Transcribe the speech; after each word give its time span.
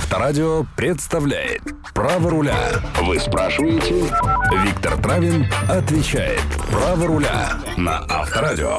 Авторадио 0.00 0.64
представляет 0.78 1.60
«Право 1.92 2.30
руля». 2.30 2.56
Вы 3.02 3.20
спрашиваете, 3.20 4.06
Виктор 4.64 4.96
Травин 4.96 5.46
отвечает 5.68 6.40
«Право 6.70 7.06
руля» 7.06 7.50
на 7.76 7.98
Авторадио. 8.08 8.78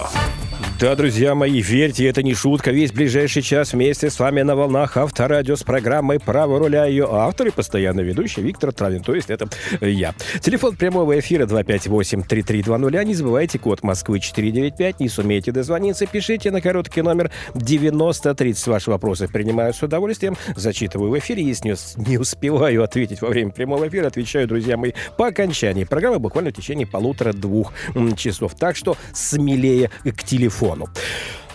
Да, 0.81 0.95
друзья 0.95 1.35
мои, 1.35 1.61
верьте, 1.61 2.07
это 2.07 2.23
не 2.23 2.33
шутка. 2.33 2.71
Весь 2.71 2.91
ближайший 2.91 3.43
час 3.43 3.73
вместе 3.73 4.09
с 4.09 4.17
вами 4.17 4.41
на 4.41 4.55
волнах 4.55 4.97
Авторадио 4.97 5.55
с 5.55 5.61
программой 5.61 6.19
«Право 6.19 6.57
руля». 6.57 6.87
Ее 6.87 7.07
автор 7.07 7.49
и 7.49 7.51
постоянно 7.51 7.99
ведущий 7.99 8.41
Виктор 8.41 8.73
Травин, 8.73 9.03
то 9.03 9.13
есть 9.13 9.29
это 9.29 9.47
я. 9.79 10.15
Телефон 10.39 10.75
прямого 10.75 11.19
эфира 11.19 11.45
258-3320. 11.45 13.05
Не 13.05 13.13
забывайте 13.13 13.59
код 13.59 13.83
Москвы 13.83 14.19
495. 14.21 14.99
Не 14.99 15.07
сумеете 15.07 15.51
дозвониться, 15.51 16.07
пишите 16.07 16.49
на 16.49 16.61
короткий 16.61 17.03
номер 17.03 17.29
9030. 17.53 18.65
Ваши 18.65 18.89
вопросы 18.89 19.27
принимаю 19.27 19.75
с 19.75 19.83
удовольствием, 19.83 20.35
зачитываю 20.55 21.11
в 21.11 21.19
эфире. 21.19 21.43
Если 21.43 21.69
не 21.95 22.17
успеваю 22.17 22.83
ответить 22.83 23.21
во 23.21 23.27
время 23.27 23.51
прямого 23.51 23.87
эфира, 23.87 24.07
отвечаю, 24.07 24.47
друзья 24.47 24.77
мои, 24.77 24.93
по 25.15 25.27
окончании 25.27 25.83
программы, 25.83 26.17
буквально 26.17 26.49
в 26.49 26.53
течение 26.53 26.87
полутора-двух 26.87 27.71
часов. 28.17 28.55
Так 28.55 28.75
что 28.75 28.97
смелее 29.13 29.91
к 30.03 30.23
телефону 30.23 30.70
телефону. 30.71 30.89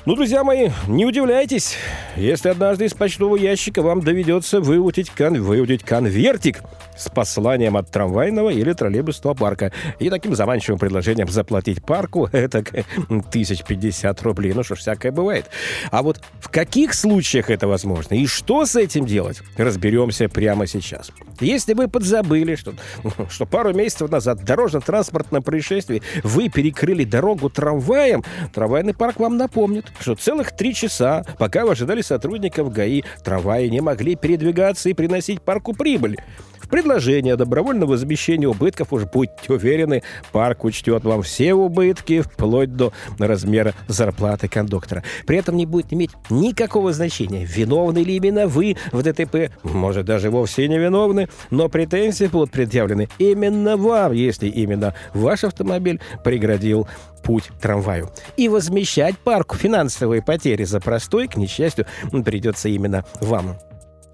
Ну, 0.05 0.15
друзья 0.15 0.45
мои, 0.45 0.71
не 0.87 1.05
удивляйтесь, 1.05 1.75
если 2.15 2.49
однажды 2.49 2.85
из 2.85 2.95
почтового 2.95 3.37
ящика 3.37 3.83
вам 3.83 4.03
доведется 4.03 4.61
выудить, 4.61 5.11
кон... 5.11 5.43
выудить 5.43 5.83
конвертик 5.83 6.63
с 6.97 7.09
посланием 7.09 7.77
от 7.77 7.91
трамвайного 7.91 8.51
или 8.51 8.73
троллейбусного 8.73 9.35
парка 9.35 9.73
и 9.99 10.11
таким 10.11 10.35
заманчивым 10.35 10.79
предложением 10.79 11.29
заплатить 11.29 11.85
парку 11.85 12.29
это 12.33 12.65
тысяч 13.31 13.65
пятьдесят 13.65 14.23
рублей. 14.23 14.53
Ну 14.55 14.63
что 14.63 14.75
ж, 14.75 14.79
всякое 14.79 15.13
бывает. 15.13 15.47
А 15.91 16.03
вот 16.03 16.21
в 16.41 16.49
каких 16.49 16.95
случаях 16.95 17.51
это 17.51 17.67
возможно 17.67 18.15
и 18.15 18.27
что 18.27 18.67
с 18.67 18.77
этим 18.77 19.07
делать, 19.07 19.43
разберемся 19.57 20.29
прямо 20.29 20.67
сейчас. 20.67 21.11
Если 21.41 21.75
вы 21.75 21.89
подзабыли, 21.89 22.55
что, 22.55 22.75
что 23.31 23.47
пару 23.47 23.75
месяцев 23.75 24.11
назад 24.11 24.41
в 24.41 24.45
дорожно-транспортном 24.45 25.43
происшествии 25.43 26.03
вы 26.23 26.49
перекрыли 26.49 27.05
дорогу 27.05 27.51
трамваем, 27.51 28.25
трамвайный 28.55 28.95
парк 28.95 29.21
вам 29.21 29.37
напомнит, 29.37 29.87
что 30.01 30.15
целых 30.15 30.53
три 30.57 30.75
часа, 30.75 31.25
пока 31.39 31.65
вы 31.65 31.73
ожидали 31.73 32.03
сотрудников 32.03 32.73
ГАИ, 32.73 33.03
трамваи 33.25 33.69
не 33.69 33.81
могли 33.81 34.17
передвигаться 34.17 34.89
и 34.89 34.95
приносить 34.95 35.43
парку 35.43 35.73
прибыль. 35.73 36.17
В 36.67 36.69
предложении 36.69 37.31
о 37.31 37.37
добровольном 37.37 37.89
возмещении 37.89 38.45
убытков 38.45 38.93
уж 38.93 39.05
будьте 39.05 39.53
уверены, 39.53 40.03
парк 40.33 40.65
учтет 40.65 41.05
вам 41.05 41.23
все 41.23 41.55
убытки, 41.55 42.23
вплоть 42.23 42.75
до 42.75 42.93
размера 43.21 43.73
зарплаты 43.87 44.49
кондуктора. 44.49 45.05
При 45.29 45.39
этом 45.39 45.57
не 45.57 45.65
будет 45.65 45.93
иметь 45.93 46.11
никакого 46.29 46.93
значения, 46.93 47.45
виновны 47.45 48.01
ли 48.01 48.17
именно 48.17 48.49
вы 48.49 48.77
в 48.91 49.01
ДТП, 49.01 49.53
может, 49.63 50.07
даже 50.07 50.29
вовсе 50.29 50.67
не 50.67 50.77
виновны, 50.77 51.29
но 51.51 51.69
претензии 51.69 52.27
будут 52.27 52.51
предъявлены 52.51 53.09
именно 53.19 53.77
вам, 53.77 54.13
если 54.13 54.49
именно 54.49 54.93
ваш 55.15 55.45
автомобиль 55.45 56.01
преградил 56.25 56.89
путь 57.23 57.45
трамваю. 57.61 58.11
И 58.37 58.49
возмещать 58.49 59.17
парку 59.19 59.55
финансовые 59.55 60.21
потери 60.21 60.65
за 60.65 60.81
простой, 60.81 61.29
к 61.29 61.37
несчастью, 61.37 61.87
придется 62.25 62.69
именно 62.69 63.05
вам. 63.21 63.57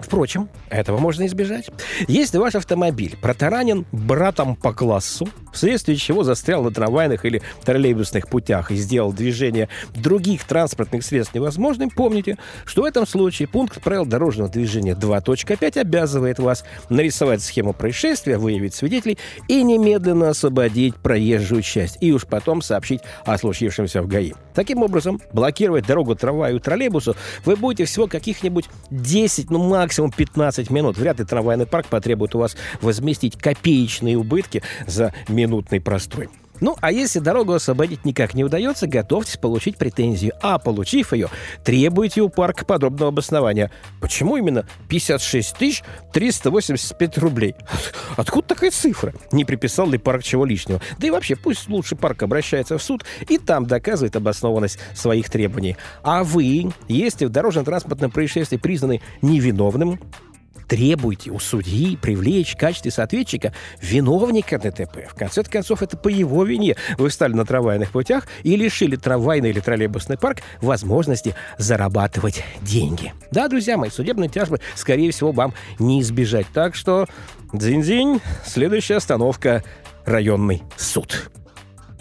Впрочем, 0.03 0.49
этого 0.69 0.99
можно 0.99 1.27
избежать. 1.27 1.71
Если 2.09 2.39
ваш 2.39 2.55
автомобиль 2.55 3.17
протаранен 3.21 3.87
братом 3.93 4.57
по 4.57 4.73
классу, 4.73 5.29
вследствие 5.53 5.97
чего 5.97 6.25
застрял 6.25 6.63
на 6.63 6.71
трамвайных 6.71 7.25
или 7.25 7.43
троллейбусных 7.65 8.29
путях 8.29 8.71
и 8.71 8.77
сделал 8.77 9.13
движение 9.13 9.69
других 9.95 10.45
транспортных 10.45 11.05
средств 11.05 11.35
невозможным, 11.35 11.91
помните, 11.91 12.39
что 12.65 12.83
в 12.83 12.85
этом 12.85 13.07
случае 13.07 13.49
пункт 13.49 13.81
правил 13.83 14.07
дорожного 14.07 14.51
движения 14.51 14.95
2.5 14.95 15.79
обязывает 15.79 16.39
вас 16.39 16.65
нарисовать 16.89 17.43
схему 17.43 17.73
происшествия, 17.73 18.39
выявить 18.39 18.75
свидетелей 18.75 19.19
и 19.49 19.63
немедленно 19.63 20.31
освободить 20.31 20.97
проезжую 20.97 21.63
часть, 21.63 21.99
и 22.01 22.13
уж 22.13 22.27
потом 22.27 22.63
сообщить 22.63 23.01
о 23.25 23.39
случившемся 23.39 24.03
в 24.03 24.09
ГАИ. 24.09 24.33
Таким 24.55 24.83
образом, 24.83 25.21
блокировать 25.33 25.87
дорогу 25.87 26.15
трамваю 26.15 26.57
и 26.57 26.61
троллейбусу 26.61 27.17
вы 27.45 27.57
будете 27.57 27.85
всего 27.85 28.07
каких-нибудь 28.07 28.67
10, 28.91 29.51
ну 29.51 29.59
максимум 29.69 30.11
15 30.11 30.71
минут. 30.71 30.99
Вряд 30.99 31.19
ли 31.19 31.25
трамвайный 31.25 31.67
парк 31.67 31.87
потребует 31.87 32.35
у 32.35 32.39
вас 32.39 32.57
возместить 32.81 33.37
копеечные 33.37 34.17
убытки 34.17 34.63
за 34.87 35.13
минутный 35.47 35.81
простой. 35.81 36.29
Ну, 36.63 36.77
а 36.81 36.93
если 36.93 37.19
дорогу 37.19 37.55
освободить 37.55 38.05
никак 38.05 38.35
не 38.35 38.45
удается, 38.45 38.87
готовьтесь 38.87 39.37
получить 39.37 39.77
претензию. 39.77 40.35
А 40.43 40.61
получив 40.61 41.13
ее, 41.13 41.29
требуйте 41.65 42.21
у 42.21 42.29
парка 42.29 42.65
подробного 42.65 43.09
обоснования. 43.09 43.73
Почему 44.01 44.37
именно 44.37 44.65
56 44.89 45.57
тысяч 45.57 45.83
385 46.13 47.19
рублей? 47.19 47.57
Откуда 48.17 48.47
такая 48.47 48.71
цифра? 48.71 49.13
Не 49.33 49.45
приписал 49.45 49.91
ли 49.91 49.99
парк 49.99 50.23
чего 50.23 50.45
лишнего? 50.45 50.81
Да 50.99 51.09
и 51.09 51.11
вообще, 51.11 51.35
пусть 51.35 51.69
лучше 51.69 51.97
парк 51.97 52.23
обращается 52.23 52.79
в 52.79 52.83
суд 52.83 53.05
и 53.29 53.39
там 53.39 53.67
доказывает 53.67 54.15
обоснованность 54.15 54.79
своих 54.95 55.31
требований. 55.31 55.77
А 56.05 56.23
вы, 56.23 56.71
если 56.87 57.25
в 57.25 57.31
дорожно-транспортном 57.31 58.13
происшествии 58.13 58.57
признаны 58.57 59.03
невиновным, 59.21 59.99
требуйте 60.73 61.31
у 61.31 61.39
судьи 61.39 61.97
привлечь 61.97 62.55
в 62.55 62.57
качестве 62.57 62.91
соответчика 62.91 63.53
виновника 63.83 64.59
ДТП. 64.59 65.07
В 65.07 65.15
конце 65.15 65.43
концов, 65.43 65.83
это 65.83 65.99
по 65.99 66.09
его 66.09 66.45
вине 66.45 66.77
вы 66.97 67.11
встали 67.11 67.35
на 67.35 67.45
трамвайных 67.45 67.91
путях 67.91 68.27
и 68.43 68.57
лишили 68.57 68.97
трамвайный 68.97 69.51
или 69.51 69.61
троллейбусный 69.61 70.17
парк 70.17 70.39
возможности 70.63 71.35
зарабатывать 71.59 72.43
деньги. 72.63 73.13
Да, 73.31 73.49
друзья 73.49 73.77
мои, 73.77 73.91
судебной 73.91 74.29
тяжбы, 74.29 74.61
скорее 74.75 75.11
всего, 75.13 75.31
вам 75.31 75.53
не 75.79 76.01
избежать. 76.01 76.47
Так 76.55 76.75
что, 76.75 77.07
дзинь-дзинь, 77.53 78.23
следующая 78.47 78.97
остановка– 78.97 79.63
районный 80.07 80.63
суд. 80.79 81.31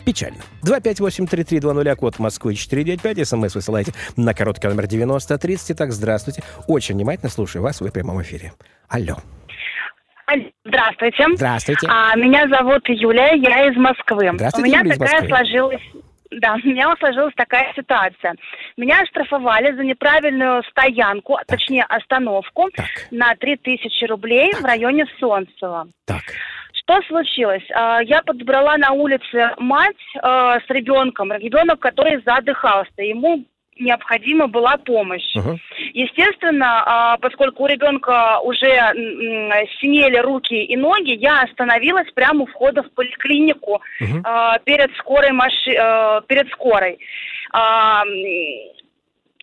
Печально. 0.05 0.37
258-3320, 0.65 1.95
код 1.95 2.19
Москвы 2.19 2.55
495, 2.55 3.27
смс 3.27 3.55
высылайте 3.55 3.93
на 4.17 4.33
короткий 4.33 4.67
номер 4.67 4.87
9030. 4.87 5.77
Так, 5.77 5.91
здравствуйте. 5.91 6.43
Очень 6.67 6.95
внимательно 6.95 7.29
слушаю 7.29 7.61
вас, 7.61 7.81
вы 7.81 7.89
в 7.89 7.93
прямом 7.93 8.21
эфире. 8.21 8.53
Алло. 8.89 9.17
Здравствуйте. 10.63 11.25
Здравствуйте. 11.35 11.87
А, 11.89 12.15
меня 12.15 12.47
зовут 12.47 12.87
Юлия, 12.87 13.35
я 13.35 13.67
из 13.69 13.75
Москвы. 13.75 14.31
Здравствуйте, 14.33 14.61
У 14.61 14.65
меня 14.65 14.79
Юлия 14.79 14.93
из 14.93 14.97
такая 14.97 15.21
Москвы. 15.21 15.37
сложилась 15.37 15.81
да, 16.31 16.53
у 16.53 16.65
меня 16.67 16.95
сложилась 16.97 17.33
такая 17.35 17.73
ситуация. 17.75 18.35
Меня 18.77 19.01
оштрафовали 19.01 19.75
за 19.75 19.83
неправильную 19.83 20.63
стоянку, 20.71 21.35
а 21.35 21.43
точнее 21.45 21.83
остановку, 21.83 22.69
Так. 22.73 22.87
на 23.11 23.35
3000 23.35 24.05
рублей 24.05 24.53
в 24.53 24.63
районе 24.63 25.05
Солнцева. 25.19 25.87
Так. 26.05 26.21
Что 26.83 27.01
случилось? 27.07 27.63
А, 27.73 28.01
Я 28.03 28.21
подобрала 28.21 28.77
на 28.77 28.91
улице 28.91 29.51
мать 29.57 29.95
а, 30.21 30.59
с 30.59 30.69
ребенком, 30.69 31.31
ребенок, 31.31 31.79
который 31.79 32.21
задыхался. 32.25 33.01
Ему 33.01 33.45
необходима 33.79 34.47
была 34.47 34.77
помощь. 34.77 35.35
Мгм. 35.35 35.59
Естественно, 35.93 36.83
а, 36.85 37.17
поскольку 37.17 37.63
у 37.63 37.67
ребенка 37.67 38.39
уже 38.41 38.67
синели 39.79 40.17
руки 40.17 40.55
и 40.55 40.75
ноги, 40.75 41.11
я 41.11 41.41
остановилась 41.41 42.11
прямо 42.13 42.43
у 42.43 42.45
входа 42.47 42.83
в 42.83 42.91
поликлинику 42.91 43.81
Мгм. 43.99 44.21
а, 44.23 44.59
перед 44.59 44.91
скорой 44.97 45.31
маши... 45.31 45.71
перед 46.27 46.49
скорой. 46.51 46.99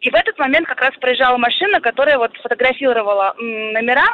И 0.01 0.11
в 0.11 0.15
этот 0.15 0.39
момент 0.39 0.67
как 0.69 0.81
раз 0.81 0.93
проезжала 1.01 1.37
машина, 1.39 1.81
которая 1.81 2.19
вот 2.19 2.37
фотографировала 2.37 3.35
номера 3.39 4.07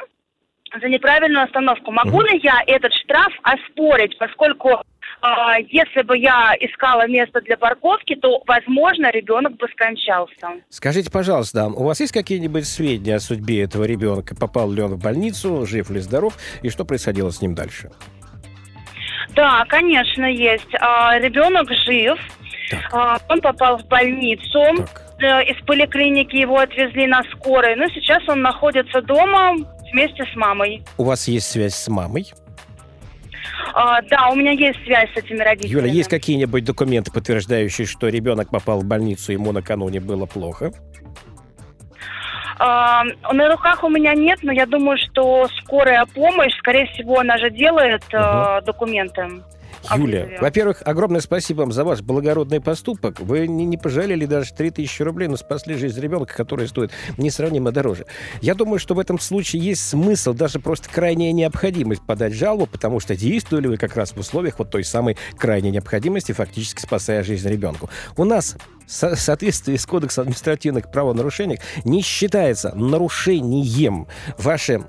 за 0.81 0.89
неправильную 0.89 1.45
остановку. 1.45 1.91
Могу 1.91 2.21
ли 2.23 2.41
я 2.43 2.63
этот 2.67 2.93
штраф 2.93 3.33
оспорить, 3.43 4.17
поскольку 4.19 4.83
а, 5.21 5.59
если 5.59 6.03
бы 6.03 6.19
я 6.19 6.55
искала 6.61 7.07
место 7.09 7.41
для 7.41 7.57
парковки, 7.57 8.15
то, 8.15 8.43
возможно, 8.47 9.11
ребенок 9.11 9.57
бы 9.57 9.69
скончался. 9.69 10.61
Скажите, 10.69 11.11
пожалуйста, 11.11 11.67
у 11.67 11.85
вас 11.85 12.01
есть 12.01 12.13
какие-нибудь 12.13 12.67
сведения 12.67 13.17
о 13.17 13.21
судьбе 13.21 13.63
этого 13.63 13.85
ребенка? 13.85 14.35
Попал 14.35 14.71
ли 14.71 14.83
он 14.83 14.95
в 14.95 15.03
больницу, 15.03 15.65
жив 15.67 15.91
ли 15.91 16.01
здоров, 16.01 16.35
и 16.63 16.69
что 16.69 16.85
происходило 16.85 17.31
с 17.31 17.41
ним 17.41 17.55
дальше? 17.55 17.91
Да, 19.35 19.65
конечно, 19.67 20.27
есть. 20.27 20.75
А, 20.79 21.19
ребенок 21.19 21.71
жив. 21.71 22.19
Так. 22.71 22.91
А, 22.93 23.19
он 23.29 23.41
попал 23.41 23.79
в 23.79 23.87
больницу. 23.87 24.61
Так. 24.77 25.03
Э, 25.21 25.43
Из 25.45 25.57
поликлиники 25.65 26.37
его 26.37 26.59
отвезли 26.59 27.07
на 27.07 27.23
скорой. 27.33 27.77
Но 27.77 27.89
сейчас 27.89 28.23
он 28.29 28.43
находится 28.43 29.01
дома 29.01 29.57
вместе 29.95 30.25
с 30.31 30.37
мамой. 30.37 30.83
У 30.99 31.05
вас 31.05 31.29
есть 31.29 31.47
связь 31.51 31.75
с 31.75 31.89
мамой? 31.89 32.33
А, 33.73 34.03
да, 34.03 34.29
у 34.29 34.35
меня 34.35 34.53
есть 34.53 34.83
связь 34.85 35.11
с 35.15 35.17
этими 35.17 35.39
родителями. 35.39 35.73
Юля, 35.73 35.93
есть 35.93 36.09
какие-нибудь 36.11 36.65
документы, 36.65 37.11
подтверждающие, 37.13 37.87
что 37.87 38.09
ребенок 38.09 38.51
попал 38.51 38.81
в 38.81 38.85
больницу, 38.85 39.33
ему 39.33 39.53
накануне 39.53 40.01
было 40.01 40.27
плохо? 40.27 40.73
А, 42.59 43.03
на 43.33 43.51
руках 43.51 43.83
у 43.83 43.89
меня 43.89 44.15
нет, 44.15 44.41
но 44.43 44.53
я 44.53 44.67
думаю, 44.67 44.97
что 44.99 45.49
скорая 45.63 46.07
помощь, 46.07 46.57
скорее 46.59 46.87
всего, 46.87 47.19
она 47.19 47.37
же 47.39 47.51
делает 47.51 48.03
э, 48.13 48.17
Ага. 48.17 48.61
документы. 48.65 49.29
Юля, 49.97 50.29
во-первых, 50.41 50.83
огромное 50.85 51.21
спасибо 51.21 51.61
вам 51.61 51.73
за 51.73 51.85
ваш 51.85 52.03
благородный 52.03 52.61
поступок. 52.61 53.21
Вы 53.21 53.47
не, 53.47 53.65
не 53.65 53.77
пожалели 53.77 54.27
даже 54.27 54.53
3000 54.55 55.03
рублей, 55.03 55.29
но 55.29 55.37
спасли 55.37 55.75
жизнь 55.75 56.01
ребенка, 56.01 56.35
который 56.35 56.69
стоит 56.69 56.91
несравнимо 57.19 57.73
дороже. 57.73 58.07
Я 58.41 58.55
думаю, 58.55 58.79
что 58.79 58.95
в 58.95 58.99
этом 58.99 59.19
случае 59.19 59.63
есть 59.63 59.87
смысл, 59.87 60.33
даже 60.33 60.59
просто 60.59 60.89
крайняя 60.89 61.33
необходимость 61.33 62.03
подать 62.03 62.33
жалобу, 62.35 62.67
потому 62.67 63.01
что 63.01 63.17
действовали 63.17 63.67
вы 63.67 63.77
как 63.77 63.97
раз 63.97 64.13
в 64.13 64.19
условиях 64.19 64.59
вот 64.59 64.71
той 64.71 64.85
самой 64.85 65.17
крайней 65.37 65.71
необходимости, 65.71 66.33
фактически 66.33 66.81
спасая 66.81 67.23
жизнь 67.23 67.49
ребенку. 67.49 67.91
У 68.17 68.25
нас 68.25 68.57
в 68.87 69.17
соответствии 69.17 69.77
с 69.77 69.87
Кодексом 69.87 70.23
административных 70.23 70.91
правонарушений 70.91 71.59
не 71.85 72.03
считается 72.03 72.75
нарушением 72.75 74.07
ваше 74.39 74.83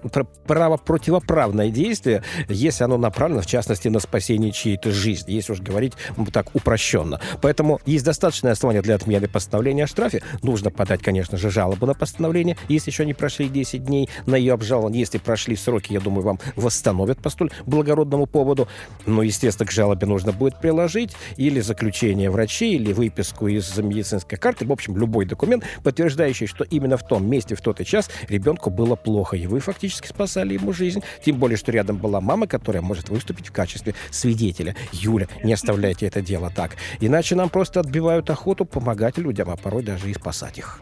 право 0.47 0.77
противоправное 0.77 1.69
действие, 1.69 2.23
если 2.49 2.83
оно 2.83 2.97
направлено, 2.97 3.41
в 3.41 3.45
частности, 3.45 3.87
на 3.87 3.99
спасение 3.99 4.51
чьей-то 4.51 4.91
жизни, 4.91 5.31
если 5.31 5.53
уж 5.53 5.61
говорить 5.61 5.93
так 6.31 6.53
упрощенно. 6.53 7.19
Поэтому 7.41 7.79
есть 7.85 8.05
достаточное 8.05 8.51
основание 8.51 8.81
для 8.81 8.95
отмены 8.95 9.27
постановления 9.27 9.85
о 9.85 9.87
штрафе. 9.87 10.21
Нужно 10.41 10.71
подать, 10.71 11.01
конечно 11.01 11.37
же, 11.37 11.49
жалобу 11.49 11.85
на 11.85 11.93
постановление, 11.93 12.57
если 12.67 12.91
еще 12.91 13.05
не 13.05 13.13
прошли 13.13 13.47
10 13.47 13.83
дней 13.83 14.09
на 14.25 14.35
ее 14.35 14.53
обжалование. 14.53 14.99
Если 14.99 15.17
прошли 15.17 15.55
сроки, 15.55 15.93
я 15.93 15.99
думаю, 15.99 16.23
вам 16.23 16.39
восстановят 16.55 17.21
по 17.21 17.29
столь 17.29 17.51
благородному 17.65 18.25
поводу. 18.25 18.67
Но, 19.05 19.23
естественно, 19.23 19.67
к 19.67 19.71
жалобе 19.71 20.07
нужно 20.07 20.31
будет 20.31 20.59
приложить 20.59 21.15
или 21.37 21.59
заключение 21.59 22.29
врачей, 22.29 22.75
или 22.75 22.93
выписку 22.93 23.47
из 23.47 23.77
медицинской 23.89 24.37
карты, 24.37 24.65
в 24.65 24.71
общем, 24.71 24.97
любой 24.97 25.25
документ, 25.25 25.63
подтверждающий, 25.83 26.47
что 26.47 26.63
именно 26.63 26.97
в 26.97 27.07
том 27.07 27.29
месте, 27.29 27.55
в 27.55 27.61
тот 27.61 27.81
и 27.81 27.85
час 27.85 28.09
ребенку 28.27 28.69
было 28.69 28.95
плохо, 28.95 29.37
и 29.37 29.47
вы 29.47 29.59
фактически 29.59 30.07
спасали 30.07 30.53
ему 30.53 30.73
жизнь. 30.73 31.03
Тем 31.23 31.37
более, 31.37 31.57
что 31.57 31.71
рядом 31.71 31.97
была 31.97 32.21
мама, 32.21 32.47
которая 32.47 32.81
может 32.81 33.09
выступить 33.09 33.49
в 33.49 33.51
качестве 33.51 33.95
свидетеля. 34.11 34.75
Юля, 34.91 35.27
не 35.43 35.53
оставляйте 35.53 36.05
это 36.07 36.21
дело 36.21 36.51
так. 36.55 36.71
Иначе 36.99 37.35
нам 37.35 37.49
просто 37.49 37.79
отбивают 37.79 38.29
охоту 38.29 38.65
помогать 38.65 39.17
людям, 39.17 39.49
а 39.49 39.55
порой 39.55 39.83
даже 39.83 40.09
и 40.09 40.13
спасать 40.13 40.57
их. 40.57 40.81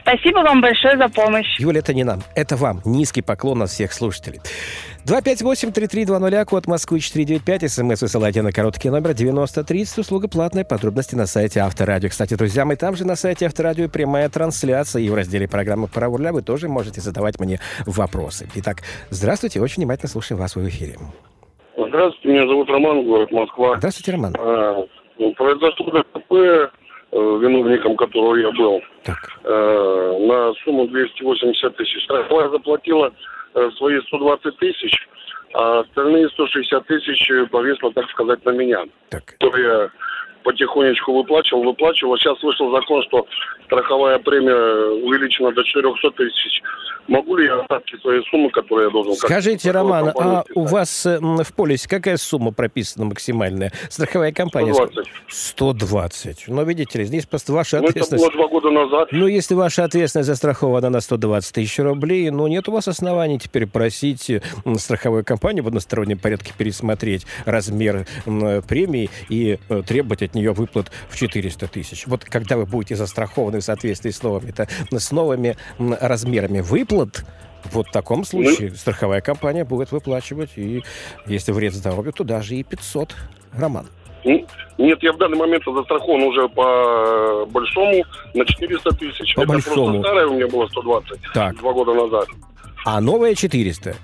Спасибо 0.00 0.38
вам 0.38 0.60
большое 0.60 0.96
за 0.96 1.08
помощь. 1.08 1.58
Юля, 1.58 1.80
это 1.80 1.92
не 1.92 2.04
нам, 2.04 2.22
это 2.36 2.56
вам. 2.56 2.80
Низкий 2.84 3.22
поклон 3.22 3.62
от 3.62 3.70
всех 3.70 3.92
слушателей. 3.92 4.40
258-3320, 5.06 6.44
код 6.46 6.66
Москвы 6.66 6.98
495, 6.98 7.70
смс 7.70 8.02
высылайте 8.02 8.42
на 8.42 8.50
короткий 8.50 8.90
номер 8.90 9.14
9030, 9.14 9.98
услуга 9.98 10.26
платная, 10.26 10.64
подробности 10.64 11.14
на 11.14 11.26
сайте 11.26 11.60
Авторадио. 11.60 12.08
Кстати, 12.08 12.34
друзья, 12.34 12.64
мы 12.64 12.74
там 12.74 12.96
же 12.96 13.06
на 13.06 13.14
сайте 13.14 13.46
Авторадио 13.46 13.88
прямая 13.88 14.28
трансляция, 14.28 15.02
и 15.02 15.08
в 15.08 15.14
разделе 15.14 15.46
программы 15.46 15.86
«Право 15.86 16.18
руля» 16.18 16.32
вы 16.32 16.42
тоже 16.42 16.68
можете 16.68 17.00
задавать 17.00 17.38
мне 17.38 17.60
вопросы. 17.86 18.48
Итак, 18.56 18.78
здравствуйте, 19.10 19.60
очень 19.60 19.76
внимательно 19.76 20.08
слушаем 20.08 20.40
вас 20.40 20.56
в 20.56 20.68
эфире. 20.68 20.96
Здравствуйте, 21.76 22.28
меня 22.28 22.48
зовут 22.48 22.68
Роман, 22.68 23.04
город 23.04 23.30
Москва. 23.30 23.76
Здравствуйте, 23.76 24.10
Роман. 24.10 24.34
А, 24.36 24.86
ну, 25.18 25.32
произошло 25.34 25.86
ДТП, 25.92 26.32
э, 26.32 26.68
виновником 27.12 27.96
которого 27.96 28.34
я 28.34 28.50
был, 28.50 28.80
Так, 29.04 29.18
э, 29.44 30.26
на 30.26 30.52
сумму 30.64 30.88
280 30.88 31.76
тысяч. 31.76 32.02
Страховая 32.02 32.48
заплатила 32.50 33.12
свои 33.76 34.00
120 34.00 34.56
тысяч, 34.58 35.08
а 35.54 35.80
остальные 35.80 36.28
160 36.30 36.86
тысяч 36.86 37.30
повесло, 37.50 37.90
так 37.90 38.08
сказать, 38.10 38.44
на 38.44 38.50
меня. 38.50 38.84
так. 39.08 39.24
Которые 39.24 39.66
я 39.66 39.90
потихонечку 40.46 41.12
выплачивал, 41.12 41.64
выплачивал. 41.64 42.16
Сейчас 42.16 42.40
вышел 42.42 42.70
закон, 42.70 43.02
что 43.02 43.26
страховая 43.66 44.18
премия 44.20 44.54
увеличена 45.04 45.52
до 45.52 45.62
400 45.64 46.10
тысяч. 46.12 46.62
Могу 47.08 47.36
ли 47.36 47.46
я 47.46 47.60
остатки 47.60 47.96
своей 48.00 48.24
суммы, 48.30 48.50
которую 48.50 48.86
я 48.86 48.92
должен... 48.92 49.14
Скажите, 49.14 49.70
Роман, 49.70 50.12
а 50.18 50.44
у 50.54 50.64
вас 50.64 51.06
э, 51.06 51.18
в 51.20 51.54
полисе 51.54 51.88
какая 51.88 52.16
сумма 52.16 52.52
прописана 52.52 53.06
максимальная? 53.06 53.72
Страховая 53.90 54.32
компания? 54.32 54.74
сколько? 54.74 55.02
120. 55.28 56.06
120. 56.06 56.48
Но 56.48 56.62
видите 56.62 56.98
ли, 56.98 57.04
здесь 57.04 57.26
просто 57.26 57.52
ваша 57.52 57.78
Ну, 57.78 57.84
это 57.84 57.90
ответственность... 57.90 58.24
было 58.24 58.32
два 58.32 58.48
года 58.48 58.70
назад. 58.70 59.08
Ну, 59.12 59.26
если 59.26 59.54
ваша 59.54 59.84
ответственность 59.84 60.28
застрахована 60.28 60.90
на 60.90 61.00
120 61.00 61.54
тысяч 61.54 61.78
рублей, 61.78 62.30
ну, 62.30 62.46
нет 62.46 62.68
у 62.68 62.72
вас 62.72 62.88
оснований 62.88 63.38
теперь 63.38 63.66
просить 63.66 64.30
страховую 64.76 65.24
компанию 65.24 65.64
в 65.64 65.68
одностороннем 65.68 66.18
порядке 66.18 66.52
пересмотреть 66.56 67.26
размер 67.44 68.06
премии 68.68 69.10
и 69.28 69.58
э, 69.68 69.82
требовать 69.86 70.22
от 70.22 70.34
нее 70.36 70.52
выплат 70.52 70.92
в 71.08 71.16
400 71.16 71.66
тысяч. 71.68 72.06
Вот 72.06 72.24
когда 72.24 72.56
вы 72.56 72.66
будете 72.66 72.94
застрахованы 72.96 73.58
в 73.60 73.64
соответствии 73.64 74.10
с 74.10 74.22
новыми, 74.22 74.50
это, 74.50 74.68
с 74.90 75.10
новыми 75.10 75.56
размерами 75.78 76.60
выплат, 76.60 77.24
вот 77.72 77.88
в 77.88 77.90
таком 77.92 78.24
случае 78.24 78.70
страховая 78.76 79.20
компания 79.20 79.64
будет 79.64 79.90
выплачивать, 79.90 80.50
и 80.56 80.82
если 81.26 81.50
вред 81.52 81.72
здоровью, 81.74 82.12
то 82.12 82.22
даже 82.24 82.54
и 82.54 82.62
500. 82.62 83.14
Роман. 83.58 83.86
Н- 84.24 84.46
Нет, 84.78 85.02
я 85.02 85.12
в 85.12 85.18
данный 85.18 85.38
момент 85.38 85.64
застрахован 85.64 86.22
уже 86.22 86.48
по 86.48 87.46
большому 87.46 88.04
на 88.34 88.44
400 88.44 88.90
тысяч. 88.96 89.34
По 89.34 89.40
Это 89.40 89.48
большому. 89.52 89.74
просто 89.86 90.00
старое 90.00 90.26
у 90.26 90.34
меня 90.34 90.46
было 90.48 90.66
120 90.68 91.18
Так. 91.32 91.56
два 91.56 91.72
года 91.72 91.94
назад. 91.94 92.26
а 92.84 93.00
новая 93.00 93.34
400. 93.34 93.96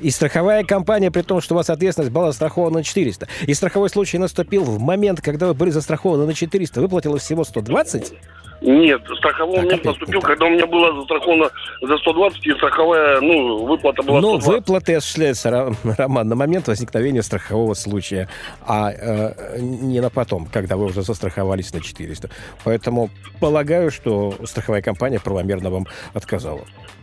И 0.00 0.10
страховая 0.10 0.64
компания, 0.64 1.10
при 1.10 1.22
том, 1.22 1.40
что 1.40 1.54
у 1.54 1.56
вас 1.56 1.70
ответственность 1.70 2.12
была 2.12 2.28
застрахована 2.28 2.78
на 2.78 2.84
400. 2.84 3.26
И 3.46 3.54
страховой 3.54 3.90
случай 3.90 4.18
наступил 4.18 4.64
в 4.64 4.78
момент, 4.80 5.20
когда 5.20 5.46
вы 5.46 5.54
были 5.54 5.70
застрахованы 5.70 6.26
на 6.26 6.34
400, 6.34 6.80
выплатила 6.80 7.18
всего 7.18 7.44
120? 7.44 8.12
Нет, 8.60 9.00
страховой 9.18 9.58
момент 9.58 9.84
наступил, 9.84 10.20
когда 10.20 10.46
у 10.46 10.50
меня 10.50 10.66
была 10.66 10.92
застрахована 10.92 11.48
за 11.80 11.96
120, 11.98 12.44
и 12.46 12.52
страховая, 12.54 13.20
ну, 13.20 13.64
выплата 13.64 14.02
была 14.02 14.20
Но 14.20 14.40
120. 14.40 14.48
выплаты 14.48 14.94
осуществляются, 14.94 15.48
Ро- 15.48 15.76
Роман, 15.96 16.28
на 16.28 16.34
момент 16.34 16.66
возникновения 16.66 17.22
страхового 17.22 17.74
случая, 17.74 18.28
а 18.66 18.90
э, 18.90 19.58
не 19.60 20.00
на 20.00 20.10
потом, 20.10 20.46
когда 20.46 20.76
вы 20.76 20.86
уже 20.86 21.02
застраховались 21.02 21.72
на 21.72 21.80
400. 21.80 22.30
Поэтому 22.64 23.10
полагаю, 23.38 23.92
что 23.92 24.34
страховая 24.44 24.82
компания 24.82 25.20
правомерно 25.20 25.70
вам 25.70 25.86
отказала. 26.12 26.62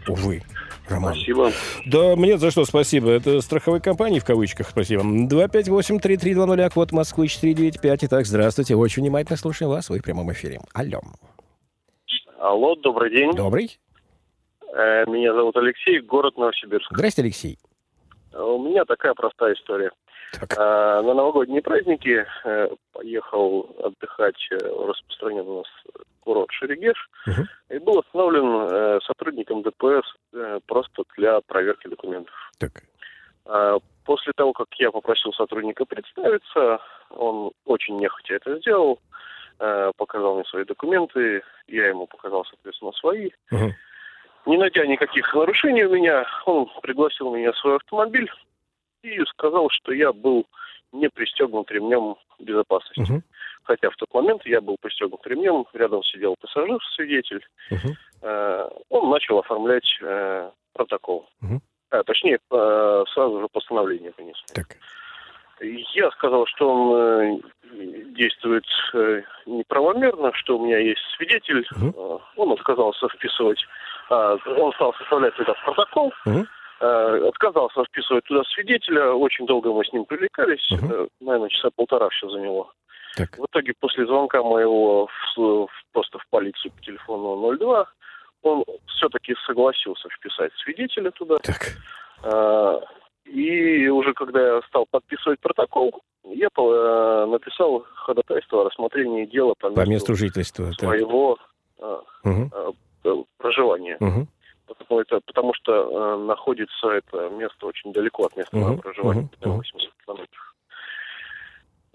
Увы. 0.10 0.44
Роман. 0.90 1.14
Спасибо. 1.16 1.52
Да, 1.86 2.16
мне 2.16 2.38
за 2.38 2.52
что 2.52 2.66
спасибо. 2.66 3.10
Это 3.12 3.42
страховой 3.42 3.82
компании 3.82 4.20
в 4.20 4.26
кавычках 4.26 4.70
спасибо. 4.70 5.04
258-3320, 5.04 6.70
код 6.74 6.92
Москвы 6.92 7.28
495. 7.28 8.04
Итак, 8.06 8.26
здравствуйте. 8.26 8.76
Очень 8.76 9.04
внимательно 9.04 9.38
слушаем 9.38 9.72
вас. 9.72 9.90
Вы 9.90 10.00
в 10.00 10.04
прямом 10.04 10.32
эфире. 10.32 10.60
Алло. 10.74 11.02
Алло, 12.40 12.76
добрый 12.76 13.10
день. 13.12 13.32
Добрый. 13.34 13.78
Э, 14.74 15.06
Меня 15.08 15.34
зовут 15.34 15.56
Алексей, 15.58 16.00
город 16.02 16.38
Новосибирск. 16.38 16.92
Здрасте, 16.92 17.22
Алексей. 17.22 17.58
Э, 18.34 18.42
У 18.42 18.64
меня 18.64 18.86
такая 18.86 19.14
простая 19.14 19.54
история. 19.56 19.92
Так. 20.34 20.54
Э, 20.58 21.02
На 21.02 21.14
новогодние 21.14 21.62
праздники 21.62 22.26
поехал 22.94 23.70
отдыхать 23.84 24.36
в 24.52 24.86
распространенный 24.90 25.44
у 25.52 25.58
нас 25.60 25.68
курорт 26.26 26.52
Шерегеш 26.52 26.98
Мгм. 27.28 27.48
и 27.70 27.78
был 27.80 28.00
остановлен 28.00 28.68
э, 28.70 29.00
сотрудником 29.06 29.62
ДПС 29.62 30.04
э, 30.34 30.60
просто 30.66 31.04
для 31.18 31.40
проверки 31.42 31.88
документов. 31.88 32.34
Так. 32.60 32.84
А 33.46 33.78
После 34.06 34.34
того, 34.34 34.54
как 34.54 34.68
я 34.76 34.92
попросил 34.92 35.34
сотрудника 35.34 35.84
представиться, 35.84 36.80
он 37.10 37.52
очень 37.66 37.98
нехотя 37.98 38.36
это 38.36 38.60
сделал, 38.60 39.00
э, 39.60 39.92
показал 39.98 40.36
мне 40.36 40.44
свои 40.46 40.64
документы, 40.64 41.42
я 41.68 41.88
ему 41.88 42.06
показал, 42.06 42.46
соответственно, 42.46 42.92
свои. 42.92 43.32
Мгм. 43.50 43.74
Не 44.46 44.58
найдя 44.58 44.86
никаких 44.86 45.34
нарушений 45.34 45.86
у 45.86 45.96
меня, 45.96 46.24
он 46.46 46.70
пригласил 46.84 47.34
меня 47.34 47.52
в 47.52 47.58
свой 47.58 47.78
автомобиль 47.78 48.32
и 49.02 49.20
сказал, 49.26 49.70
что 49.72 49.92
я 49.92 50.14
был 50.14 50.46
не 50.92 51.10
пристегнут 51.10 51.72
ремнем 51.72 52.16
безопасности. 52.40 53.12
Мгм. 53.12 53.24
Хотя 53.64 53.90
в 53.90 53.96
тот 53.96 54.14
момент 54.14 54.46
я 54.46 54.62
был 54.62 54.78
пристегнут 54.80 55.26
ремнем, 55.26 55.66
рядом 55.74 56.04
сидел 56.04 56.36
пассажир-свидетель. 56.40 57.46
Мгм. 57.72 57.98
Э, 58.22 58.70
он 58.90 59.10
начал 59.10 59.40
оформлять 59.40 59.88
э, 60.02 60.50
протокол. 60.74 61.28
Мгм. 61.42 61.62
А, 61.92 62.04
точнее, 62.04 62.40
э, 62.52 63.04
сразу 63.14 63.42
же 63.42 63.48
постановление 63.52 64.14
вынес. 64.18 64.42
Так. 64.54 64.78
Я 65.62 66.12
сказал, 66.12 66.46
что 66.48 66.70
он 66.70 66.96
э, 66.96 67.40
действует 68.18 68.66
э, 68.94 69.22
неправомерно, 69.46 70.34
что 70.34 70.58
у 70.58 70.66
меня 70.66 70.80
есть 70.80 71.02
свидетель. 71.16 71.66
Э, 71.76 72.18
Он 72.36 72.52
отказался 72.52 73.08
вписывать, 73.10 73.64
а, 74.10 74.38
он 74.58 74.74
стал 74.74 74.94
составлять 74.96 75.34
этот 75.40 75.58
протокол, 75.64 76.14
Мгм. 76.26 76.48
Э, 76.80 77.28
отказался 77.28 77.84
вписывать 77.86 78.24
туда 78.26 78.44
свидетеля. 78.54 79.12
Очень 79.14 79.46
долго 79.46 79.72
мы 79.74 79.84
с 79.86 79.92
ним 79.94 80.06
привлекались, 80.06 80.70
Мгм. 80.72 80.92
э, 80.92 81.08
наверное, 81.22 81.50
часа 81.50 81.70
полтора 81.76 82.10
все 82.10 82.30
заняло. 82.30 82.72
Так. 83.16 83.38
В 83.38 83.46
итоге 83.46 83.74
после 83.80 84.06
звонка 84.06 84.44
моего 84.44 85.08
в, 85.08 85.38
в- 85.40 85.70
просто 85.94 86.20
в 86.20 86.28
полицию 86.30 86.72
по 86.74 86.82
телефону 86.82 87.58
02 87.58 87.86
он 88.44 88.64
все-таки 88.88 89.36
согласился 89.48 90.10
вписать 90.10 90.52
свидетеля 90.64 91.12
туда. 91.12 91.38
Так. 91.38 91.78
А, 92.24 92.82
И 93.26 93.88
уже 93.88 94.14
когда 94.14 94.56
я 94.56 94.62
стал 94.68 94.86
подписывать 94.92 95.40
протокол, 95.40 96.04
я 96.26 96.48
э, 96.56 97.26
написал 97.28 97.86
ходатайство 97.96 98.62
о 98.62 98.66
рассмотрении 98.70 99.26
дела 99.26 99.54
по 99.60 99.68
месту, 99.68 99.82
По 99.84 99.90
месту 99.90 100.16
жительства. 100.16 100.66
Так. 100.72 100.80
своего 100.90 101.38
а, 101.82 102.02
Мгм. 102.24 102.52
а, 102.54 102.72
э, 103.06 103.16
проживания. 103.38 103.98
Мгм. 104.00 104.28
Потому, 104.68 105.00
это, 105.00 105.20
потому 105.26 105.54
что 105.54 105.74
э, 105.74 106.18
находится 106.26 106.88
это 106.90 107.30
место 107.30 107.68
очень 107.68 107.94
далеко 107.94 108.26
от 108.26 108.36
места 108.36 108.56
моего 108.56 108.78
проживания, 108.78 109.22
мгм, 109.22 109.30
примерно 109.30 109.54
мгм. 109.56 109.58
80 109.60 109.74
километров. 109.76 109.95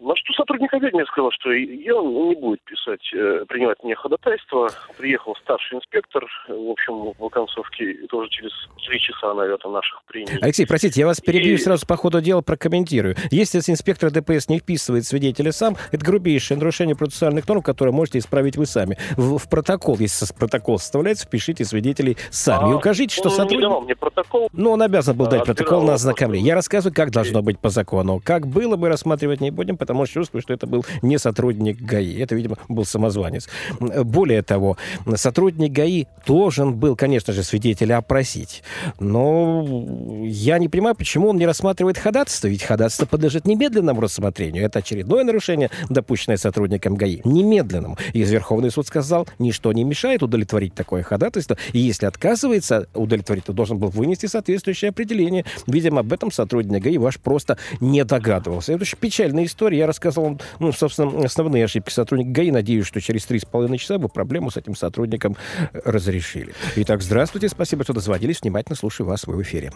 На 0.00 0.16
что 0.16 0.32
сотрудник 0.32 0.72
мне 0.72 1.04
сказал, 1.06 1.30
что 1.32 1.52
и 1.52 1.90
он 1.90 2.28
не 2.30 2.34
будет 2.34 2.62
писать, 2.62 3.02
э, 3.12 3.44
принимать 3.46 3.76
мне 3.84 3.94
ходатайство. 3.94 4.70
Приехал 4.96 5.36
старший 5.42 5.76
инспектор, 5.78 6.24
в 6.48 6.70
общем, 6.70 7.12
в 7.18 7.24
оконцовке 7.24 7.94
тоже 8.08 8.30
через 8.30 8.50
три 8.86 8.98
часа, 8.98 9.34
наверное, 9.34 9.72
наших 9.72 10.02
приняли. 10.06 10.38
Алексей, 10.40 10.66
простите, 10.66 11.00
я 11.00 11.06
вас 11.06 11.20
перебью 11.20 11.54
И- 11.54 11.58
сразу 11.58 11.86
по 11.86 11.96
ходу 11.96 12.20
дела 12.22 12.40
прокомментирую. 12.40 13.14
Если 13.30 13.58
инспектор 13.70 14.10
ДПС 14.10 14.48
не 14.48 14.58
вписывает 14.58 15.04
свидетеля 15.04 15.52
сам, 15.52 15.76
это 15.92 16.02
грубейшее 16.04 16.56
нарушение 16.56 16.96
процессуальных 16.96 17.46
норм, 17.46 17.60
которое 17.60 17.92
можете 17.92 18.18
исправить 18.20 18.56
вы 18.56 18.64
сами. 18.64 18.96
В, 19.16 19.36
в 19.36 19.50
протокол, 19.50 19.98
если 19.98 20.26
протокол 20.34 20.78
составляется, 20.78 21.26
впишите 21.26 21.64
свидетелей 21.66 22.16
сами. 22.30 22.70
и 22.70 22.72
А, 22.72 22.76
укажите, 22.76 23.14
что 23.14 23.24
он 23.24 23.30
не 23.32 23.36
сотрудник... 23.36 23.60
давал 23.60 23.80
мне 23.82 23.96
протокол. 23.96 24.48
Ну, 24.52 24.70
он 24.70 24.80
обязан 24.80 25.14
был 25.14 25.26
А, 25.26 25.30
дать 25.30 25.44
протокол 25.44 25.82
на 25.82 25.94
ознакомление. 25.94 26.48
Я 26.48 26.54
рассказываю, 26.54 26.94
как 26.94 27.10
должно 27.10 27.42
быть 27.42 27.58
по 27.58 27.68
закону. 27.68 28.20
Как 28.24 28.46
было, 28.46 28.76
мы 28.78 28.88
рассматривать 28.88 29.40
не 29.42 29.50
будем, 29.50 29.76
потому 29.76 29.89
что 29.94 30.20
чувствую, 30.20 30.42
что 30.42 30.52
это 30.52 30.66
был 30.66 30.84
не 31.02 31.18
сотрудник 31.18 31.80
ГАИ. 31.80 32.20
Это, 32.20 32.34
видимо, 32.34 32.56
был 32.68 32.84
самозванец. 32.84 33.48
Более 33.78 34.42
того, 34.42 34.76
сотрудник 35.14 35.72
ГАИ 35.72 36.06
должен 36.26 36.74
был, 36.74 36.96
конечно 36.96 37.32
же, 37.32 37.42
свидетеля 37.42 37.98
опросить. 37.98 38.62
Но 38.98 40.24
я 40.24 40.58
не 40.58 40.68
понимаю, 40.68 40.94
почему 40.94 41.28
он 41.28 41.36
не 41.36 41.46
рассматривает 41.46 41.98
ходатайство. 41.98 42.48
Ведь 42.48 42.62
ходатайство 42.62 43.06
подлежит 43.06 43.46
немедленному 43.46 44.00
рассмотрению. 44.00 44.64
Это 44.64 44.80
очередное 44.80 45.24
нарушение, 45.24 45.70
допущенное 45.88 46.36
сотрудником 46.36 46.94
ГАИ. 46.94 47.20
Немедленному. 47.24 47.96
И 48.12 48.22
Верховный 48.22 48.70
суд 48.70 48.86
сказал, 48.86 49.28
ничто 49.38 49.72
не 49.72 49.84
мешает 49.84 50.22
удовлетворить 50.22 50.74
такое 50.74 51.02
ходатайство. 51.02 51.56
И 51.72 51.78
если 51.78 52.06
отказывается 52.06 52.88
удовлетворить, 52.94 53.44
то 53.44 53.52
должен 53.52 53.78
был 53.78 53.88
вынести 53.88 54.26
соответствующее 54.26 54.90
определение. 54.90 55.44
Видимо, 55.66 56.00
об 56.00 56.12
этом 56.12 56.30
сотрудник 56.30 56.82
ГАИ 56.82 56.98
ваш 56.98 57.18
просто 57.18 57.58
не 57.80 58.04
догадывался. 58.04 58.72
Это 58.72 58.82
очень 58.82 58.98
печальная 58.98 59.44
история. 59.44 59.79
Я 59.80 59.86
рассказал 59.86 60.24
вам, 60.24 60.38
ну, 60.58 60.72
собственно, 60.72 61.24
основные 61.24 61.64
ошибки 61.64 61.90
сотрудника 61.90 62.30
ГАИ. 62.32 62.50
Надеюсь, 62.50 62.86
что 62.86 63.00
через 63.00 63.24
три 63.24 63.38
с 63.38 63.46
половиной 63.46 63.78
часа 63.78 63.96
вы 63.98 64.08
проблему 64.08 64.50
с 64.50 64.56
этим 64.58 64.74
сотрудником 64.74 65.36
э, 65.72 65.80
разрешили. 65.84 66.52
Итак, 66.76 67.00
здравствуйте, 67.00 67.48
спасибо, 67.48 67.82
что 67.84 67.94
дозвонились. 67.94 68.42
Внимательно 68.42 68.76
слушаю 68.76 69.06
вас 69.06 69.26
в 69.26 69.42
эфире. 69.42 69.70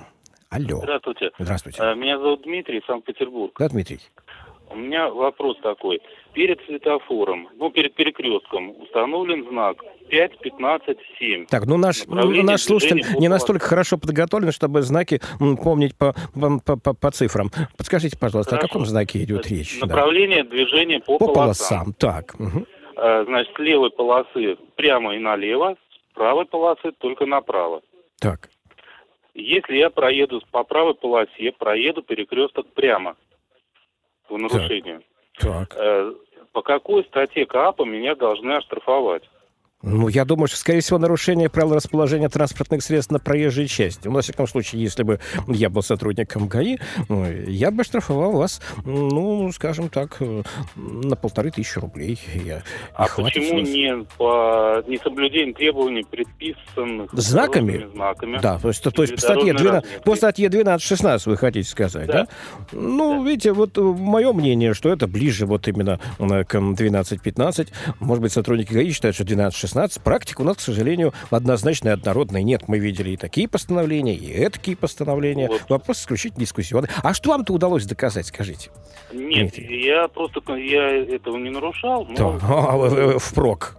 Алло. 0.51 0.81
Здравствуйте. 0.83 1.31
Здравствуйте. 1.39 1.83
Э, 1.83 1.95
Меня 1.95 2.19
зовут 2.19 2.43
Дмитрий, 2.43 2.83
Санкт-Петербург. 2.87 3.55
Да, 3.59 3.69
Дмитрий? 3.69 4.01
У 4.71 4.77
меня 4.77 5.09
вопрос 5.11 5.57
такой. 5.63 6.01
Перед 6.33 6.61
светофором, 6.67 7.49
ну, 7.59 7.71
перед 7.71 7.95
перекрестком 7.95 8.71
установлен 8.81 9.47
знак 9.49 9.77
5, 10.09 10.39
15, 10.41 10.99
7. 11.19 11.47
Так, 11.47 11.67
ну 11.67 11.77
наш, 11.77 12.05
ну, 12.07 12.43
наш 12.43 12.63
слушатель 12.63 13.05
не 13.21 13.29
настолько 13.29 13.67
хорошо 13.67 13.99
подготовлен, 13.99 14.51
чтобы 14.51 14.83
знаки 14.83 15.21
помнить 15.63 15.97
по, 15.97 16.15
по, 16.35 16.77
по- 16.77 16.95
по- 16.95 17.11
цифрам. 17.13 17.51
Подскажите, 17.77 18.19
пожалуйста, 18.19 18.57
о 18.57 18.59
Хорошо. 18.59 18.69
каком 18.69 18.87
знаке 18.87 19.23
идет 19.23 19.47
речь? 19.49 19.79
Да. 19.81 19.87
Направление 19.87 20.43
движения 20.45 20.99
по, 21.01 21.19
По 21.19 21.27
полосам. 21.29 21.95
полосам. 21.95 21.95
Так. 21.95 22.35
Э, 22.97 23.25
Значит, 23.27 23.55
с 23.55 23.59
левой 23.61 23.91
полосы 23.91 24.57
прямо 24.77 25.15
и 25.15 25.19
налево, 25.19 25.77
с 26.11 26.15
правой 26.15 26.47
полосы 26.47 26.91
только 26.99 27.27
направо. 27.27 27.83
Так. 28.21 28.49
Если 29.35 29.77
я 29.77 29.91
проеду 29.91 30.41
по 30.53 30.63
правой 30.65 30.95
полосе, 30.95 31.53
проеду 31.59 32.03
перекресток 32.03 32.67
прямо 32.75 33.17
по 34.29 34.39
нарушению, 34.39 35.03
Так. 35.39 35.75
э, 35.77 36.13
по 36.53 36.63
какой 36.63 37.05
статье 37.05 37.47
КАПа 37.47 37.85
меня 37.85 38.15
должны 38.15 38.53
оштрафовать? 38.53 39.29
Ну, 39.87 40.09
я 40.09 40.25
думаю, 40.25 40.49
что, 40.49 40.57
скорее 40.57 40.81
всего, 40.81 40.99
нарушение 40.99 41.51
правил 41.51 41.75
расположения 41.75 42.29
транспортных 42.29 42.83
средств 42.83 43.13
на 43.13 43.19
проезжей 43.19 43.69
части. 43.69 44.09
Ну, 44.09 44.15
во 44.15 44.23
всяком 44.23 44.47
случае, 44.47 44.83
если 44.83 45.03
бы 45.03 45.21
я 45.47 45.69
был 45.69 45.83
сотрудником 45.83 46.49
ГАИ, 46.49 46.79
ну, 47.09 47.27
я 47.31 47.71
бы 47.71 47.85
штрафовал 47.85 48.33
вас, 48.33 48.63
ну, 48.85 49.53
скажем 49.53 49.91
так, 49.91 50.17
э, 50.21 50.43
на 50.77 51.17
полторы 51.17 51.51
тысячи 51.51 51.79
рублей. 51.79 52.19
Я, 52.35 52.63
А 52.95 53.07
почему 53.09 53.59
с 53.59 53.61
вас. 53.61 53.69
не 53.69 54.07
по 54.17 54.83
несоблюдению 54.87 55.55
требований, 55.55 56.05
предписанных 56.05 57.13
Знаками? 57.13 57.87
знаками? 57.93 58.39
Да, 58.41 58.59
то 58.59 58.69
есть, 58.69 58.83
то, 58.83 59.03
есть 59.03 59.15
по 59.15 59.21
статье, 59.21 59.53
дорожной 59.53 59.71
12, 59.71 59.85
разметкой? 59.85 60.13
по 60.13 60.17
статье 60.17 60.49
12-16 60.49 61.23
вы 61.27 61.37
хотите 61.37 61.69
сказать, 61.69 62.07
да? 62.07 62.13
Да. 62.13 62.29
Ну, 62.73 63.23
видите, 63.25 63.53
вот 63.53 63.77
мое 63.77 64.33
мнение, 64.33 64.73
что 64.73 64.89
это 64.89 65.07
ближе 65.07 65.45
вот 65.45 65.69
именно 65.69 66.01
э, 66.19 66.45
к 66.45 66.55
12-15. 66.55 67.69
Может 68.01 68.23
быть, 68.23 68.33
сотрудники 68.33 68.73
ГАИ 68.73 68.91
считают, 68.91 69.15
что 69.15 69.25
12-16. 69.25 69.74
Практика 70.03 70.43
у 70.43 70.45
нас, 70.45 70.59
к 70.59 70.61
сожалению, 70.61 71.13
однозначно 71.31 71.89
и 71.89 71.93
однородная. 71.93 72.43
Нет, 72.43 72.69
мы 72.69 72.79
видели 72.79 73.11
и 73.11 73.17
такие 73.17 73.49
постановления, 73.49 74.15
и 74.15 74.49
такие 74.49 74.77
постановления. 74.77 75.49
Вот. 75.49 75.63
Вопрос 75.69 76.01
исключительно 76.01 76.41
дискуссионный. 76.41 76.89
А 77.03 77.15
что 77.15 77.31
вам-то 77.31 77.53
удалось 77.53 77.85
доказать, 77.87 78.27
скажите? 78.27 78.71
Нет, 79.13 79.53
Дмитрий. 79.55 79.85
я 79.85 80.09
просто 80.09 80.41
я 80.55 80.89
этого 80.89 81.37
не 81.37 81.51
нарушал. 81.51 82.07
Но 82.07 82.15
То, 82.17 82.39
а, 82.43 83.19
впрок. 83.19 83.77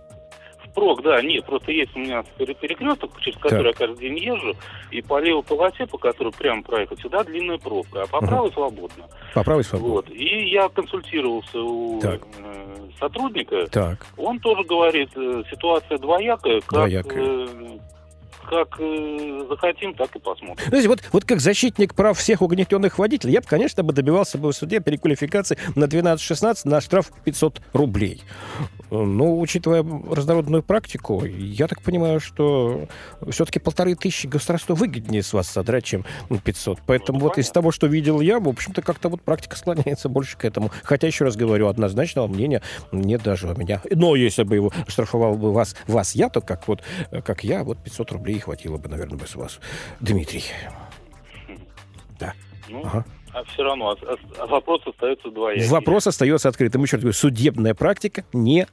Впрок, 0.75 1.01
да, 1.03 1.22
нет, 1.22 1.46
просто 1.46 1.72
есть 1.72 1.96
у 1.96 2.00
меня 2.00 2.24
пере- 2.38 2.53
перекресток, 2.53 3.17
через 3.22 3.38
который 3.39 3.67
я 3.67 3.74
каждый 3.74 3.98
день 4.10 4.17
езжу, 4.17 4.53
и 4.91 5.01
по 5.01 5.20
левой 5.22 5.41
полосе, 5.44 5.86
по 5.88 5.98
которой 5.98 6.34
прямо 6.34 6.62
проехать, 6.63 7.00
сюда 7.00 7.24
длинная 7.24 7.58
пробка, 7.58 8.01
а 8.03 8.08
по 8.08 8.17
Мгм. 8.17 8.27
правой 8.27 8.51
свободно. 8.51 9.05
По 9.34 9.44
правой 9.44 9.63
свободе. 9.63 9.89
Вот. 9.94 10.10
И 10.12 10.50
я 10.50 10.67
консультировался 10.70 11.60
у 11.62 12.00
Так. 12.01 12.22
э, 12.39 12.75
сотрудника, 13.00 13.65
Так. 13.67 14.05
Он 14.17 14.39
тоже 14.39 14.63
говорит, 14.63 15.10
э, 15.15 15.44
ситуация 15.50 15.98
двоякая, 15.98 16.60
как, 16.62 16.70
Двоякая. 16.89 17.48
Э, 18.52 18.66
как 18.66 18.80
э, 18.80 19.46
захотим, 19.50 19.94
так 19.94 20.16
и 20.16 20.20
посмотрим. 20.20 20.68
Знаете, 20.68 20.88
вот, 20.88 21.04
вот 21.12 21.25
как 21.25 21.40
защитник 21.40 21.94
прав 21.96 22.18
всех 22.18 22.42
угнетенных 22.42 23.00
водителей, 23.00 23.34
я 23.34 23.42
бы, 23.42 23.48
конечно, 23.48 23.84
бы 23.84 23.94
добивался 23.94 24.38
бы 24.38 24.52
в 24.52 24.56
суде 24.56 24.80
переквалификации 24.80 25.58
на 25.75 25.86
12-16 25.86 26.62
на 26.66 26.82
штраф 26.82 27.12
500 27.24 27.62
рублей. 27.74 28.22
Но, 28.92 29.40
учитывая 29.40 29.84
разнородную 29.84 30.64
практику, 30.64 31.25
я 31.25 31.68
так 31.68 31.82
понимаю, 31.82 32.20
что 32.20 32.88
все-таки 33.30 33.60
полторы 33.60 33.96
тысячи 33.96 34.28
государству 34.28 34.75
выгоднее 34.75 35.24
с 35.24 35.34
вас 35.34 35.48
содрать, 35.48 35.84
чем 35.84 36.06
500. 36.44 36.80
Поэтому 36.86 37.20
Ну, 37.20 37.25
вот 37.25 37.38
из 37.38 37.50
того, 37.50 37.72
что 37.72 37.88
видел 37.88 38.22
я, 38.22 38.40
в 38.40 38.48
общем-то, 38.48 38.82
как-то 38.82 39.10
вот 39.10 39.22
практика 39.22 39.58
склоняется 39.58 40.10
больше 40.10 40.38
к 40.38 40.46
этому. 40.46 40.72
Хотя, 40.84 41.08
еще 41.08 41.25
раз 41.25 41.36
говорю, 41.36 41.68
однозначного 41.68 42.28
мнения 42.28 42.62
нет 42.92 43.24
даже 43.24 43.48
у 43.48 43.56
меня. 43.56 43.82
Но 43.90 44.16
если 44.16 44.44
бы 44.44 44.56
его 44.56 44.72
штрафовал 44.88 45.36
бы 45.36 45.52
вас, 45.52 45.75
вас 45.88 46.14
я, 46.16 46.30
то 46.30 46.42
как 46.42 46.68
вот, 46.68 46.82
э, 47.12 47.22
как 47.22 47.44
я, 47.44 47.64
вот 47.64 47.78
500 47.78 48.12
рублей 48.12 48.35
хватило 48.39 48.77
бы, 48.77 48.89
наверное, 48.89 49.18
бы 49.18 49.27
с 49.27 49.36
вас. 49.36 49.60
Дмитрий. 50.00 50.44
Да. 52.20 52.34
Ну, 52.70 52.82
Ага. 52.86 53.06
а 53.34 53.44
все 53.44 53.63
равно 53.63 53.89
а- 53.89 53.98
а- 54.01 54.44
а 54.44 54.46
вопрос 54.48 54.82
остается 54.88 55.30
двоякий. 55.30 55.68
Вопрос 55.68 56.08
остается 56.08 56.48
открытым. 56.50 56.82
Еще 56.84 56.96
раз 56.96 57.01
говорю, 57.01 57.13
судебная 57.18 57.74
практика 57.74 58.24
не 58.32 58.65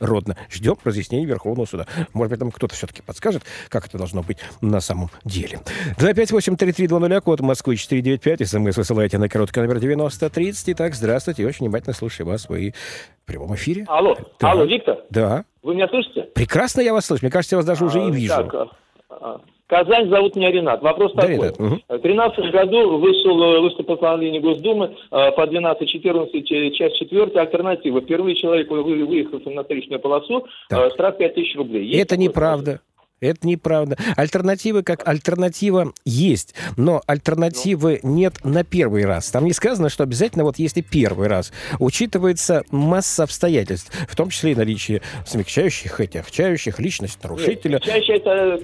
однородна. 0.00 0.36
Ждем 0.50 0.76
разъяснений 0.84 1.26
Верховного 1.26 1.66
суда. 1.66 1.86
Может 2.12 2.30
быть, 2.30 2.38
там 2.40 2.50
кто-то 2.50 2.74
все-таки 2.74 3.02
подскажет, 3.02 3.42
как 3.68 3.86
это 3.86 3.98
должно 3.98 4.22
быть 4.22 4.38
на 4.60 4.80
самом 4.80 5.10
деле. 5.24 5.60
258-3320, 5.98 7.20
код 7.20 7.40
Москвы 7.40 7.76
495. 7.76 8.48
СМС 8.48 8.76
высылайте 8.76 9.18
на 9.18 9.28
короткий 9.28 9.60
номер 9.60 9.78
9030. 9.78 10.70
Итак, 10.70 10.94
здравствуйте. 10.94 11.46
Очень 11.46 11.66
внимательно 11.66 11.94
слушаю 11.94 12.26
вас. 12.26 12.48
Вы 12.48 12.74
в 13.22 13.26
прямом 13.26 13.54
эфире. 13.54 13.84
Алло, 13.88 14.16
Да. 14.40 14.52
алло, 14.52 14.64
Виктор, 14.64 14.98
Да. 15.10 15.44
вы 15.62 15.74
меня 15.74 15.88
слышите? 15.88 16.22
Прекрасно 16.34 16.80
я 16.80 16.92
вас 16.92 17.06
слышу. 17.06 17.24
Мне 17.24 17.30
кажется, 17.30 17.56
я 17.56 17.58
вас 17.58 17.66
даже 17.66 17.84
уже 17.84 18.00
и 18.00 18.08
А, 18.08 18.10
вижу. 18.10 18.34
так, 18.34 18.54
а, 18.54 18.66
а, 19.10 19.40
Казань, 19.70 20.10
зовут 20.10 20.34
меня 20.34 20.50
Ренат. 20.50 20.82
Вопрос 20.82 21.12
Да, 21.14 21.22
такой. 21.22 21.36
Ренат, 21.36 21.58
мгм. 21.60 21.80
В 21.88 22.00
2013 22.00 22.50
году 22.50 22.98
вышел, 22.98 23.70
постановление 23.84 24.40
Госдумы 24.40 24.96
э, 25.12 25.30
по 25.30 25.46
12.14, 25.46 26.50
э, 26.50 26.70
часть 26.72 26.98
4, 26.98 27.40
альтернатива. 27.40 28.00
Впервые 28.00 28.34
человек, 28.34 28.68
вы- 28.68 28.82
выехал 28.82 29.40
на 29.46 29.62
встречную 29.62 30.00
полосу, 30.00 30.44
Так. 30.68 30.88
э, 30.88 30.94
штраф 30.94 31.16
5 31.18 31.34
тысяч 31.34 31.54
рублей. 31.56 31.84
Есть 31.86 32.00
Это 32.00 32.08
такое? 32.10 32.24
неправда. 32.26 32.80
Это 33.20 33.46
неправда. 33.46 33.98
Альтернативы 34.16 34.82
как 34.82 35.06
альтернатива 35.06 35.92
есть, 36.06 36.54
но 36.78 37.02
альтернативы 37.06 38.00
нет 38.02 38.42
на 38.44 38.64
первый 38.64 39.04
раз. 39.04 39.30
Там 39.30 39.44
не 39.44 39.52
сказано, 39.52 39.90
что 39.90 40.04
обязательно 40.04 40.44
вот 40.44 40.58
если 40.58 40.80
первый 40.80 41.28
раз. 41.28 41.52
Учитывается 41.78 42.62
масса 42.70 43.24
обстоятельств, 43.24 43.92
в 44.08 44.16
том 44.16 44.30
числе 44.30 44.52
и 44.52 44.54
наличие 44.54 45.02
смягчающих, 45.26 46.00
отягчающих, 46.00 46.78
личность 46.78 47.22
нарушителя. 47.22 47.72
Нет, 47.74 47.84
смягчающее, 47.84 48.16
это- 48.16 48.60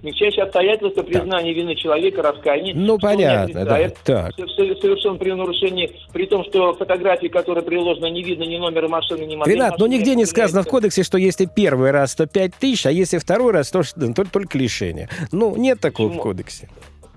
смягчающее 0.00 0.44
обстоятельство 0.44 1.02
признания 1.02 1.52
вины 1.52 1.74
человека, 1.74 2.22
раскаяния. 2.22 2.74
Ну, 2.76 2.98
понятно, 2.98 3.64
да, 3.64 3.88
так. 4.04 4.34
совершен 4.36 5.18
при 5.18 5.32
нарушении, 5.32 5.90
при 6.12 6.26
том, 6.26 6.44
что 6.44 6.74
фотографии, 6.74 7.26
которые 7.26 7.64
приложены, 7.64 8.08
не 8.10 8.22
видно 8.22 8.44
ни 8.44 8.56
номера 8.56 8.86
машины, 8.86 9.24
ни 9.24 9.34
модели 9.34 9.56
Ренат, 9.56 9.78
ну 9.78 9.86
машины, 9.86 9.98
нигде 9.98 10.14
не 10.14 10.26
сказано 10.26 10.62
в 10.62 10.66
кодексе, 10.68 11.02
что 11.02 11.18
если 11.18 11.46
первый 11.46 11.90
раз, 11.90 12.14
то 12.14 12.26
5 12.26 12.54
тысяч, 12.54 12.86
а 12.86 12.92
если 12.92 13.18
второй 13.18 13.52
раз, 13.52 13.70
то, 13.70 13.82
ш- 13.98 14.12
то 14.14 14.24
только 14.24 14.58
лишение. 14.58 15.08
Ну, 15.32 15.56
нет 15.56 15.80
такого 15.80 16.06
в 16.06 16.10
Почему? 16.10 16.22
кодексе. 16.22 16.68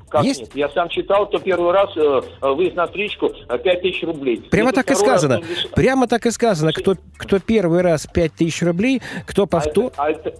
Как 0.10 0.24
Есть? 0.24 0.40
нет? 0.42 0.50
Я 0.56 0.70
сам 0.70 0.90
читал, 0.90 1.30
то 1.30 1.38
первый 1.38 1.72
раз 1.72 1.92
э, 1.96 2.22
э, 2.42 2.48
выезд 2.54 2.76
на 2.76 2.88
встречку 2.88 3.28
э, 3.48 3.58
5 3.60 3.82
тысяч 3.82 4.02
рублей. 4.04 4.38
Прямо 4.50 4.70
Если 4.70 4.76
так 4.78 4.88
и 4.88 4.94
раз, 4.94 5.00
сказано. 5.00 5.42
Прямо 5.76 6.08
так 6.08 6.26
и 6.26 6.32
сказано. 6.32 6.74
Кто, 6.74 6.96
кто 7.18 7.40
первый 7.40 7.82
раз 7.82 8.08
5 8.12 8.34
тысяч 8.34 8.64
рублей, 8.64 9.02
кто 9.28 9.44
А 9.44 9.48
повтор... 9.48 9.86
это- 9.92 10.02
а 10.02 10.10
это- 10.10 10.34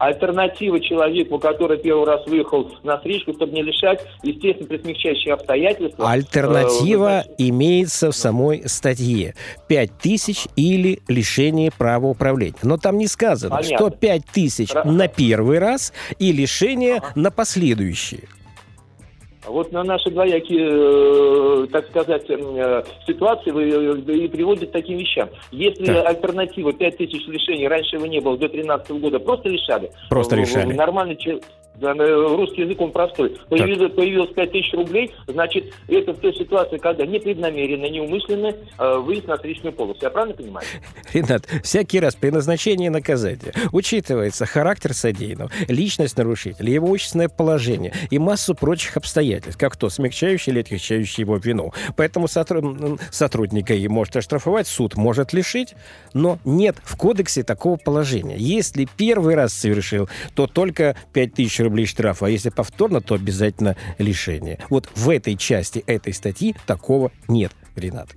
Альтернатива 0.00 0.80
человеку, 0.80 1.38
который 1.38 1.76
первый 1.76 2.06
раз 2.06 2.26
выехал 2.26 2.72
на 2.82 2.96
встречку, 2.96 3.34
чтобы 3.34 3.52
не 3.52 3.62
лишать, 3.62 4.00
естественно, 4.22 4.66
при 4.66 4.78
смягчающих 4.78 5.30
обстоятельствах. 5.30 6.08
Альтернатива 6.08 7.24
э, 7.26 7.34
имеется 7.36 8.10
в 8.10 8.16
самой 8.16 8.66
статье. 8.66 9.34
5 9.68 9.98
тысяч 9.98 10.46
или 10.56 11.00
лишение 11.06 11.70
права 11.70 12.06
управления. 12.06 12.56
Но 12.62 12.78
там 12.78 12.96
не 12.96 13.08
сказано, 13.08 13.56
Понятно. 13.56 13.76
что 13.76 13.90
5 13.90 14.24
тысяч 14.32 14.70
на 14.84 15.06
первый 15.06 15.58
раз 15.58 15.92
и 16.18 16.32
лишение 16.32 16.96
ага. 16.96 17.12
на 17.14 17.30
последующие. 17.30 18.22
Вот 19.50 19.72
на 19.72 19.82
наши 19.82 20.10
двоякие, 20.10 21.64
э, 21.64 21.66
так 21.72 21.86
сказать, 21.88 22.24
э, 22.30 22.84
ситуации 23.06 23.50
вы, 23.50 23.62
э, 23.64 24.16
и 24.16 24.28
приводят 24.28 24.70
к 24.70 24.72
таким 24.72 24.98
вещам. 24.98 25.28
Если 25.50 25.86
так. 25.86 26.06
альтернатива 26.06 26.72
5 26.72 26.96
тысяч 26.96 27.26
лишений, 27.26 27.66
раньше 27.66 27.96
его 27.96 28.06
не 28.06 28.20
было, 28.20 28.36
до 28.36 28.48
2013 28.48 29.00
года, 29.00 29.18
просто 29.18 29.48
лишали. 29.48 29.90
Просто 30.08 30.36
лишали. 30.36 30.72
Нормальный 30.72 31.16
человек 31.16 31.42
русский 31.80 32.62
язык, 32.62 32.80
он 32.80 32.92
простой. 32.92 33.38
Появилось, 33.48 33.92
появилось 33.92 34.32
5 34.34 34.52
тысяч 34.52 34.72
рублей, 34.74 35.12
значит, 35.26 35.72
это 35.88 36.12
в 36.12 36.18
той 36.18 36.34
ситуации, 36.34 36.78
когда 36.78 37.06
непреднамеренно, 37.06 37.86
неумышленно 37.86 38.54
э, 38.78 38.98
выезд 38.98 39.26
на 39.26 39.36
встречную 39.36 39.72
полосу. 39.72 39.98
Я 40.02 40.10
правильно 40.10 40.34
понимаю? 40.34 40.66
Ренат, 41.12 41.46
всякий 41.62 42.00
раз 42.00 42.14
при 42.14 42.30
назначении 42.30 42.88
наказания 42.88 43.52
учитывается 43.72 44.46
характер 44.46 44.94
содеянного, 44.94 45.50
личность 45.68 46.16
нарушителя, 46.16 46.72
его 46.72 46.90
общественное 46.90 47.28
положение 47.28 47.92
и 48.10 48.18
массу 48.18 48.54
прочих 48.54 48.96
обстоятельств, 48.96 49.58
как 49.58 49.76
то 49.76 49.88
смягчающие 49.88 50.52
или 50.52 50.60
отягчающие 50.60 51.24
его 51.24 51.36
вину. 51.36 51.72
Поэтому 51.96 52.28
сотруд... 52.28 53.00
сотрудника 53.10 53.74
и 53.74 53.88
может 53.88 54.16
оштрафовать, 54.16 54.66
суд 54.66 54.96
может 54.96 55.32
лишить, 55.32 55.74
но 56.14 56.38
нет 56.44 56.76
в 56.82 56.96
кодексе 56.96 57.42
такого 57.42 57.76
положения. 57.76 58.36
Если 58.36 58.88
первый 58.96 59.34
раз 59.34 59.52
совершил, 59.52 60.08
то 60.34 60.46
только 60.46 60.96
5 61.12 61.34
тысяч 61.34 61.59
рублей 61.62 61.80
рублей 61.80 61.86
штрафа, 61.86 62.26
а 62.26 62.28
если 62.28 62.50
повторно, 62.50 63.00
то 63.00 63.14
обязательно 63.14 63.76
лишение. 63.98 64.58
Вот 64.68 64.88
в 64.94 65.08
этой 65.08 65.36
части 65.36 65.82
этой 65.86 66.12
статьи 66.12 66.54
такого 66.66 67.10
нет, 67.28 67.52
Ренат. 67.76 68.08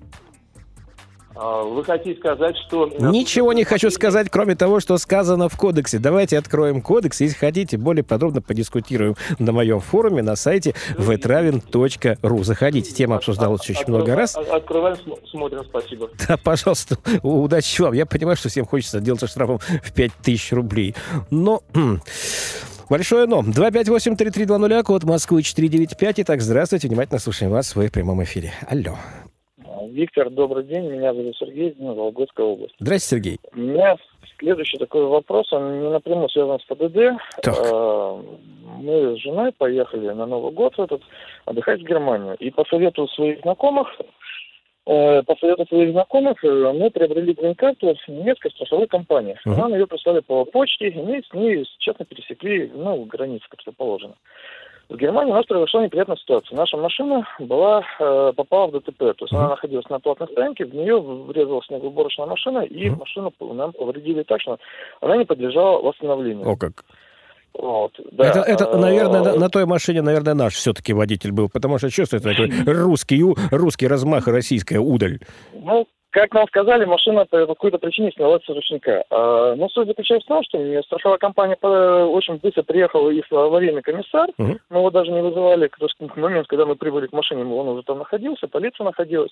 А, 1.36 1.64
вы 1.64 1.84
хотите 1.84 2.20
сказать, 2.20 2.56
что... 2.68 2.88
Ничего 3.00 3.54
не 3.54 3.64
хочу 3.64 3.90
сказать, 3.90 4.28
кроме 4.30 4.56
того, 4.56 4.80
что 4.80 4.98
сказано 4.98 5.50
в 5.50 5.58
кодексе. 5.58 5.98
Давайте 5.98 6.38
откроем 6.38 6.82
кодекс. 6.82 7.22
Если 7.22 7.36
хотите, 7.36 7.78
более 7.78 8.04
подробно 8.04 8.42
подискутируем 8.42 9.16
на 9.40 9.52
моем 9.52 9.80
форуме 9.80 10.22
на 10.22 10.36
сайте 10.36 10.76
vtravin.ru. 10.96 12.44
Заходите, 12.44 12.92
тема 12.92 13.16
обсуждалась 13.16 13.68
очень 13.68 13.88
много 13.88 14.16
раз. 14.16 14.36
Открываем, 14.36 14.98
смотрим, 15.30 15.64
спасибо. 15.66 16.10
Да, 16.28 16.38
пожалуйста, 16.38 16.98
удачи 17.24 17.82
вам. 17.82 17.94
Я 17.94 18.06
понимаю, 18.06 18.38
что 18.38 18.50
всем 18.50 18.66
хочется 18.66 19.00
делаться 19.00 19.28
штрафом 19.28 19.60
в 19.60 19.92
5000 19.92 20.52
рублей. 20.54 20.96
Но... 21.32 21.64
Большое 22.90 23.26
но. 23.26 23.42
258-3320, 23.42 24.84
код 24.84 25.04
Москвы 25.04 25.42
495. 25.42 26.20
Итак, 26.20 26.42
здравствуйте, 26.42 26.88
внимательно 26.88 27.20
слушаем 27.20 27.52
вас 27.52 27.76
в 27.76 27.90
прямом 27.92 28.24
эфире. 28.24 28.52
Алло. 28.68 28.96
Виктор, 29.90 30.30
добрый 30.30 30.64
день. 30.64 30.90
Меня 30.90 31.14
зовут 31.14 31.36
Сергей 31.38 31.70
из 31.70 31.78
Вологодская 31.78 32.46
область. 32.46 32.76
Здравствуйте, 32.80 33.38
Сергей. 33.38 33.40
У 33.54 33.60
меня 33.60 33.96
следующий 34.40 34.78
такой 34.78 35.06
вопрос, 35.06 35.52
он 35.54 35.82
не 35.82 35.90
напрямую 35.90 36.30
связан 36.30 36.60
с 36.60 36.64
ПДД. 36.64 37.20
Так. 37.42 37.56
А, 37.72 38.22
мы 38.80 39.16
с 39.16 39.22
женой 39.22 39.52
поехали 39.52 40.10
на 40.10 40.26
Новый 40.26 40.52
год 40.52 40.74
этот 40.78 41.02
отдыхать 41.46 41.82
в 41.82 41.86
Германию. 41.86 42.36
И 42.38 42.50
по 42.50 42.66
совету 42.66 43.08
своих 43.10 43.42
знакомых 43.42 43.88
Э, 43.98 44.04
по 44.86 45.36
совету 45.40 45.66
своих 45.68 45.92
знакомых 45.92 46.44
э, 46.44 46.74
мы 46.74 46.90
приобрели 46.90 47.34
грин-карту 47.34 47.96
в 47.96 48.12
немецкой 48.12 48.52
страховой 48.52 48.88
компании. 48.88 49.38
Uh-huh. 49.46 49.56
Нам 49.56 49.74
ее 49.74 49.88
прислали 49.88 50.20
по 50.20 50.44
почте, 50.44 50.90
и 50.90 51.02
мы 51.02 51.24
с 51.24 51.34
ней 51.34 51.66
честно 51.80 52.06
пересекли 52.06 52.70
ну, 52.74 53.06
границу, 53.06 53.46
как 53.50 53.62
все 53.62 53.72
положено. 53.72 54.16
В 54.90 54.98
Германии 54.98 55.32
у 55.32 55.36
нас 55.36 55.46
произошла 55.46 55.84
неприятная 55.84 56.18
ситуация. 56.18 56.58
Наша 56.58 56.76
машина 56.76 57.26
была, 57.40 57.84
э, 58.00 58.34
попала 58.36 58.68
в 58.68 58.72
ДТП. 58.72 58.98
То 58.98 59.16
есть 59.22 59.34
uh-huh. 59.34 59.38
она 59.38 59.50
находилась 59.50 59.88
на 59.90 60.00
платной 60.00 60.28
стоянке, 60.28 60.66
в 60.66 60.76
нее 60.76 61.00
врезалась 61.00 61.66
снегоуборочная 61.68 62.26
машина, 62.26 62.60
и 62.60 62.90
uh-huh. 62.90 63.00
машину 63.00 63.34
нам 63.54 63.72
повредили 63.72 64.24
так, 64.24 64.42
что 64.42 64.60
она 65.00 65.16
не 65.16 65.26
подлежала 65.26 65.82
восстановлению. 65.82 66.46
О 66.46 66.58
как! 66.58 66.84
Вот, 67.58 67.92
да. 68.12 68.26
Это, 68.26 68.40
это, 68.40 68.78
наверное, 68.78 69.22
на, 69.22 69.36
на 69.36 69.50
той 69.50 69.66
машине, 69.66 70.02
наверное, 70.02 70.34
наш 70.34 70.56
все-таки 70.56 70.94
водитель 70.94 71.32
был, 71.32 71.50
потому 71.50 71.78
что 71.78 71.90
чувствуется 71.90 72.30
такой 72.30 72.50
русский, 72.66 73.24
русский 73.52 73.88
размах 73.88 74.28
российская 74.28 74.80
удаль. 74.80 75.20
Ну, 75.54 75.88
как 76.14 76.32
нам 76.32 76.48
сказали, 76.48 76.86
машина 76.86 77.26
по 77.26 77.48
какой-то 77.48 77.80
причине 77.80 78.12
снялась 78.12 78.44
с 78.46 78.50
ручника. 78.50 79.04
А, 79.10 79.56
но 79.56 79.68
суть 79.70 79.88
заключается 79.88 80.26
в 80.26 80.28
том, 80.28 80.44
что 80.44 80.84
страховая 80.84 81.18
компания 81.18 81.56
очень 81.56 82.36
быстро 82.36 82.62
приехала 82.62 83.10
и 83.10 83.24
аварийный 83.32 83.82
комиссар. 83.82 84.30
Угу. 84.38 84.58
Мы 84.70 84.78
его 84.78 84.92
даже 84.92 85.12
не 85.12 85.22
вызывали. 85.22 85.72
В 85.80 86.18
момент, 86.18 86.48
когда 86.48 86.68
мы 86.68 86.76
прибыли 86.76 87.08
к 87.08 87.14
машине, 87.14 87.44
он 87.44 87.68
уже 87.68 87.82
там 87.82 87.98
находился, 87.98 88.48
полиция 88.48 88.86
находилась. 88.86 89.32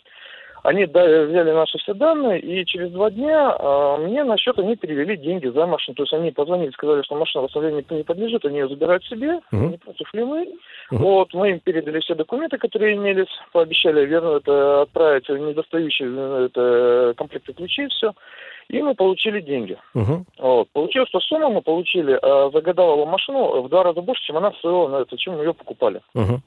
Они 0.63 0.86
взяли 0.86 1.52
наши 1.52 1.78
все 1.80 1.93
данные, 1.93 2.39
и 2.39 2.65
через 2.65 2.91
два 2.91 3.10
дня 3.10 3.56
э, 3.58 3.97
мне 4.02 4.24
на 4.24 4.38
счет 4.38 4.60
они 4.60 4.76
перевели 4.76 5.17
деньги 5.17 5.47
за 5.47 5.65
машину. 5.65 5.95
То 5.95 6.04
есть 6.04 6.13
они 6.13 6.32
позвонили, 6.32 6.69
сказали, 6.71 7.02
что 7.02 7.15
машина 7.15 7.43
восстановлению 7.43 7.84
не 7.89 8.04
подлежит, 8.04 8.45
они 8.45 8.60
ее 8.60 8.69
забирают 8.69 9.04
себе, 9.06 9.39
uh-huh. 9.52 9.69
не 9.71 9.78
против 9.78 10.13
ли 10.13 10.24
мы. 10.24 10.41
Uh-huh. 10.43 10.97
Вот, 10.97 11.34
мы 11.34 11.52
им 11.52 11.60
передали 11.60 12.00
все 12.02 12.13
документы, 12.13 12.60
которые 12.60 12.95
имелись, 12.95 13.30
пообещали 13.52 14.06
верно 14.06 14.38
это 14.38 14.84
отправить 14.84 15.28
недостающие 15.30 16.08
э, 16.12 16.45
это, 16.45 17.13
комплекты 17.17 17.54
ключей, 17.54 17.88
все. 17.88 18.13
И 18.67 18.82
мы 18.82 18.93
получили 18.93 19.41
деньги. 19.41 19.78
Uh-huh. 19.95 20.24
Вот. 20.38 20.69
Получилось, 20.74 21.10
что 21.10 21.19
сумму 21.21 21.50
мы 21.50 21.62
получили 21.62 22.13
э, 22.13 22.52
за 22.52 22.62
годовалую 22.62 23.08
машину 23.08 23.63
в 23.63 23.69
два 23.69 23.84
раза 23.84 24.02
больше, 24.02 24.24
чем 24.26 24.38
она 24.38 24.52
стоила 24.52 24.88
на 24.89 25.02
это, 25.02 25.17
чем 25.17 25.38
мы 25.38 25.43
ее 25.43 25.56
покупали. 25.56 26.02
Uh-huh. 26.15 26.39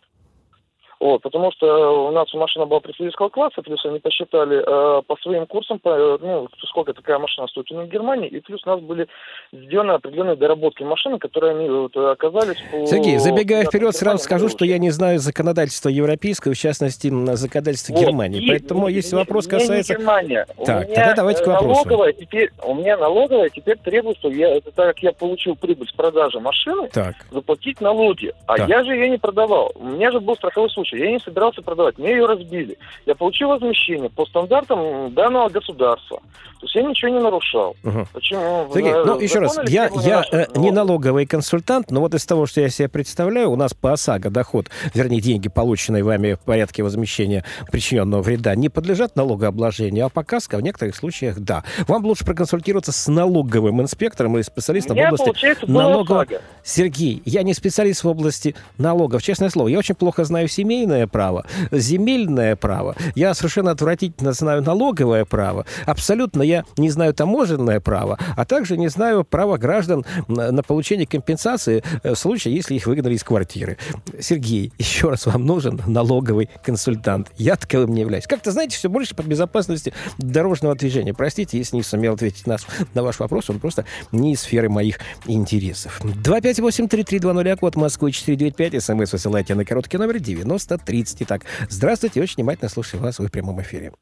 Вот, 1.05 1.21
потому 1.21 1.53
что 1.53 2.09
у 2.09 2.12
нас 2.12 2.33
машина 2.33 2.64
была 2.64 2.81
представительского 2.81 3.29
класса, 3.29 3.61
плюс 3.61 3.85
они 3.85 3.99
посчитали 3.99 4.57
э, 4.57 5.03
по 5.03 5.17
своим 5.21 5.45
курсам, 5.45 5.79
по, 5.79 6.19
ну, 6.19 6.49
сколько 6.67 6.95
такая 6.95 7.19
машина 7.19 7.47
стоит 7.47 7.71
у 7.73 7.75
них 7.79 7.90
в 7.90 7.93
Германии, 7.93 8.27
и 8.27 8.40
плюс 8.40 8.62
у 8.64 8.71
нас 8.71 8.81
были 8.81 9.07
сделаны 9.53 9.90
определенные 9.90 10.37
доработки 10.37 10.83
машины, 10.83 11.19
которые 11.19 11.57
они 11.57 11.69
вот, 11.69 11.95
оказались 11.95 12.57
по... 12.73 12.87
Сергей, 12.87 13.19
забегая 13.19 13.67
вперед, 13.67 13.95
сразу 13.95 14.25
скажу, 14.25 14.49
что 14.49 14.64
я 14.64 14.79
не 14.79 14.88
знаю 14.88 15.19
законодательства 15.19 15.90
европейского, 15.90 16.55
в 16.55 16.57
частности, 16.59 17.12
законодательства 17.35 17.93
вот, 17.93 18.01
Германии. 18.01 18.43
И, 18.43 18.49
Поэтому, 18.49 18.88
и, 18.88 18.95
если 18.95 19.14
вопрос 19.14 19.47
касается... 19.47 19.93
Не 19.93 19.99
Германия. 19.99 20.47
Так, 20.64 20.87
тогда 20.87 21.14
давайте 21.17 21.45
к 21.45 21.47
вопросу. 21.47 21.85
Налоговая 21.85 22.14
теперь, 22.14 22.51
у 22.62 22.75
меня 22.77 22.97
налоговая 22.97 23.51
теперь 23.51 23.77
требует, 23.77 24.17
что 24.21 24.31
я, 24.31 24.59
так 24.75 24.75
как 24.75 24.99
я 25.01 25.12
получил 25.12 25.55
прибыль 25.55 25.87
с 25.87 25.93
продажи 25.93 26.40
машины, 26.40 26.88
так. 26.88 27.14
заплатить 27.31 27.83
налоги. 27.83 28.33
А 28.47 28.57
так. 28.57 28.71
я 28.71 28.83
же 28.85 28.95
ее 28.95 29.11
не 29.11 29.19
продавал. 29.19 29.71
У 29.75 29.85
меня 29.85 30.11
же 30.11 30.19
был 30.19 30.35
страховой 30.37 30.71
случай 30.71 30.94
случае. 30.95 31.07
Я 31.07 31.13
не 31.13 31.21
собирался 31.21 31.63
продавать, 31.63 31.99
мне 31.99 32.11
ее 32.11 32.27
разбили. 32.27 32.79
Я 33.07 33.15
получил 33.15 33.49
возмещение 33.49 34.11
по 34.11 34.25
стандартам 34.27 35.13
данного 35.15 35.49
государства. 35.49 36.21
То 36.61 36.67
есть 36.67 36.75
я 36.77 36.83
ничего 36.83 37.11
не 37.11 37.21
нарушал. 37.21 37.77
Угу. 37.85 38.07
Почему? 38.15 38.71
Сергей, 38.73 38.93
ну 39.05 39.21
еще 39.21 39.39
раз, 39.39 39.59
я, 39.67 39.91
я 40.03 40.25
э, 40.33 40.47
не 40.55 40.71
налоговый 40.71 41.27
консультант, 41.27 41.91
но 41.91 42.01
вот 42.01 42.15
из 42.15 42.25
того, 42.25 42.47
что 42.47 42.63
я 42.63 42.71
себе 42.71 42.89
представляю, 42.89 43.51
у 43.51 43.57
нас 43.57 43.75
по 43.75 43.93
ОСАГО 43.93 44.31
доход, 44.31 44.69
вернее, 44.95 45.21
деньги, 45.21 45.49
полученные 45.49 46.03
вами 46.03 46.35
в 46.35 46.41
порядке 46.41 46.83
возмещения 46.83 47.45
причиненного 47.71 48.23
вреда, 48.23 48.55
не 48.55 48.71
подлежат 48.71 49.15
налогообложению, 49.15 50.07
а 50.07 50.09
по 50.09 50.25
КАСКО 50.25 50.57
в 50.57 50.63
некоторых 50.63 50.97
случаях 50.97 51.39
да. 51.39 51.65
Вам 51.87 52.05
лучше 52.07 52.25
проконсультироваться 52.25 52.93
с 52.93 53.09
налоговым 53.09 53.83
инспектором 53.83 54.37
или 54.37 54.43
специалистом 54.43 54.97
в 54.97 55.01
области 55.01 55.71
налогового... 55.71 56.27
Сергей, 56.63 57.21
я 57.27 57.43
не 57.43 57.53
специалист 57.53 58.05
в 58.05 58.09
области 58.09 58.55
налогов, 58.79 59.23
честное 59.23 59.51
слово. 59.51 59.69
Я 59.69 59.79
очень 59.79 59.95
плохо 59.95 60.25
знаю 60.25 60.49
семей, 60.49 60.74
семейное 60.75 61.07
право, 61.07 61.47
земельное 61.71 62.57
право. 62.57 62.97
Я 63.15 63.35
совершенно 63.35 63.71
отвратительно 63.71 64.33
знаю 64.33 64.63
налоговое 64.63 65.25
право. 65.25 65.67
Абсолютно 65.87 66.43
я 66.43 66.65
не 66.77 66.91
знаю 66.91 67.15
таможенное 67.15 67.79
право, 67.81 68.19
а 68.37 68.45
также 68.45 68.77
не 68.77 68.89
знаю 68.89 69.25
права 69.25 69.57
граждан 69.57 70.05
на 70.27 70.63
получение 70.63 71.07
компенсации 71.07 71.85
э, 72.03 72.15
в 72.15 72.19
случае, 72.19 72.57
если 72.57 72.75
их 72.75 72.87
выгнали 72.87 73.15
из 73.15 73.23
квартиры. 73.23 73.79
Сергей, 74.21 74.73
еще 74.79 75.11
раз 75.11 75.27
вам 75.27 75.47
нужен 75.47 75.81
налоговый 75.87 76.51
консультант. 76.65 77.31
Я 77.37 77.55
таковым 77.55 77.95
не 77.95 78.01
являюсь. 78.01 78.27
Как-то, 78.27 78.51
знаете, 78.51 78.77
все 78.77 78.89
больше 78.89 79.15
по 79.15 79.23
безопасности 79.23 79.93
дорожного 80.19 80.75
движения. 80.75 81.15
Простите, 81.15 81.57
если 81.59 81.77
не 81.77 81.83
сумел 81.85 82.15
ответить 82.15 82.47
на, 82.49 82.57
на 82.95 83.03
ваш 83.03 83.21
вопрос, 83.21 83.49
он 83.49 83.61
просто 83.61 83.85
не 84.11 84.33
из 84.33 84.41
сферы 84.41 84.69
моих 84.69 84.99
интересов. 85.27 86.01
258-3320, 86.03 87.57
код 87.59 87.77
Москвы 87.77 88.11
495, 88.11 88.83
смс 88.83 89.13
высылайте 89.13 89.55
на 89.55 89.65
короткий 89.65 89.99
номер 89.99 90.19
90 90.19 90.63
330. 90.66 91.22
Итак, 91.22 91.42
здравствуйте, 91.68 92.20
очень 92.20 92.37
внимательно 92.37 92.68
слушаю 92.68 93.03
вас 93.03 93.18
в 93.18 93.31
прямом 93.31 93.61
эфире. 93.62 93.92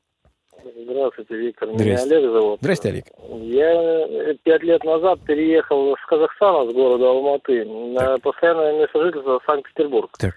Здравствуйте, 0.85 1.37
Виктор. 1.37 1.69
Меня 1.69 1.99
Олег 1.99 2.33
зовут. 2.33 2.59
Здравствуйте, 2.61 2.95
Олег. 2.95 3.05
Я 3.43 4.35
пять 4.43 4.63
лет 4.63 4.85
назад 4.85 5.21
переехал 5.27 5.97
с 5.97 6.07
Казахстана, 6.07 6.71
с 6.71 6.75
города 6.75 7.09
Алматы, 7.09 7.65
на 7.65 8.19
постоянное 8.19 8.81
место 8.81 9.03
жительства 9.03 9.41
Санкт-Петербург. 9.47 10.11
Так. 10.19 10.35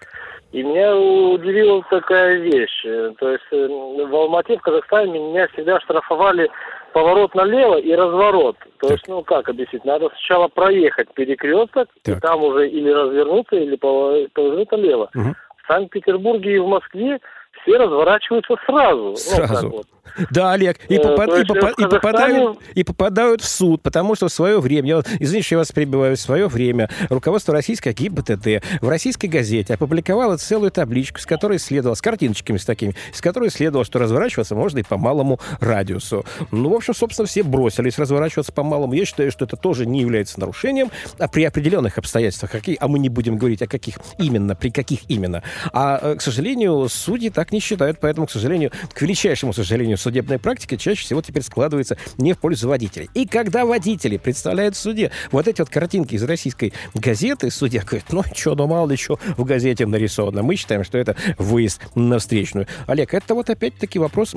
И 0.52 0.64
меня 0.64 0.96
удивила 0.96 1.84
такая 1.90 2.38
вещь. 2.38 2.84
То 2.84 3.32
есть 3.32 3.44
э, 3.52 3.68
в 3.68 4.16
Алмате, 4.16 4.58
в 4.58 4.62
Казахстане, 4.62 5.20
меня 5.20 5.48
всегда 5.50 5.80
штрафовали 5.82 6.50
поворот 6.94 7.36
налево 7.36 7.78
и 7.78 7.94
разворот. 7.94 8.56
То 8.80 8.92
есть, 8.92 9.06
ну 9.10 9.22
как 9.22 9.50
объяснить, 9.50 9.84
надо 9.84 10.08
сначала 10.10 10.48
проехать 10.48 11.14
перекресток, 11.14 11.90
так. 12.04 12.18
и 12.18 12.22
там 12.22 12.42
уже 12.42 12.70
или 12.70 12.90
развернуться, 12.90 13.58
или 13.58 13.76
повернуть 13.76 14.72
налево. 14.72 15.10
Угу. 15.14 15.36
В 15.66 15.72
Санкт-Петербурге 15.72 16.56
и 16.56 16.60
в 16.60 16.68
Москве 16.68 17.20
все 17.62 17.78
разворачиваются 17.78 18.56
сразу. 18.66 19.16
Сразу. 19.16 19.70
Вот. 19.70 19.88
Да, 20.32 20.54
Олег, 20.54 20.80
и, 20.88 20.96
э, 20.96 21.02
попад, 21.02 21.40
и, 21.40 21.46
попад, 21.46 21.80
и, 21.80 21.88
попадают, 21.88 22.60
и 22.74 22.84
попадают 22.84 23.42
в 23.42 23.48
суд, 23.48 23.82
потому 23.82 24.16
что 24.16 24.28
в 24.28 24.32
свое 24.32 24.60
время, 24.60 24.88
я, 24.88 25.04
извините, 25.20 25.46
что 25.46 25.56
я 25.56 25.60
вас 25.60 25.72
перебиваю, 25.72 26.16
в 26.16 26.20
свое 26.20 26.48
время 26.48 26.90
руководство 27.10 27.54
российской 27.54 27.94
ГИБДД 27.94 28.64
в 28.82 28.90
российской 28.90 29.28
газете 29.28 29.74
опубликовало 29.74 30.38
целую 30.38 30.72
табличку, 30.72 31.20
с 31.20 31.26
которой 31.26 31.60
следовало, 31.60 31.96
с 31.96 32.02
картиночками 32.02 32.58
с 32.58 32.66
такими, 32.66 32.96
с 33.14 33.22
которой 33.22 33.50
следовало, 33.50 33.86
что 33.86 34.00
разворачиваться 34.00 34.56
можно 34.56 34.80
и 34.80 34.84
по 34.84 34.98
малому 34.98 35.40
радиусу. 35.60 36.26
Ну, 36.52 36.70
в 36.70 36.74
общем, 36.74 36.94
собственно, 36.94 37.28
все 37.28 37.44
бросились 37.44 37.98
разворачиваться 37.98 38.54
по 38.54 38.64
малому. 38.64 38.94
Я 38.94 39.06
считаю, 39.06 39.32
что 39.32 39.46
это 39.46 39.58
тоже 39.58 39.86
не 39.86 40.02
является 40.02 40.40
нарушением, 40.40 40.92
а 41.18 41.28
при 41.28 41.44
определенных 41.44 41.98
обстоятельствах, 41.98 42.52
какие, 42.52 42.78
а 42.80 42.88
мы 42.88 43.00
не 43.00 43.10
будем 43.10 43.38
говорить 43.38 43.62
о 43.62 43.68
каких 43.68 43.96
именно, 44.18 44.56
при 44.56 44.70
каких 44.70 45.02
именно. 45.10 45.44
А, 45.74 46.00
э, 46.02 46.16
к 46.16 46.22
сожалению, 46.22 46.88
судьи 46.90 47.30
так 47.30 47.52
не 47.52 47.60
считают, 47.60 48.00
поэтому, 48.00 48.28
к 48.28 48.32
сожалению, 48.32 48.72
к 48.94 49.02
величайшему 49.02 49.54
сожалению, 49.54 49.95
судебная 49.98 50.40
практика 50.40 50.78
чаще 50.78 51.04
всего 51.04 51.22
теперь 51.22 51.44
складывается 51.44 51.98
не 52.18 52.34
в 52.34 52.40
пользу 52.40 52.70
водителей. 52.70 53.10
И 53.14 53.26
когда 53.28 53.66
водители 53.66 54.18
представляют 54.18 54.76
в 54.76 54.80
суде 54.80 55.12
вот 55.32 55.48
эти 55.48 55.62
вот 55.62 55.70
картинки 55.70 56.16
из 56.16 56.24
российской 56.24 56.74
газеты, 56.94 57.52
судья 57.52 57.82
говорит, 57.82 58.06
ну 58.12 58.24
что, 58.34 58.56
ну 58.56 58.68
мало 58.68 58.90
ли 58.90 58.98
что 58.98 59.20
в 59.38 59.44
газете 59.44 59.86
нарисовано. 59.86 60.44
Мы 60.44 60.56
считаем, 60.56 60.84
что 60.84 60.98
это 60.98 61.16
выезд 61.38 61.82
на 61.96 62.20
встречную. 62.20 62.68
Олег, 62.88 63.14
это 63.14 63.36
вот 63.36 63.50
опять-таки 63.50 64.00
вопрос 64.00 64.36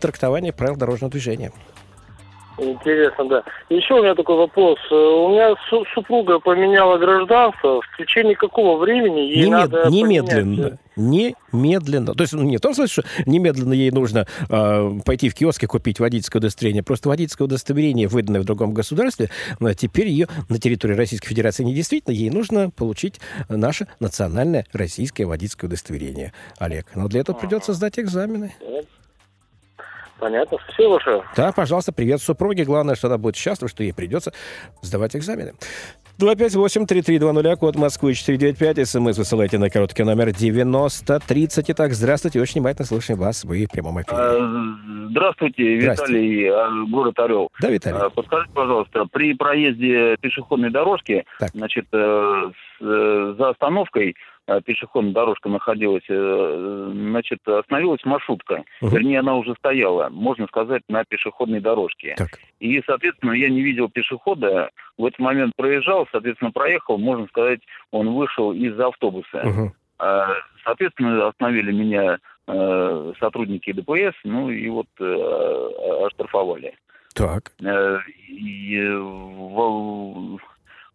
трактования 0.00 0.52
правил 0.52 0.76
дорожного 0.76 1.10
движения. 1.10 1.52
Интересно, 2.58 3.24
да. 3.28 3.44
Еще 3.68 3.94
у 3.94 4.02
меня 4.02 4.14
такой 4.14 4.36
вопрос. 4.36 4.78
Э, 4.90 4.94
у 4.94 5.30
меня 5.30 5.54
супруга 5.94 6.40
поменяла 6.40 6.98
гражданство. 6.98 7.80
В 7.80 7.96
течение 7.96 8.34
какого 8.34 8.78
времени 8.78 9.20
ей 9.20 9.46
Немед... 9.46 9.50
надо 9.50 9.90
Немедленно. 9.90 10.78
Поменять? 10.96 11.34
Немедленно. 11.52 12.14
То 12.14 12.22
есть 12.22 12.32
ну, 12.32 12.42
не 12.42 12.56
в 12.56 12.60
том 12.60 12.74
смысле, 12.74 13.02
что 13.02 13.22
немедленно 13.24 13.72
ей 13.72 13.92
нужно 13.92 14.26
э, 14.48 14.90
пойти 15.04 15.28
в 15.28 15.34
киоск 15.34 15.62
и 15.62 15.66
купить 15.66 16.00
водительское 16.00 16.40
удостоверение. 16.40 16.82
Просто 16.82 17.08
водительское 17.08 17.46
удостоверение, 17.46 18.08
выданное 18.08 18.40
в 18.40 18.44
другом 18.44 18.74
государстве, 18.74 19.30
а 19.60 19.74
теперь 19.74 20.08
ее 20.08 20.26
на 20.48 20.58
территории 20.58 20.94
Российской 20.94 21.28
Федерации 21.28 21.62
не 21.62 21.74
действительно. 21.74 22.12
Ей 22.12 22.30
нужно 22.30 22.70
получить 22.70 23.20
наше 23.48 23.86
национальное 24.00 24.66
российское 24.72 25.24
водительское 25.24 25.68
удостоверение. 25.68 26.32
Олег, 26.58 26.86
но 26.96 27.06
для 27.06 27.20
этого 27.20 27.36
придется 27.36 27.72
сдать 27.72 28.00
экзамены. 28.00 28.54
Понятно. 30.18 30.58
Спасибо 30.64 30.90
большое. 30.90 31.22
Да, 31.36 31.52
пожалуйста, 31.52 31.92
привет 31.92 32.20
супруге. 32.20 32.64
Главное, 32.64 32.94
что 32.94 33.06
она 33.06 33.18
будет 33.18 33.36
счастлива, 33.36 33.68
что 33.68 33.82
ей 33.82 33.92
придется 33.92 34.32
сдавать 34.82 35.14
экзамены. 35.14 35.54
258-3320, 36.20 37.56
код 37.56 37.76
Москвы 37.76 38.14
495, 38.14 38.88
смс 38.88 39.18
высылайте 39.18 39.58
на 39.58 39.70
короткий 39.70 40.02
номер 40.02 40.32
9030. 40.32 41.70
Итак, 41.70 41.92
здравствуйте, 41.92 42.40
очень 42.40 42.54
внимательно 42.54 42.86
слушаем 42.86 43.20
вас, 43.20 43.44
вы 43.44 43.66
в 43.66 43.70
прямом 43.70 44.02
эфире. 44.02 44.16
А, 44.16 44.76
здравствуйте, 45.10 45.76
Виталий, 45.76 46.50
а, 46.50 46.70
город 46.90 47.16
Орел. 47.20 47.50
Да, 47.60 47.70
Виталий. 47.70 47.98
А, 47.98 48.10
подскажите, 48.10 48.52
пожалуйста, 48.52 49.06
при 49.12 49.34
проезде 49.34 50.16
пешеходной 50.20 50.70
дорожки, 50.70 51.24
так. 51.38 51.50
значит, 51.50 51.86
э, 51.92 52.50
э, 52.80 53.34
за 53.38 53.50
остановкой 53.50 54.08
Э, 54.10 54.37
пешеходная 54.64 55.12
дорожка 55.12 55.48
находилась, 55.48 56.04
э, 56.08 56.90
значит, 56.92 57.46
остановилась 57.46 58.04
маршрутка. 58.04 58.64
Угу. 58.80 58.90
Вернее, 58.90 59.20
она 59.20 59.36
уже 59.36 59.54
стояла, 59.56 60.08
можно 60.08 60.46
сказать, 60.46 60.82
на 60.88 61.04
пешеходной 61.04 61.60
дорожке. 61.60 62.14
Так. 62.16 62.38
И, 62.58 62.82
соответственно, 62.86 63.32
я 63.32 63.48
не 63.50 63.62
видел 63.62 63.88
пешехода. 63.88 64.70
В 64.96 65.04
этот 65.04 65.18
момент 65.18 65.52
проезжал, 65.56 66.08
соответственно, 66.10 66.50
проехал, 66.50 66.98
можно 66.98 67.26
сказать, 67.26 67.60
он 67.90 68.14
вышел 68.14 68.52
из 68.52 68.78
автобуса. 68.80 69.42
Угу. 69.44 69.72
Соответственно, 70.64 71.28
остановили 71.28 71.72
меня 71.72 72.18
э, 72.46 73.12
сотрудники 73.18 73.72
ДПС, 73.72 74.14
ну 74.24 74.50
и 74.50 74.68
вот 74.68 74.86
оштрафовали. 76.06 76.74
Так. 77.14 77.52
И, 78.28 78.76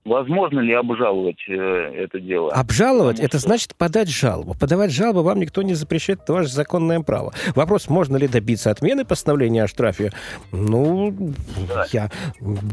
Возможно 0.06 0.60
ли 0.60 0.74
обжаловать 0.74 1.39
э, 1.48 1.54
это 1.54 2.20
дело? 2.20 2.52
Обжаловать 2.52 3.18
Потому 3.18 3.26
это 3.26 3.39
что... 3.39 3.48
значит 3.48 3.76
подать 3.76 4.10
жалобу. 4.10 4.54
Подавать 4.54 4.92
жалобу 4.92 5.22
вам 5.22 5.39
никто 5.39 5.62
не 5.62 5.76
запрещает, 5.76 6.24
это 6.24 6.34
ваше 6.34 6.50
законное 6.50 7.00
право. 7.00 7.32
Вопрос, 7.56 7.88
можно 7.88 8.18
ли 8.18 8.28
добиться 8.28 8.70
отмены 8.70 9.06
постановления 9.06 9.63
о 9.63 9.68
штрафе? 9.68 10.12
Ну, 10.52 11.16
да. 11.70 11.86
я 11.94 12.12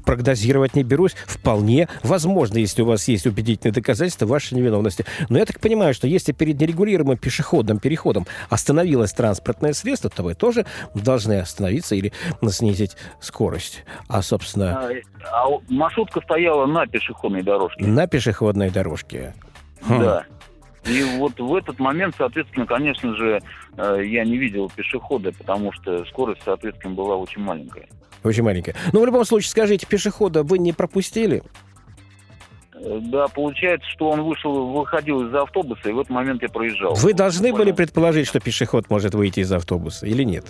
прогнозировать 0.04 0.74
не 0.74 0.82
берусь. 0.82 1.12
Вполне 1.26 1.88
возможно, 2.02 2.58
если 2.58 2.82
у 2.82 2.86
вас 2.86 3.06
есть 3.06 3.26
убедительные 3.28 3.72
доказательства 3.72 4.26
вашей 4.26 4.54
невиновности. 4.54 5.04
Но 5.28 5.38
я 5.38 5.46
так 5.46 5.60
понимаю, 5.60 5.94
что 5.94 6.08
если 6.08 6.32
перед 6.32 6.60
нерегулируемым 6.60 7.16
пешеходным 7.16 7.78
переходом 7.78 8.26
остановилось 8.48 9.12
транспортное 9.12 9.72
средство, 9.72 10.10
то 10.10 10.24
вы 10.24 10.34
тоже 10.34 10.66
должны 10.96 11.38
остановиться 11.38 11.94
или 11.94 12.12
снизить 12.48 12.96
скорость. 13.20 13.84
А, 14.08 14.20
собственно... 14.20 14.90
А, 15.30 15.44
а 15.44 15.46
маршрутка 15.68 16.20
стояла 16.22 16.66
на 16.66 16.86
пешеходном 16.88 17.19
пешеходной 17.20 17.42
дорожке. 17.42 17.86
На 17.86 18.06
пешеходной 18.06 18.70
дорожке. 18.70 19.34
Хм. 19.82 20.00
Да. 20.00 20.24
И 20.84 21.02
вот 21.18 21.38
в 21.38 21.54
этот 21.54 21.78
момент, 21.78 22.14
соответственно, 22.16 22.66
конечно 22.66 23.14
же, 23.14 23.40
э, 23.76 24.02
я 24.04 24.24
не 24.24 24.38
видел 24.38 24.70
пешехода, 24.74 25.30
потому 25.32 25.72
что 25.72 26.04
скорость, 26.06 26.40
соответственно, 26.44 26.94
была 26.94 27.16
очень 27.16 27.42
маленькая. 27.42 27.86
Очень 28.24 28.44
маленькая. 28.44 28.74
Но 28.92 29.00
в 29.00 29.06
любом 29.06 29.24
случае, 29.24 29.50
скажите, 29.50 29.86
пешехода 29.86 30.42
вы 30.42 30.58
не 30.58 30.72
пропустили? 30.72 31.42
Э, 32.74 32.98
да, 33.02 33.28
получается, 33.28 33.86
что 33.90 34.08
он 34.08 34.22
вышел, 34.22 34.68
выходил 34.68 35.28
из 35.28 35.34
автобуса, 35.34 35.90
и 35.90 35.92
в 35.92 36.00
этот 36.00 36.10
момент 36.10 36.40
я 36.40 36.48
проезжал. 36.48 36.94
Вы 36.94 37.12
должны 37.12 37.52
были 37.52 37.72
предположить, 37.72 38.26
что 38.26 38.40
пешеход 38.40 38.88
может 38.88 39.14
выйти 39.14 39.40
из 39.40 39.52
автобуса 39.52 40.06
или 40.06 40.22
нет? 40.22 40.46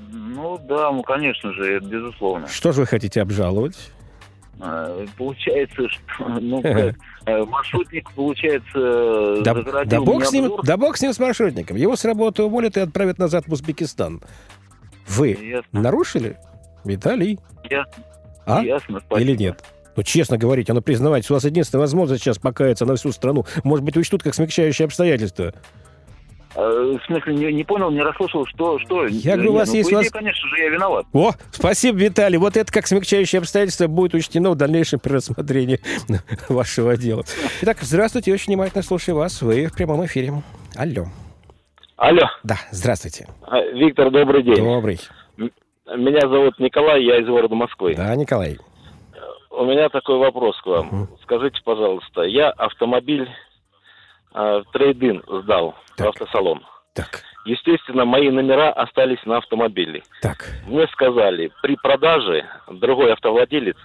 Ну 0.00 0.56
да, 0.68 0.92
ну 0.92 1.02
конечно 1.02 1.52
же, 1.52 1.78
это 1.78 1.86
безусловно. 1.86 2.46
Что 2.46 2.70
же 2.70 2.82
вы 2.82 2.86
хотите 2.86 3.20
обжаловать? 3.20 3.90
А, 4.60 5.04
получается, 5.16 5.88
что 5.88 6.28
ну, 6.40 6.62
как, 6.62 6.94
э, 7.26 7.44
маршрутник, 7.44 8.10
получается, 8.12 9.42
да, 9.42 9.84
да, 9.84 10.00
бог 10.00 10.24
с 10.24 10.32
ним, 10.32 10.52
да 10.62 10.76
бог 10.76 10.96
с 10.96 11.02
ним, 11.02 11.12
с 11.12 11.18
маршрутником. 11.18 11.76
Его 11.76 11.96
с 11.96 12.04
работы 12.04 12.42
уволят 12.42 12.76
и 12.76 12.80
отправят 12.80 13.18
назад 13.18 13.46
в 13.46 13.52
Узбекистан. 13.52 14.22
Вы 15.08 15.30
Ясно. 15.30 15.80
нарушили, 15.80 16.38
Виталий? 16.84 17.38
Ясно. 17.68 18.04
А? 18.46 18.62
Ясно, 18.62 19.00
спасибо. 19.00 19.20
Или 19.20 19.36
нет? 19.36 19.64
Ну, 19.96 20.02
честно 20.02 20.38
говорить, 20.38 20.70
оно 20.70 20.82
признавать, 20.82 21.28
у 21.30 21.34
вас 21.34 21.44
единственная 21.44 21.82
возможность 21.82 22.22
сейчас 22.22 22.38
покаяться 22.38 22.84
на 22.84 22.96
всю 22.96 23.12
страну. 23.12 23.44
Может 23.62 23.84
быть, 23.84 23.96
учтут 23.96 24.22
как 24.22 24.34
смягчающие 24.34 24.86
обстоятельства. 24.86 25.54
Э, 26.56 26.96
в 27.00 27.06
смысле, 27.06 27.34
не, 27.34 27.52
не 27.52 27.64
понял, 27.64 27.90
не 27.90 28.00
расслышал, 28.00 28.46
что... 28.46 28.78
что? 28.78 29.06
Я 29.06 29.34
говорю, 29.34 29.52
у 29.52 29.54
вас 29.56 29.70
ну, 29.70 29.76
есть... 29.76 29.88
Идее, 29.88 29.96
вас... 29.98 30.10
конечно 30.10 30.48
же, 30.48 30.58
я 30.58 30.68
виноват. 30.68 31.06
О, 31.12 31.32
спасибо, 31.50 31.98
Виталий. 31.98 32.38
Вот 32.38 32.56
это 32.56 32.72
как 32.72 32.86
смягчающее 32.86 33.40
обстоятельство 33.40 33.88
будет 33.88 34.14
учтено 34.14 34.50
в 34.50 34.56
дальнейшем 34.56 35.00
при 35.00 35.14
рассмотрении 35.14 35.80
вашего 36.48 36.96
дела. 36.96 37.24
Итак, 37.62 37.78
здравствуйте, 37.80 38.32
очень 38.32 38.52
внимательно 38.52 38.82
слушаю 38.82 39.16
вас. 39.16 39.42
Вы 39.42 39.66
в 39.66 39.74
прямом 39.74 40.04
эфире. 40.06 40.32
Алло. 40.76 41.06
Алло. 41.96 42.28
Да, 42.44 42.56
здравствуйте. 42.70 43.26
А, 43.42 43.60
Виктор, 43.60 44.10
добрый 44.10 44.42
день. 44.42 44.56
Добрый. 44.56 45.00
Меня 45.36 46.20
зовут 46.20 46.58
Николай, 46.58 47.04
я 47.04 47.20
из 47.20 47.26
города 47.26 47.54
Москвы. 47.54 47.94
Да, 47.94 48.14
Николай. 48.14 48.58
У 49.50 49.64
меня 49.64 49.88
такой 49.88 50.18
вопрос 50.18 50.60
к 50.62 50.66
вам. 50.66 51.02
Угу. 51.02 51.18
Скажите, 51.22 51.60
пожалуйста, 51.64 52.22
я 52.22 52.50
автомобиль 52.50 53.28
э, 54.34 54.62
трейдин 54.72 55.22
сдал 55.26 55.74
так. 55.96 56.06
в 56.06 56.10
автосалон. 56.10 56.62
Так. 56.94 57.22
Естественно, 57.44 58.04
мои 58.04 58.30
номера 58.30 58.72
остались 58.72 59.24
на 59.26 59.38
автомобиле. 59.38 60.02
Так. 60.22 60.48
Мне 60.66 60.86
сказали, 60.88 61.52
при 61.62 61.76
продаже 61.76 62.46
другой 62.68 63.12
автовладелец 63.12 63.76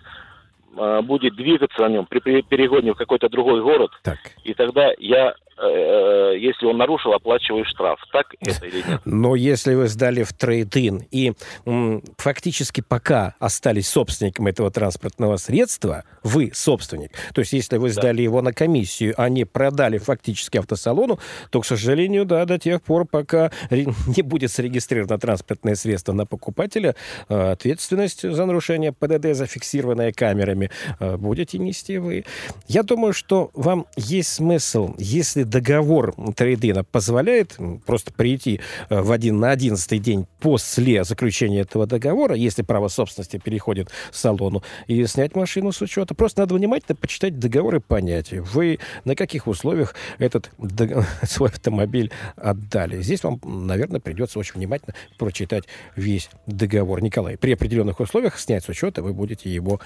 э, 0.77 1.01
будет 1.01 1.35
двигаться 1.35 1.81
на 1.81 1.89
нем 1.89 2.05
при 2.05 2.41
перегоне 2.41 2.93
в 2.93 2.97
какой-то 2.97 3.29
другой 3.29 3.61
город, 3.61 3.91
так. 4.03 4.19
и 4.43 4.53
тогда 4.53 4.91
я 4.97 5.33
если 5.61 6.65
он 6.65 6.77
нарушил, 6.77 7.13
оплачиваю 7.13 7.65
штраф. 7.65 7.99
Так 8.11 8.27
это 8.39 8.65
или 8.65 8.83
нет? 8.87 9.01
Но 9.05 9.35
если 9.35 9.75
вы 9.75 9.87
сдали 9.87 10.23
в 10.23 10.33
трейд-ин 10.33 11.03
и 11.11 11.33
м, 11.65 12.03
фактически 12.17 12.81
пока 12.81 13.35
остались 13.39 13.89
собственником 13.89 14.47
этого 14.47 14.71
транспортного 14.71 15.37
средства, 15.37 16.03
вы 16.23 16.51
собственник, 16.53 17.11
то 17.33 17.39
есть 17.39 17.53
если 17.53 17.77
вы 17.77 17.89
сдали 17.89 18.17
да. 18.17 18.23
его 18.23 18.41
на 18.41 18.53
комиссию, 18.53 19.13
а 19.17 19.29
не 19.29 19.45
продали 19.45 19.97
фактически 19.97 20.57
автосалону, 20.57 21.19
то, 21.49 21.61
к 21.61 21.65
сожалению, 21.65 22.25
да, 22.25 22.45
до 22.45 22.57
тех 22.57 22.81
пор, 22.81 23.05
пока 23.05 23.51
не 23.69 24.21
будет 24.21 24.51
зарегистрировано 24.51 25.17
транспортное 25.17 25.75
средство 25.75 26.13
на 26.13 26.25
покупателя, 26.25 26.95
э, 27.27 27.51
ответственность 27.51 28.29
за 28.29 28.45
нарушение 28.45 28.91
ПДД, 28.93 29.35
зафиксированная 29.35 30.11
камерами, 30.11 30.71
э, 30.99 31.17
будете 31.17 31.57
нести 31.57 31.97
вы. 31.97 32.25
Я 32.67 32.83
думаю, 32.83 33.13
что 33.13 33.51
вам 33.53 33.85
есть 33.95 34.29
смысл, 34.29 34.95
если 34.97 35.43
договор 35.49 36.13
трейдина 36.35 36.83
позволяет 36.83 37.57
просто 37.85 38.13
прийти 38.13 38.59
э, 38.89 39.01
в 39.01 39.11
один 39.11 39.39
на 39.39 39.51
одиннадцатый 39.51 39.99
день 39.99 40.27
после 40.39 41.03
заключения 41.03 41.61
этого 41.61 41.87
договора, 41.87 42.35
если 42.35 42.61
право 42.61 42.87
собственности 42.87 43.37
переходит 43.37 43.89
салону, 44.11 44.63
и 44.87 45.05
снять 45.05 45.35
машину 45.35 45.71
с 45.71 45.81
учета. 45.81 46.13
Просто 46.13 46.41
надо 46.41 46.55
внимательно 46.55 46.95
почитать 46.95 47.39
договор 47.39 47.75
и 47.75 47.79
понять, 47.79 48.31
вы 48.31 48.79
на 49.05 49.15
каких 49.15 49.47
условиях 49.47 49.95
этот 50.17 50.51
свой 51.23 51.49
автомобиль 51.49 52.11
отдали. 52.35 53.01
Здесь 53.01 53.23
вам, 53.23 53.39
наверное, 53.43 53.99
придется 53.99 54.39
очень 54.39 54.55
внимательно 54.55 54.95
прочитать 55.17 55.65
весь 55.95 56.29
договор. 56.45 57.01
Николай, 57.01 57.37
при 57.37 57.53
определенных 57.53 57.99
условиях 57.99 58.37
снять 58.39 58.63
с 58.63 58.69
учета 58.69 59.01
вы 59.01 59.13
будете 59.13 59.49
его 59.49 59.79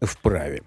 вправе. 0.00 0.62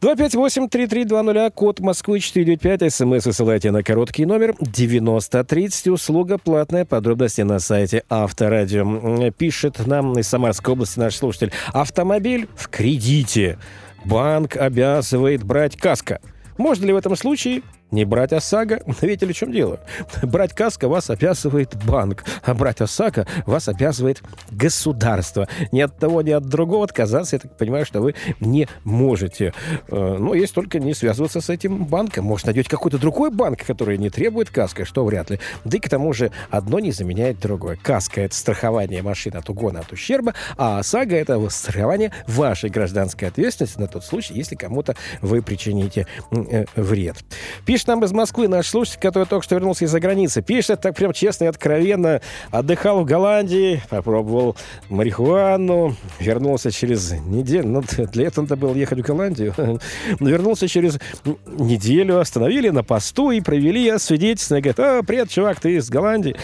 258-3320, 0.00 1.50
код 1.50 1.80
Москвы 1.80 2.20
495, 2.20 2.90
смс 2.90 3.26
высылайте 3.26 3.70
на 3.70 3.82
короткий 3.82 4.24
номер 4.24 4.54
9030, 4.58 5.88
услуга 5.88 6.38
платная, 6.38 6.86
подробности 6.86 7.42
на 7.42 7.58
сайте 7.58 8.04
Авторадио. 8.08 9.30
Пишет 9.32 9.86
нам 9.86 10.18
из 10.18 10.26
Самарской 10.26 10.72
области 10.72 10.98
наш 10.98 11.16
слушатель, 11.16 11.52
автомобиль 11.74 12.48
в 12.56 12.70
кредите, 12.70 13.58
банк 14.06 14.56
обязывает 14.56 15.44
брать 15.44 15.76
каска. 15.76 16.20
Можно 16.56 16.86
ли 16.86 16.92
в 16.94 16.96
этом 16.96 17.14
случае 17.14 17.60
не 17.90 18.04
брать 18.04 18.32
ОСАГО, 18.32 18.82
видите 19.00 19.26
в 19.26 19.32
чем 19.32 19.52
дело? 19.52 19.80
Брать 20.22 20.54
КАСКО 20.54 20.88
вас 20.88 21.10
обязывает 21.10 21.74
банк, 21.84 22.24
а 22.42 22.54
брать 22.54 22.80
ОСАГО 22.80 23.26
вас 23.46 23.68
обязывает 23.68 24.22
государство. 24.50 25.48
Ни 25.72 25.80
от 25.80 25.96
того, 25.96 26.22
ни 26.22 26.30
от 26.30 26.46
другого 26.46 26.84
отказаться, 26.84 27.36
я 27.36 27.40
так 27.40 27.56
понимаю, 27.56 27.84
что 27.84 28.00
вы 28.00 28.14
не 28.40 28.68
можете. 28.84 29.52
Э, 29.88 30.16
но 30.18 30.34
есть 30.34 30.54
только 30.54 30.78
не 30.78 30.94
связываться 30.94 31.40
с 31.40 31.50
этим 31.50 31.84
банком. 31.84 32.24
Может, 32.24 32.46
найдете 32.46 32.68
какой-то 32.68 32.98
другой 32.98 33.30
банк, 33.30 33.64
который 33.64 33.98
не 33.98 34.10
требует 34.10 34.50
КАСКО, 34.50 34.84
что 34.84 35.04
вряд 35.04 35.30
ли. 35.30 35.40
Да 35.64 35.76
и 35.76 35.80
к 35.80 35.88
тому 35.88 36.12
же 36.12 36.30
одно 36.50 36.78
не 36.78 36.92
заменяет 36.92 37.40
другое. 37.40 37.76
КАСКО— 37.76 38.20
это 38.22 38.34
страхование 38.34 39.02
машин 39.02 39.36
от 39.36 39.48
угона, 39.48 39.80
от 39.80 39.92
ущерба, 39.92 40.34
а 40.56 40.78
ОСАГО— 40.78 41.16
это 41.16 41.48
страхование 41.50 42.12
вашей 42.26 42.70
гражданской 42.70 43.28
ответственности 43.28 43.78
на 43.78 43.86
тот 43.86 44.04
случай, 44.04 44.34
если 44.34 44.54
кому-то 44.54 44.94
вы 45.20 45.42
причините 45.42 46.06
э, 46.30 46.64
вред. 46.76 47.16
Пишет 47.64 47.79
Пишет 47.80 47.88
нам 47.88 48.04
из 48.04 48.12
Москвы 48.12 48.46
наш 48.46 48.66
слушатель, 48.66 49.00
который 49.00 49.24
только 49.24 49.42
что 49.42 49.54
вернулся 49.54 49.86
из-за 49.86 50.00
границы. 50.00 50.42
Пишет 50.42 50.82
так 50.82 50.94
прям 50.94 51.14
честно 51.14 51.44
и 51.44 51.46
откровенно. 51.46 52.20
Отдыхал 52.50 53.00
в 53.00 53.06
Голландии, 53.06 53.82
попробовал 53.88 54.54
марихуану, 54.90 55.96
вернулся 56.18 56.70
через 56.70 57.12
неделю. 57.12 57.68
Ну, 57.68 57.82
для 58.12 58.26
этого 58.26 58.44
надо 58.44 58.56
было 58.56 58.74
ехать 58.74 58.98
в 58.98 59.02
Голландию. 59.02 59.54
Вернулся 60.20 60.68
через 60.68 60.98
неделю, 61.46 62.20
остановили 62.20 62.68
на 62.68 62.84
посту 62.84 63.30
и 63.30 63.40
провели 63.40 63.88
освидетельствование. 63.88 64.74
Говорит, 64.74 64.80
а, 64.80 65.02
привет, 65.02 65.30
чувак, 65.30 65.58
ты 65.58 65.76
из 65.76 65.88
Голландии. 65.88 66.36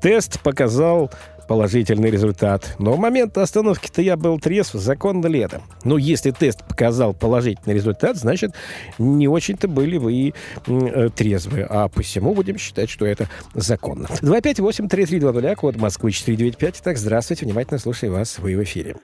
Тест 0.00 0.40
показал 0.40 1.12
положительный 1.50 2.12
результат. 2.12 2.76
Но 2.78 2.92
в 2.92 3.00
момент 3.00 3.36
остановки-то 3.36 4.00
я 4.02 4.16
был 4.16 4.38
трезв, 4.38 4.74
законно 4.74 5.26
ли 5.26 5.40
это? 5.40 5.62
Ну, 5.84 5.96
если 5.96 6.30
тест 6.30 6.60
показал 6.68 7.12
положительный 7.12 7.74
результат, 7.74 8.14
значит, 8.14 8.52
не 9.00 9.26
очень-то 9.26 9.66
были 9.66 9.96
вы 9.96 10.32
э, 10.68 11.08
трезвы. 11.08 11.66
А 11.68 11.88
посему 11.88 12.36
будем 12.36 12.56
считать, 12.56 12.88
что 12.88 13.04
это 13.04 13.24
законно. 13.52 14.06
258-3320, 14.22 15.56
код 15.56 15.74
Москвы 15.74 16.12
495. 16.12 16.82
Так, 16.84 16.96
здравствуйте, 16.96 17.46
внимательно 17.46 17.80
слушаю 17.80 18.12
вас, 18.12 18.38
вы 18.38 18.56
в 18.56 18.62
эфире. 18.62 18.94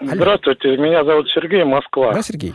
Алло. 0.00 0.10
Здравствуйте, 0.16 0.76
меня 0.78 1.04
зовут 1.04 1.30
Сергей, 1.30 1.62
Москва. 1.62 2.12
Да, 2.12 2.22
Сергей. 2.22 2.54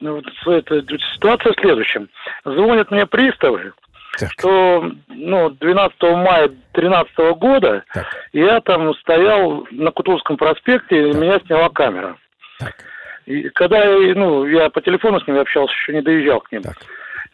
Ну, 0.00 0.22
вот, 0.46 0.54
это, 0.54 0.82
ситуация 1.14 1.52
в 1.52 1.60
следующем. 1.60 2.08
Звонят 2.46 2.90
мне 2.90 3.04
приставы, 3.04 3.74
так. 4.18 4.30
что 4.32 4.92
ну, 5.08 5.50
12 5.50 6.02
мая 6.02 6.48
2013 6.74 7.16
года 7.38 7.84
так. 7.92 8.06
я 8.32 8.60
там 8.60 8.94
стоял 8.96 9.66
на 9.70 9.90
Кутузовском 9.90 10.36
проспекте, 10.36 11.10
и 11.10 11.14
меня 11.14 11.40
сняла 11.46 11.68
камера. 11.68 12.16
Так. 12.58 12.74
И 13.26 13.48
когда 13.50 13.84
ну, 13.84 14.46
я 14.46 14.68
по 14.70 14.80
телефону 14.80 15.20
с 15.20 15.26
ними 15.26 15.40
общался, 15.40 15.72
еще 15.74 15.92
не 15.92 16.02
доезжал 16.02 16.40
к 16.40 16.50
ним. 16.52 16.62
Так. 16.62 16.76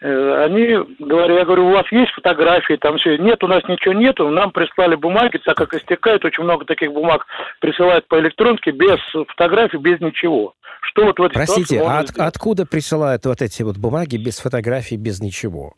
Э, 0.00 0.44
они 0.44 0.76
говорят, 0.98 1.38
я 1.38 1.44
говорю, 1.44 1.66
у 1.66 1.72
вас 1.72 1.90
есть 1.90 2.12
фотографии, 2.12 2.74
там 2.74 2.98
все. 2.98 3.16
Нет, 3.16 3.42
у 3.42 3.48
нас 3.48 3.62
ничего 3.68 3.94
нету, 3.94 4.28
нам 4.28 4.52
прислали 4.52 4.94
бумаги, 4.94 5.38
так 5.38 5.56
как 5.56 5.74
истекает, 5.74 6.24
очень 6.24 6.44
много 6.44 6.64
таких 6.64 6.92
бумаг 6.92 7.26
присылают 7.60 8.06
по 8.06 8.18
электронке, 8.20 8.70
без 8.70 8.98
фотографий, 9.28 9.78
без 9.78 10.00
ничего. 10.00 10.54
Что 10.82 11.06
вот 11.06 11.18
в 11.18 11.22
этой 11.22 11.34
Простите, 11.34 11.80
а 11.80 12.00
от, 12.00 12.10
откуда 12.16 12.64
присылают 12.64 13.26
вот 13.26 13.42
эти 13.42 13.62
вот 13.62 13.76
бумаги 13.76 14.16
без 14.16 14.38
фотографий, 14.38 14.96
без 14.96 15.20
ничего? 15.20 15.74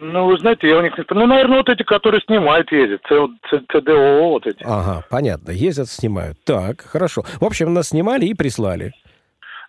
Ну, 0.00 0.26
вы 0.26 0.38
знаете, 0.38 0.68
я 0.68 0.78
у 0.78 0.82
них 0.82 0.96
не... 0.96 1.04
Ну, 1.10 1.26
наверное, 1.26 1.58
вот 1.58 1.68
эти, 1.68 1.82
которые 1.82 2.20
снимают, 2.22 2.70
ездят. 2.70 3.02
ЦДО 3.02 4.28
вот 4.28 4.46
эти. 4.46 4.62
Ага, 4.64 5.04
понятно. 5.10 5.50
Ездят, 5.50 5.88
снимают. 5.88 6.38
Так, 6.44 6.82
хорошо. 6.82 7.22
В 7.40 7.44
общем, 7.44 7.74
нас 7.74 7.88
снимали 7.88 8.26
и 8.26 8.34
прислали. 8.34 8.92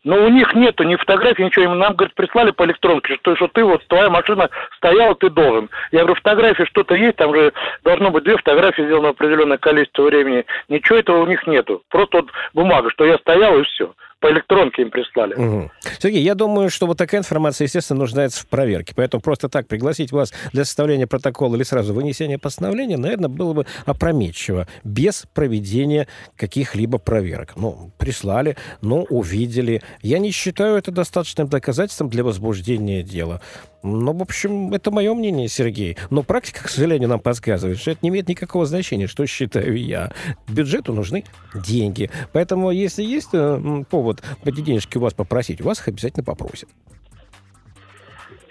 Но 0.04 0.16
у 0.24 0.30
них 0.30 0.54
нету 0.56 0.84
ни 0.84 0.96
фотографий, 0.96 1.44
ничего. 1.44 1.66
Им 1.66 1.80
нам, 1.80 1.94
говорит, 1.96 2.16
прислали 2.16 2.52
по 2.52 2.64
электронке, 2.64 3.16
что, 3.16 3.36
что 3.36 3.48
ты 3.48 3.64
вот, 3.64 3.86
твоя 3.88 4.10
машина 4.10 4.50
стояла, 4.78 5.16
ты 5.16 5.30
должен. 5.30 5.70
Я 5.92 6.02
говорю, 6.02 6.16
фотографии 6.16 6.64
что-то 6.64 6.96
есть, 6.96 7.18
там 7.18 7.36
же 7.36 7.52
должно 7.84 8.10
быть 8.10 8.24
две 8.24 8.38
фотографии 8.38 8.84
сделано 8.84 9.10
определенное 9.10 9.58
количество 9.58 10.04
времени. 10.04 10.46
Ничего 10.70 11.00
этого 11.00 11.24
у 11.24 11.28
них 11.28 11.46
нету. 11.48 11.82
Просто 11.90 12.18
вот 12.18 12.30
бумага, 12.54 12.90
что 12.92 13.06
я 13.06 13.18
стоял 13.18 13.60
и 13.60 13.64
все 13.64 13.94
по 14.20 14.30
электронке 14.32 14.82
им 14.82 14.92
прислали. 14.92 15.34
Угу. 15.36 15.72
Сергей, 16.00 16.22
я 16.22 16.36
думаю, 16.36 16.70
что 16.70 16.88
вот 16.88 16.98
такая 16.98 17.22
информация, 17.22 17.66
естественно, 17.66 18.00
нуждается 18.00 18.42
в 18.42 18.48
проверке. 18.48 18.94
Поэтому 18.96 19.22
просто 19.22 19.50
так 19.50 19.68
пригласить 19.68 20.12
вас 20.12 20.34
для 20.52 20.66
составления 20.66 21.08
протокола 21.08 21.56
или 21.56 21.64
сразу 21.64 21.94
вынесения 21.94 22.38
постановления, 22.38 22.98
наверное, 22.98 23.30
было 23.30 23.54
бы 23.54 23.66
опрометчиво, 23.86 24.68
без 24.84 25.26
проведения 25.34 26.08
каких-либо 26.36 26.98
проверок. 26.98 27.54
Ну, 27.56 27.92
прислали, 27.98 28.58
ну, 28.82 29.06
увидели. 29.10 29.82
Я 30.02 30.20
не 30.20 30.32
считаю 30.32 30.76
это 30.76 30.92
достаточным 30.92 31.48
доказательством 31.48 32.10
для 32.10 32.24
возбуждения 32.24 33.04
дела. 33.04 33.42
Ну, 33.82 34.14
в 34.14 34.22
общем, 34.22 34.74
это 34.74 34.92
мое 34.92 35.14
мнение, 35.14 35.48
Сергей. 35.48 35.98
Но 36.10 36.24
практика, 36.24 36.66
к 36.66 36.70
сожалению, 36.70 37.08
нам 37.08 37.20
подсказывает, 37.20 37.80
что 37.80 37.92
это 37.92 38.00
не 38.02 38.10
имеет 38.10 38.28
никакого 38.28 38.66
значения, 38.66 39.08
что 39.08 39.26
считаю 39.26 39.78
я. 39.78 40.12
Бюджету 40.48 40.94
нужны 40.94 41.24
деньги. 41.56 42.10
Поэтому, 42.34 42.72
если 42.72 43.04
есть 43.04 43.30
э, 43.34 43.84
повод 43.90 44.22
эти 44.44 44.62
денежки 44.62 44.98
у 44.98 45.02
вас 45.02 45.14
попросить, 45.14 45.62
у 45.62 45.64
вас 45.64 45.80
их 45.80 45.88
обязательно 45.88 46.24
попросят. 46.24 46.68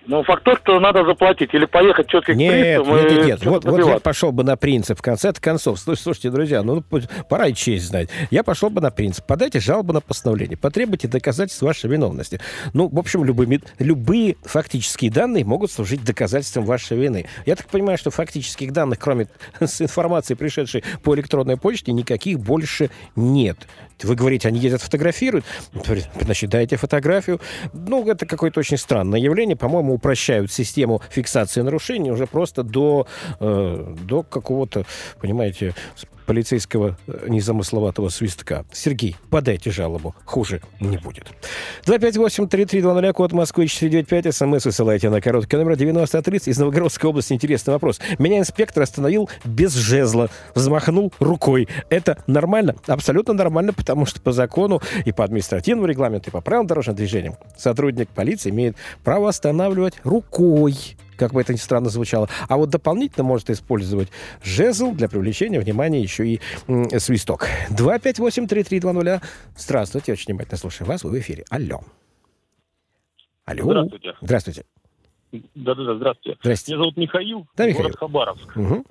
Ну, 0.08 0.22
факт 0.22 0.42
то, 0.42 0.56
что 0.56 0.80
надо 0.80 1.04
заплатить 1.04 1.52
или 1.52 1.66
поехать 1.66 2.08
четко 2.08 2.34
нет, 2.34 2.50
к 2.50 2.86
принципу. 2.86 2.96
Нет, 2.96 3.10
нет, 3.10 3.26
нет. 3.26 3.44
Вот, 3.44 3.64
вот 3.66 3.86
я 3.86 3.98
пошел 3.98 4.32
бы 4.32 4.42
на 4.42 4.56
принцип. 4.56 4.98
В 4.98 5.02
конце 5.02 5.34
концов, 5.34 5.78
слушайте, 5.78 6.30
друзья, 6.30 6.62
ну, 6.62 6.82
пора 7.28 7.48
и 7.48 7.52
честь 7.52 7.88
знать. 7.88 8.08
Я 8.30 8.42
пошел 8.42 8.70
бы 8.70 8.80
на 8.80 8.90
принцип. 8.90 9.26
Подайте 9.26 9.60
жалобу 9.60 9.92
на 9.92 10.00
постановление. 10.00 10.56
Потребуйте 10.56 11.08
доказательств 11.08 11.60
вашей 11.60 11.90
виновности. 11.90 12.40
Ну, 12.72 12.88
в 12.88 12.98
общем, 12.98 13.22
любыми, 13.22 13.60
любые 13.78 14.36
фактические 14.44 15.10
данные 15.10 15.44
могут 15.44 15.70
служить 15.70 16.02
доказательством 16.02 16.64
вашей 16.64 16.96
вины. 16.96 17.26
Я 17.44 17.54
так 17.54 17.66
понимаю, 17.66 17.98
что 17.98 18.10
фактических 18.10 18.72
данных, 18.72 18.98
кроме 18.98 19.28
с 19.60 19.82
информации, 19.82 20.32
пришедшей 20.32 20.84
по 21.02 21.14
электронной 21.14 21.58
почте, 21.58 21.92
никаких 21.92 22.40
больше 22.40 22.88
нет. 23.14 23.58
Вы 24.02 24.14
говорите, 24.14 24.48
они 24.48 24.58
ездят, 24.58 24.80
фотографируют. 24.80 25.44
Значит, 26.18 26.48
дайте 26.48 26.76
фотографию. 26.76 27.40
Ну, 27.74 28.08
это 28.08 28.24
какое-то 28.24 28.60
очень 28.60 28.78
странное 28.78 29.20
явление. 29.20 29.56
По-моему, 29.56 29.97
упрощают 29.98 30.52
систему 30.52 31.00
фиксации 31.11 31.62
нарушений 31.62 32.12
уже 32.12 32.26
просто 32.26 32.62
до, 32.62 33.06
э, 33.40 33.96
до 34.04 34.22
какого-то, 34.22 34.84
понимаете, 35.20 35.74
полицейского 36.28 36.98
э, 37.06 37.24
незамысловатого 37.26 38.10
свистка. 38.10 38.66
Сергей, 38.70 39.16
подайте 39.30 39.70
жалобу, 39.70 40.14
хуже 40.26 40.60
не 40.78 40.98
будет. 40.98 41.32
258-3320, 41.86 43.12
код 43.14 43.32
Москвы 43.32 43.66
495, 43.66 44.34
смс 44.34 44.64
высылайте 44.66 45.08
на 45.08 45.22
короткий 45.22 45.56
номер 45.56 45.76
9030 45.76 46.48
из 46.48 46.58
Новгородской 46.58 47.08
области. 47.08 47.32
Интересный 47.32 47.72
вопрос. 47.72 47.98
Меня 48.18 48.40
инспектор 48.40 48.82
остановил 48.82 49.30
без 49.42 49.72
жезла, 49.72 50.28
взмахнул 50.54 51.14
рукой. 51.18 51.66
Это 51.88 52.22
нормально? 52.26 52.76
Абсолютно 52.86 53.32
нормально, 53.32 53.72
потому 53.72 54.04
что 54.04 54.20
по 54.20 54.32
закону 54.32 54.82
и 55.06 55.12
по 55.12 55.24
административному 55.24 55.86
регламенту, 55.86 56.28
и 56.28 56.32
по 56.32 56.42
правилам 56.42 56.66
дорожного 56.66 56.98
движения 56.98 57.38
сотрудник 57.56 58.10
полиции 58.10 58.50
имеет 58.50 58.76
право 59.02 59.30
останавливать 59.30 59.94
рукой 60.04 60.76
как 61.18 61.33
бы 61.33 61.40
это 61.40 61.52
ни 61.52 61.59
странно 61.59 61.90
звучало. 61.90 62.28
А 62.48 62.57
вот 62.57 62.70
дополнительно 62.70 63.24
может 63.24 63.50
использовать 63.50 64.09
жезл 64.42 64.92
для 64.92 65.09
привлечения 65.09 65.61
внимания 65.61 66.00
еще 66.00 66.26
и 66.26 66.40
м, 66.68 66.88
свисток. 66.98 67.46
258-3320. 67.70 69.20
Здравствуйте, 69.57 70.12
очень 70.12 70.26
внимательно 70.28 70.57
слушаю 70.57 70.88
вас. 70.88 71.04
Вы 71.04 71.11
в 71.11 71.18
эфире. 71.18 71.44
Алло. 71.50 71.81
Алло. 73.44 73.64
Здравствуйте. 73.64 74.14
Здравствуйте. 74.20 74.64
Да-да-да, 75.54 75.94
здравствуйте. 75.96 76.38
Здравствуйте. 76.42 76.72
Меня 76.72 76.83
зовут 76.83 76.96
Михаил, 76.96 77.46
да, 77.57 77.64
город 77.64 77.78
Михаил. 77.78 77.96
Хабаровск. 77.98 78.57
Угу. 78.57 78.85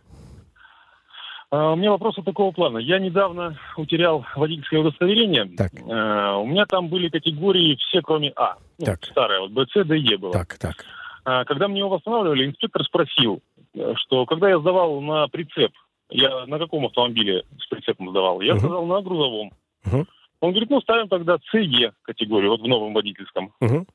А, 1.49 1.71
у 1.73 1.75
меня 1.75 1.91
вопрос 1.91 2.15
такого 2.25 2.51
плана. 2.51 2.77
Я 2.79 2.99
недавно 2.99 3.57
утерял 3.77 4.25
водительское 4.35 4.81
удостоверение. 4.81 5.45
Так. 5.57 5.71
А, 5.89 6.37
у 6.37 6.45
меня 6.45 6.65
там 6.65 6.89
были 6.89 7.09
категории 7.09 7.77
все, 7.87 8.01
кроме 8.01 8.33
А. 8.35 8.57
Ну, 8.79 8.85
так. 8.85 9.03
Старая, 9.05 9.39
вот 9.39 9.51
Б, 9.51 9.65
С, 9.73 9.83
Д, 9.85 9.97
Е 9.97 10.17
было. 10.17 10.33
Так, 10.33 10.57
так. 10.57 10.85
А, 11.27 11.43
когда 11.43 11.67
мне 11.67 11.79
его 11.79 11.89
восстанавливали, 11.89 12.45
инспектор 12.45 12.85
спросил, 12.85 13.41
э, 13.75 13.93
что 13.97 14.25
когда 14.25 14.47
я 14.47 14.59
сдавал 14.59 15.01
на 15.01 15.27
прицеп, 15.27 15.73
я 16.09 16.45
на 16.45 16.57
каком 16.57 16.85
автомобиле 16.85 17.43
с 17.59 17.67
прицепом 17.67 18.11
сдавал? 18.11 18.39
Я 18.39 18.53
uh-huh. 18.53 18.59
сказал, 18.59 18.85
на 18.85 19.01
грузовом. 19.01 19.51
Uh-huh. 19.85 20.05
Он 20.39 20.51
говорит, 20.51 20.69
ну, 20.69 20.79
ставим 20.79 21.09
тогда 21.09 21.37
СЕ 21.51 21.91
категорию, 22.03 22.51
вот 22.51 22.61
в 22.61 22.67
новом 22.67 22.93
водительском. 22.93 23.51
Uh-huh. 23.61 23.85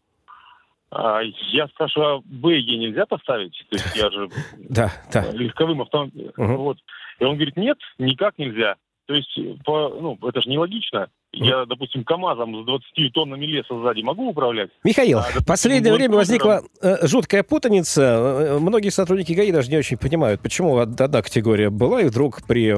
А, 0.90 1.22
я 1.22 1.68
спрашиваю, 1.68 2.16
а 2.16 2.20
Б 2.22 2.58
Е 2.58 2.76
нельзя 2.76 3.06
поставить? 3.06 3.64
То 3.70 3.76
есть 3.76 3.96
я 3.96 4.10
же 4.10 4.28
да, 4.68 4.92
да. 5.10 5.32
легковым 5.32 5.80
автомобилем. 5.80 6.32
Вот. 6.36 6.76
И 7.18 7.24
он 7.24 7.36
говорит, 7.36 7.56
нет, 7.56 7.78
никак 7.96 8.36
нельзя. 8.36 8.76
То 9.06 9.14
есть, 9.14 9.34
по, 9.64 9.88
ну, 9.88 10.18
это 10.28 10.42
же 10.42 10.50
нелогично. 10.50 11.08
Я, 11.34 11.64
допустим, 11.64 12.04
КАМАЗом 12.04 12.62
с 12.62 12.66
20 12.66 13.12
тоннами 13.14 13.46
леса 13.46 13.74
сзади 13.80 14.02
могу 14.02 14.28
управлять? 14.28 14.68
Михаил, 14.84 15.20
а, 15.20 15.22
в 15.34 15.46
последнее 15.46 15.94
время 15.94 16.14
возникла 16.14 16.62
э, 16.82 17.06
жуткая 17.06 17.42
путаница. 17.42 18.02
Э, 18.02 18.58
многие 18.58 18.90
сотрудники 18.90 19.32
ГАИ 19.32 19.50
даже 19.50 19.70
не 19.70 19.78
очень 19.78 19.96
понимают, 19.96 20.42
почему 20.42 20.76
одна 20.76 21.22
категория 21.22 21.70
была, 21.70 22.02
и 22.02 22.04
вдруг 22.04 22.46
при, 22.46 22.74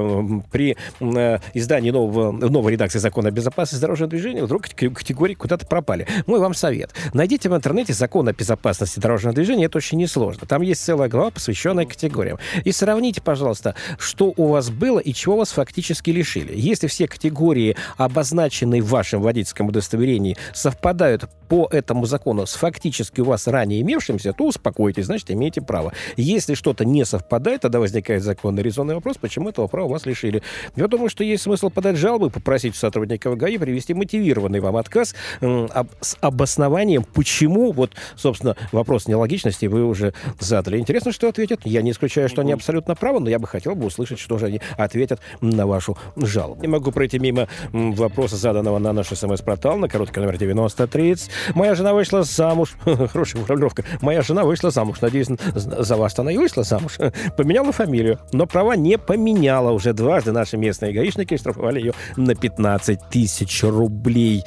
при 0.51 0.77
э, 1.01 1.39
издании 1.53 1.91
нового, 1.91 2.31
новой 2.31 2.71
редакции 2.71 2.97
закона 2.97 3.27
о 3.27 3.31
безопасности 3.31 3.81
дорожного 3.81 4.09
движения 4.09 4.41
вдруг 4.41 4.69
категории 4.69 5.33
куда-то 5.33 5.67
пропали. 5.67 6.07
Мой 6.25 6.39
вам 6.39 6.53
совет. 6.53 6.93
Найдите 7.13 7.49
в 7.49 7.55
интернете 7.55 7.91
закон 7.91 8.25
о 8.29 8.31
безопасности 8.31 9.01
дорожного 9.01 9.35
движения, 9.35 9.65
это 9.65 9.79
очень 9.79 9.97
несложно. 9.97 10.47
Там 10.47 10.61
есть 10.61 10.81
целая 10.81 11.09
глава, 11.09 11.31
посвященная 11.31 11.85
категориям. 11.85 12.39
И 12.63 12.71
сравните, 12.71 13.21
пожалуйста, 13.21 13.75
что 13.99 14.33
у 14.37 14.47
вас 14.47 14.69
было 14.69 14.99
и 14.99 15.11
чего 15.11 15.35
вас 15.35 15.51
фактически 15.51 16.11
лишили. 16.11 16.53
Если 16.55 16.87
все 16.87 17.09
категории 17.09 17.75
обозначены 17.97 18.44
обозначенные 18.45 18.81
в 18.81 18.89
вашем 18.89 19.21
водительском 19.21 19.67
удостоверении, 19.67 20.37
совпадают 20.53 21.27
по 21.49 21.67
этому 21.71 22.05
закону 22.05 22.45
с 22.45 22.55
фактически 22.55 23.21
у 23.21 23.25
вас 23.25 23.47
ранее 23.47 23.81
имевшимся, 23.81 24.33
то 24.33 24.47
успокойтесь, 24.47 25.05
значит, 25.05 25.29
имеете 25.31 25.61
право. 25.61 25.93
Если 26.17 26.55
что-то 26.55 26.85
не 26.85 27.05
совпадает, 27.05 27.61
тогда 27.61 27.79
возникает 27.79 28.23
законный 28.23 28.63
резонный 28.63 28.95
вопрос, 28.95 29.17
почему 29.17 29.49
этого 29.49 29.67
права 29.67 29.87
вас 29.87 30.05
лишили. 30.05 30.41
Я 30.75 30.87
думаю, 30.87 31.09
что 31.09 31.23
есть 31.23 31.43
смысл 31.43 31.69
подать 31.69 31.97
жалобу, 31.97 32.29
попросить 32.29 32.75
сотрудников 32.75 33.37
ГАИ 33.37 33.57
привести 33.57 33.93
мотивированный 33.93 34.59
вам 34.59 34.77
отказ 34.77 35.15
с 35.41 36.17
обоснованием, 36.21 37.03
почему, 37.03 37.71
вот, 37.71 37.91
собственно, 38.15 38.55
вопрос 38.71 39.07
нелогичности 39.07 39.67
вы 39.67 39.85
уже 39.85 40.13
задали. 40.39 40.77
Интересно, 40.77 41.11
что 41.11 41.27
ответят. 41.27 41.61
Я 41.63 41.81
не 41.81 41.91
исключаю, 41.91 42.29
что 42.29 42.41
они 42.41 42.53
абсолютно 42.53 42.95
правы, 42.95 43.19
но 43.19 43.29
я 43.29 43.39
бы 43.39 43.47
хотел 43.47 43.75
бы 43.75 43.85
услышать, 43.85 44.19
что 44.19 44.37
же 44.37 44.47
они 44.47 44.61
ответят 44.77 45.19
на 45.41 45.67
вашу 45.67 45.97
жалобу. 46.15 46.61
Не 46.61 46.67
могу 46.67 46.91
пройти 46.91 47.19
мимо 47.19 47.47
вопроса 47.71 48.34
вопроса, 48.35 48.41
заданного 48.41 48.79
на 48.79 48.93
наш 48.93 49.07
смс-портал 49.07 49.77
на 49.77 49.87
короткий 49.87 50.19
номер 50.19 50.37
9030. 50.37 51.29
Моя 51.55 51.75
жена 51.75 51.93
вышла 51.93 52.23
замуж. 52.23 52.75
Хорошая 52.83 53.43
формулировка. 53.43 53.83
Моя 54.01 54.21
жена 54.21 54.43
вышла 54.43 54.71
замуж. 54.71 55.01
Надеюсь, 55.01 55.27
за 55.55 55.95
вас 55.95 56.17
она 56.19 56.31
и 56.31 56.37
вышла 56.37 56.63
замуж. 56.63 56.97
Поменяла 57.37 57.71
фамилию, 57.71 58.19
но 58.31 58.45
права 58.45 58.75
не 58.75 58.97
поменяла. 58.97 59.71
Уже 59.71 59.93
дважды 59.93 60.31
наши 60.31 60.57
местные 60.57 60.93
гаишники 60.93 61.37
штрафовали 61.37 61.79
ее 61.79 61.93
на 62.17 62.35
15 62.35 63.09
тысяч 63.09 63.63
рублей. 63.63 64.43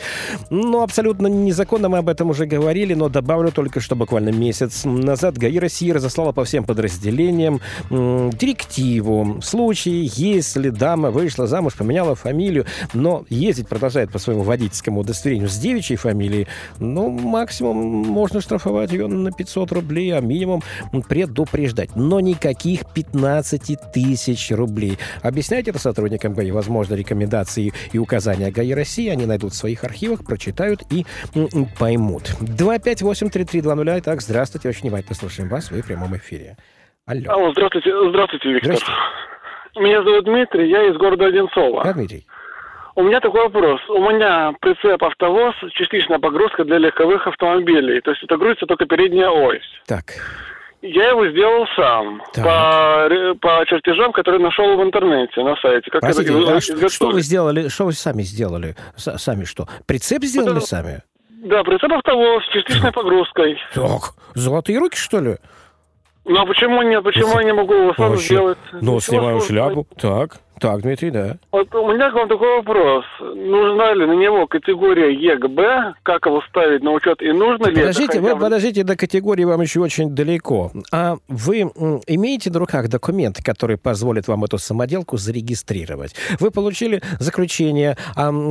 Ну, 0.50 0.82
абсолютно 0.82 1.26
незаконно, 1.26 1.88
мы 1.88 1.98
об 1.98 2.08
этом 2.08 2.30
уже 2.30 2.46
говорили, 2.46 2.94
но 2.94 3.08
добавлю 3.08 3.50
только, 3.50 3.80
что 3.80 3.96
буквально 3.96 4.30
месяц 4.30 4.84
назад 4.84 5.38
ГАИ 5.38 5.58
России 5.58 5.90
разослала 5.90 6.32
по 6.32 6.44
всем 6.44 6.64
подразделениям 6.64 7.60
директиву. 7.90 9.38
В 9.40 9.42
случае, 9.42 10.10
если 10.14 10.70
дама 10.70 11.10
вышла 11.10 11.46
замуж, 11.46 11.74
поменяла 11.74 12.14
фамилию, 12.14 12.66
но 12.94 13.24
ездить 13.28 13.68
продолжает 13.78 14.12
по 14.12 14.18
своему 14.18 14.42
водительскому 14.42 15.00
удостоверению 15.00 15.48
с 15.48 15.56
девичьей 15.56 15.96
фамилией, 15.96 16.46
ну, 16.78 17.08
максимум 17.10 17.76
можно 17.76 18.40
штрафовать 18.40 18.92
ее 18.92 19.06
на 19.06 19.32
500 19.32 19.72
рублей, 19.72 20.10
а 20.16 20.20
минимум 20.20 20.62
предупреждать. 21.08 21.96
Но 21.96 22.20
никаких 22.20 22.92
15 22.92 23.78
тысяч 23.92 24.50
рублей. 24.50 24.98
Объясняйте 25.22 25.70
это 25.70 25.78
сотрудникам 25.78 26.34
ГАИ. 26.34 26.50
Возможно, 26.50 26.94
рекомендации 26.94 27.72
и 27.92 27.98
указания 27.98 28.50
ГАИ 28.50 28.72
России 28.72 29.08
они 29.08 29.26
найдут 29.26 29.52
в 29.52 29.56
своих 29.56 29.84
архивах, 29.84 30.24
прочитают 30.24 30.82
и 30.90 31.06
поймут. 31.78 32.34
258-3320. 32.40 34.00
Итак, 34.00 34.20
здравствуйте. 34.22 34.68
Очень 34.68 34.82
внимательно 34.82 35.14
слушаем 35.14 35.48
вас. 35.48 35.70
Вы 35.70 35.82
в 35.82 35.86
прямом 35.86 36.16
эфире. 36.16 36.56
Алло. 37.06 37.22
Алло, 37.28 37.52
здравствуйте. 37.52 37.90
Здравствуйте, 38.10 38.52
Виктор. 38.52 38.76
Здравствуйте. 38.76 39.00
Меня 39.76 40.02
зовут 40.02 40.24
Дмитрий, 40.24 40.70
я 40.70 40.90
из 40.90 40.96
города 40.96 41.26
Одинцова. 41.26 41.84
Да, 41.84 41.92
Дмитрий? 41.92 42.26
У 42.98 43.02
меня 43.04 43.20
такой 43.20 43.42
вопрос. 43.42 43.80
У 43.90 44.00
меня 44.10 44.52
прицеп 44.60 45.04
автовоз, 45.04 45.54
частичная 45.74 46.18
погрузка 46.18 46.64
для 46.64 46.78
легковых 46.78 47.28
автомобилей. 47.28 48.00
То 48.00 48.10
есть 48.10 48.24
это 48.24 48.36
грузится 48.36 48.66
только 48.66 48.86
передняя 48.86 49.30
ось. 49.30 49.62
Так. 49.86 50.14
Я 50.82 51.10
его 51.10 51.28
сделал 51.28 51.64
сам 51.76 52.20
так. 52.34 52.44
по, 52.44 53.08
по 53.40 53.64
чертежам, 53.66 54.10
которые 54.10 54.42
нашел 54.42 54.76
в 54.76 54.82
интернете 54.82 55.44
на 55.44 55.54
сайте. 55.62 55.88
Как 55.92 56.00
Простите, 56.00 56.42
это, 56.42 56.56
а 56.56 56.60
что, 56.60 56.88
что 56.88 57.10
вы 57.10 57.20
сделали? 57.20 57.68
Что 57.68 57.84
вы 57.84 57.92
сами 57.92 58.22
сделали? 58.22 58.74
С, 58.96 59.16
сами 59.18 59.44
что? 59.44 59.68
Прицеп 59.86 60.24
сделали 60.24 60.56
это, 60.56 60.66
сами? 60.66 61.02
Да, 61.44 61.62
прицеп 61.62 61.92
автовоз 61.92 62.44
с 62.46 62.48
частичной 62.52 62.90
погрузкой. 62.90 63.60
Так, 63.74 64.14
золотые 64.34 64.80
руки 64.80 64.96
что 64.96 65.20
ли? 65.20 65.36
Ну 66.24 66.40
а 66.40 66.46
почему 66.46 66.82
нет? 66.82 67.04
Почему 67.04 67.38
я 67.38 67.44
не 67.44 67.54
могу 67.54 67.74
его 67.74 67.94
сам 67.94 68.10
Вообще. 68.10 68.34
сделать? 68.34 68.58
Ну, 68.72 68.98
снимаю 68.98 69.40
шляпу. 69.40 69.86
Так. 69.96 70.40
Так, 70.60 70.82
Дмитрий, 70.82 71.10
да. 71.10 71.36
Вот 71.52 71.72
у 71.74 71.92
меня 71.92 72.10
к 72.10 72.14
вам 72.14 72.28
такой 72.28 72.56
вопрос. 72.56 73.04
Нужна 73.20 73.94
ли 73.94 74.06
на 74.06 74.12
него 74.12 74.46
категория 74.46 75.14
ЕГБ? 75.14 75.98
Как 76.02 76.26
его 76.26 76.42
ставить 76.48 76.82
на 76.82 76.92
учет? 76.92 77.22
И 77.22 77.30
нужно 77.30 77.66
ли 77.66 77.76
подождите, 77.76 78.18
это 78.18 78.22
вы, 78.22 78.34
бы... 78.34 78.40
подождите, 78.40 78.82
до 78.82 78.96
категории 78.96 79.44
вам 79.44 79.60
еще 79.60 79.80
очень 79.80 80.14
далеко. 80.14 80.72
А 80.92 81.16
вы 81.28 81.60
имеете 82.06 82.50
на 82.50 82.58
руках 82.58 82.88
документы, 82.88 83.42
которые 83.42 83.78
позволят 83.78 84.26
вам 84.26 84.44
эту 84.44 84.58
самоделку 84.58 85.16
зарегистрировать? 85.16 86.16
Вы 86.40 86.50
получили 86.50 87.02
заключение, 87.20 87.96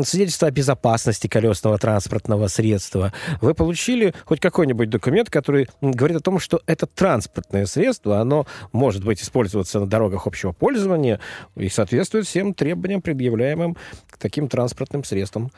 свидетельство 0.03 0.47
о 0.47 0.51
безопасности 0.51 1.27
колесного 1.27 1.77
транспортного 1.77 2.47
средства. 2.47 3.11
Вы 3.41 3.53
получили 3.53 4.13
хоть 4.25 4.39
какой-нибудь 4.39 4.89
документ, 4.89 5.29
который 5.29 5.67
говорит 5.81 6.17
о 6.17 6.21
том, 6.21 6.39
что 6.39 6.61
это 6.67 6.85
транспортное 6.85 7.65
средство, 7.65 8.19
оно 8.19 8.45
может 8.71 9.03
быть 9.03 9.21
использоваться 9.21 9.79
на 9.79 9.87
дорогах 9.87 10.25
общего 10.25 10.53
пользования 10.53 11.19
и, 11.55 11.67
соответственно, 11.67 11.96
соответствует 11.97 12.25
всем 12.25 12.53
требованиям, 12.53 13.01
предъявляемым 13.01 13.75
к 14.09 14.17
таким 14.17 14.47
транспортным 14.47 15.03
средствам. 15.03 15.49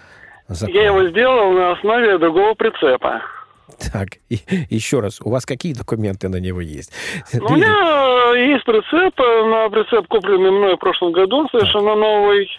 Закона. 0.47 0.75
Я 0.75 0.86
его 0.86 1.08
сделал 1.10 1.52
на 1.52 1.73
основе 1.73 2.17
другого 2.17 2.54
прицепа. 2.56 3.21
Так, 3.93 4.17
и, 4.30 4.39
еще 4.69 4.99
раз, 4.99 5.21
у 5.21 5.30
вас 5.30 5.45
какие 5.45 5.73
документы 5.73 6.28
на 6.28 6.38
него 6.38 6.60
есть? 6.60 6.91
Ну, 7.34 7.45
у 7.45 7.56
меня 7.56 8.52
есть 8.52 8.65
прицеп, 8.65 9.17
на 9.17 9.69
прицеп 9.69 10.08
купленный 10.08 10.52
мной 10.52 10.75
в 10.75 10.80
прошлом 10.80 11.12
году, 11.12 11.47
совершенно 11.52 11.95
новый 11.95 12.49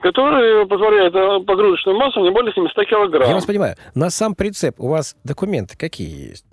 который 0.00 0.66
позволяет 0.66 1.14
э, 1.14 1.44
погрузочную 1.44 1.98
массу 1.98 2.20
не 2.20 2.30
более 2.30 2.54
700 2.54 2.88
килограмм. 2.88 3.28
Я 3.28 3.34
вас 3.34 3.44
понимаю. 3.44 3.76
На 3.94 4.08
сам 4.08 4.34
прицеп 4.34 4.80
у 4.80 4.88
вас 4.88 5.14
документы 5.24 5.76
какие 5.76 6.30
есть? 6.30 6.46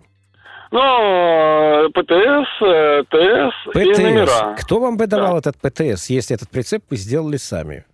Ну, 0.72 1.90
ПТС, 1.94 2.50
э, 2.62 3.04
ТС 3.10 3.72
ПТС. 3.74 4.00
и 4.00 4.04
номера. 4.04 4.56
Кто 4.60 4.80
вам 4.80 4.98
выдавал 4.98 5.40
да. 5.42 5.50
этот 5.50 5.58
ПТС, 5.58 6.10
если 6.10 6.36
этот 6.36 6.50
прицеп 6.50 6.84
вы 6.90 6.98
сделали 6.98 7.38
сами? 7.38 7.86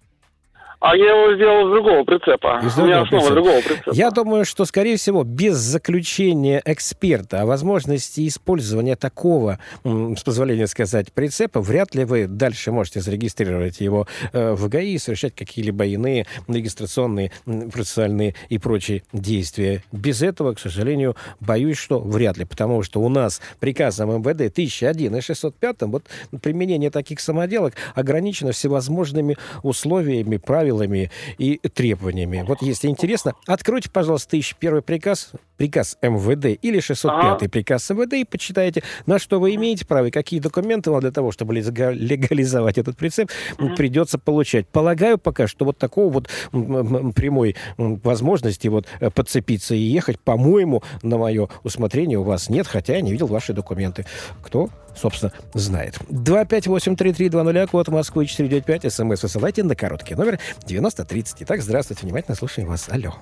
А 0.83 0.97
я 0.97 1.11
его 1.11 1.33
сделал 1.33 1.67
из 1.67 1.71
другого 1.71 2.03
прицепа. 2.03 2.59
Из 2.61 2.75
другого 2.75 2.83
У 2.83 2.87
меня 2.87 3.01
основа 3.03 3.21
прицепа. 3.21 3.35
другого 3.35 3.61
прицепа. 3.61 3.91
Я 3.93 4.11
думаю, 4.11 4.43
что, 4.43 4.65
скорее 4.65 4.97
всего, 4.97 5.23
без 5.23 5.55
заключения 5.55 6.61
эксперта 6.65 7.41
о 7.41 7.45
возможности 7.45 8.27
использования 8.27 8.97
такого, 8.97 9.59
с 9.85 10.21
позволения 10.23 10.67
сказать, 10.67 11.13
прицепа, 11.13 11.61
вряд 11.61 11.95
ли 11.95 12.03
вы 12.03 12.27
дальше 12.27 12.73
можете 12.73 12.99
зарегистрировать 12.99 13.79
его 13.79 14.07
э, 14.33 14.51
в 14.51 14.67
ГАИ 14.67 14.95
и 14.95 14.97
совершать 14.97 15.33
какие-либо 15.33 15.85
иные 15.85 16.25
регистрационные, 16.49 17.31
процессуальные 17.45 18.35
и 18.49 18.57
прочие 18.57 19.03
действия. 19.13 19.85
Без 19.93 20.21
этого, 20.21 20.53
к 20.53 20.59
сожалению, 20.59 21.15
боюсь, 21.39 21.77
что 21.77 21.99
вряд 21.99 22.35
ли, 22.35 22.43
потому 22.43 22.83
что 22.83 22.99
у 22.99 23.07
нас 23.07 23.39
приказом 23.61 24.17
МВД 24.17 24.51
1001 24.51 25.15
и 25.15 25.21
605 25.21 25.83
вот 25.83 26.03
применение 26.41 26.91
таких 26.91 27.21
самоделок 27.21 27.75
ограничено 27.95 28.51
всевозможными 28.51 29.37
условиями, 29.61 30.35
правилами, 30.35 30.72
правилами 30.73 31.11
и 31.37 31.57
требованиями. 31.57 32.43
Вот 32.47 32.61
если 32.61 32.87
интересно, 32.87 33.33
откройте, 33.45 33.89
пожалуйста, 33.89 34.29
1001 34.29 34.81
приказ, 34.81 35.31
приказ 35.57 35.97
МВД 36.01 36.57
или 36.61 36.79
605 36.79 37.23
ага. 37.23 37.49
приказ 37.49 37.89
МВД 37.89 38.13
и 38.13 38.25
почитайте, 38.25 38.83
на 39.05 39.19
что 39.19 39.39
вы 39.39 39.55
имеете 39.55 39.85
право 39.85 40.07
и 40.07 40.11
какие 40.11 40.39
документы 40.39 40.91
вам 40.91 41.01
для 41.01 41.11
того, 41.11 41.31
чтобы 41.31 41.53
легализовать 41.53 42.77
этот 42.77 42.97
прицеп, 42.97 43.29
придется 43.77 44.17
получать. 44.17 44.67
Полагаю 44.67 45.17
пока, 45.17 45.47
что 45.47 45.65
вот 45.65 45.77
такого 45.77 46.11
вот 46.11 46.29
прямой 46.51 47.55
возможности 47.77 48.67
вот 48.67 48.87
э, 48.99 49.09
подцепиться 49.09 49.75
и 49.75 49.79
ехать, 49.79 50.19
по-моему, 50.19 50.83
на 51.01 51.17
мое 51.17 51.49
усмотрение 51.63 52.17
у 52.17 52.23
вас 52.23 52.49
нет, 52.49 52.67
хотя 52.67 52.95
я 52.95 53.01
не 53.01 53.11
видел 53.11 53.27
ваши 53.27 53.53
документы. 53.53 54.05
Кто 54.41 54.69
собственно, 54.95 55.31
знает. 55.53 55.95
258-3320, 56.09 57.67
код 57.67 57.87
Москвы 57.89 58.25
495, 58.25 58.91
смс 58.91 59.23
высылайте 59.23 59.63
на 59.63 59.75
короткий 59.75 60.15
номер 60.15 60.39
9030. 60.65 61.43
Итак, 61.43 61.61
здравствуйте, 61.61 62.05
внимательно 62.05 62.35
слушаем 62.35 62.67
вас. 62.67 62.89
Алло. 62.89 63.13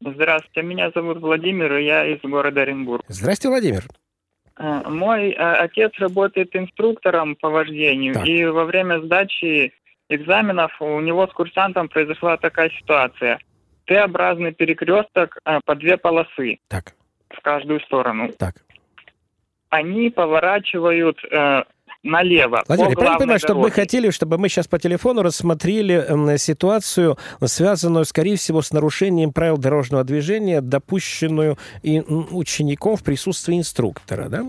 Здравствуйте, 0.00 0.62
меня 0.62 0.90
зовут 0.94 1.18
Владимир, 1.20 1.76
и 1.76 1.84
я 1.84 2.06
из 2.06 2.20
города 2.20 2.62
Оренбург. 2.62 3.04
Здравствуйте, 3.08 3.48
Владимир. 3.48 3.84
Э, 4.58 4.82
мой 4.88 5.30
э, 5.30 5.34
отец 5.34 5.92
работает 5.98 6.54
инструктором 6.54 7.36
по 7.36 7.48
вождению, 7.48 8.14
так. 8.14 8.26
и 8.26 8.44
во 8.44 8.64
время 8.64 9.00
сдачи 9.00 9.72
экзаменов 10.08 10.72
у 10.80 11.00
него 11.00 11.26
с 11.26 11.32
курсантом 11.32 11.88
произошла 11.88 12.36
такая 12.36 12.70
ситуация. 12.70 13.38
Т-образный 13.86 14.52
перекресток 14.52 15.38
э, 15.44 15.60
по 15.64 15.74
две 15.74 15.96
полосы. 15.96 16.58
Так. 16.68 16.94
В 17.30 17.40
каждую 17.40 17.80
сторону. 17.80 18.30
Так. 18.38 18.63
Они 19.74 20.10
поворачивают 20.10 21.18
налево. 22.04 22.62
Владимир, 22.68 22.90
я 22.90 22.96
правильно 22.96 23.18
понимаю, 23.18 23.38
что 23.40 23.54
вы 23.54 23.70
хотели, 23.70 24.10
чтобы 24.10 24.38
мы 24.38 24.48
сейчас 24.48 24.68
по 24.68 24.78
телефону 24.78 25.22
рассмотрели 25.22 26.04
э, 26.06 26.38
ситуацию, 26.38 27.18
связанную, 27.42 28.04
скорее 28.04 28.36
всего, 28.36 28.62
с 28.62 28.72
нарушением 28.72 29.32
правил 29.32 29.56
дорожного 29.56 30.04
движения, 30.04 30.60
допущенную 30.60 31.58
и 31.82 32.00
учеником 32.00 32.96
в 32.96 33.02
присутствии 33.02 33.58
инструктора, 33.58 34.28
да? 34.28 34.44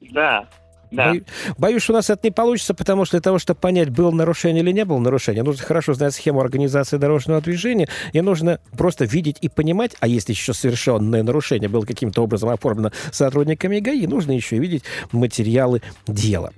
Да. 0.00 0.48
Да. 0.90 1.14
Боюсь, 1.58 1.82
что 1.82 1.92
у 1.92 1.96
нас 1.96 2.10
это 2.10 2.20
не 2.24 2.30
получится, 2.30 2.74
потому 2.74 3.04
что 3.04 3.16
для 3.16 3.22
того, 3.22 3.38
чтобы 3.38 3.60
понять, 3.60 3.90
было 3.90 4.10
нарушение 4.10 4.62
или 4.62 4.72
не 4.72 4.84
было 4.84 4.98
нарушения, 4.98 5.42
нужно 5.42 5.64
хорошо 5.64 5.94
знать 5.94 6.14
схему 6.14 6.40
организации 6.40 6.96
дорожного 6.96 7.40
движения, 7.40 7.88
и 8.12 8.20
нужно 8.20 8.60
просто 8.76 9.04
видеть 9.04 9.38
и 9.40 9.48
понимать, 9.48 9.96
а 10.00 10.08
если 10.08 10.32
еще 10.32 10.54
совершенное 10.54 11.22
нарушение 11.22 11.68
было 11.68 11.84
каким-то 11.84 12.22
образом 12.22 12.50
оформлено 12.50 12.92
сотрудниками 13.12 13.80
ГАИ, 13.80 14.06
нужно 14.06 14.32
еще 14.32 14.58
видеть 14.58 14.84
материалы 15.12 15.82
дела. 16.06 16.52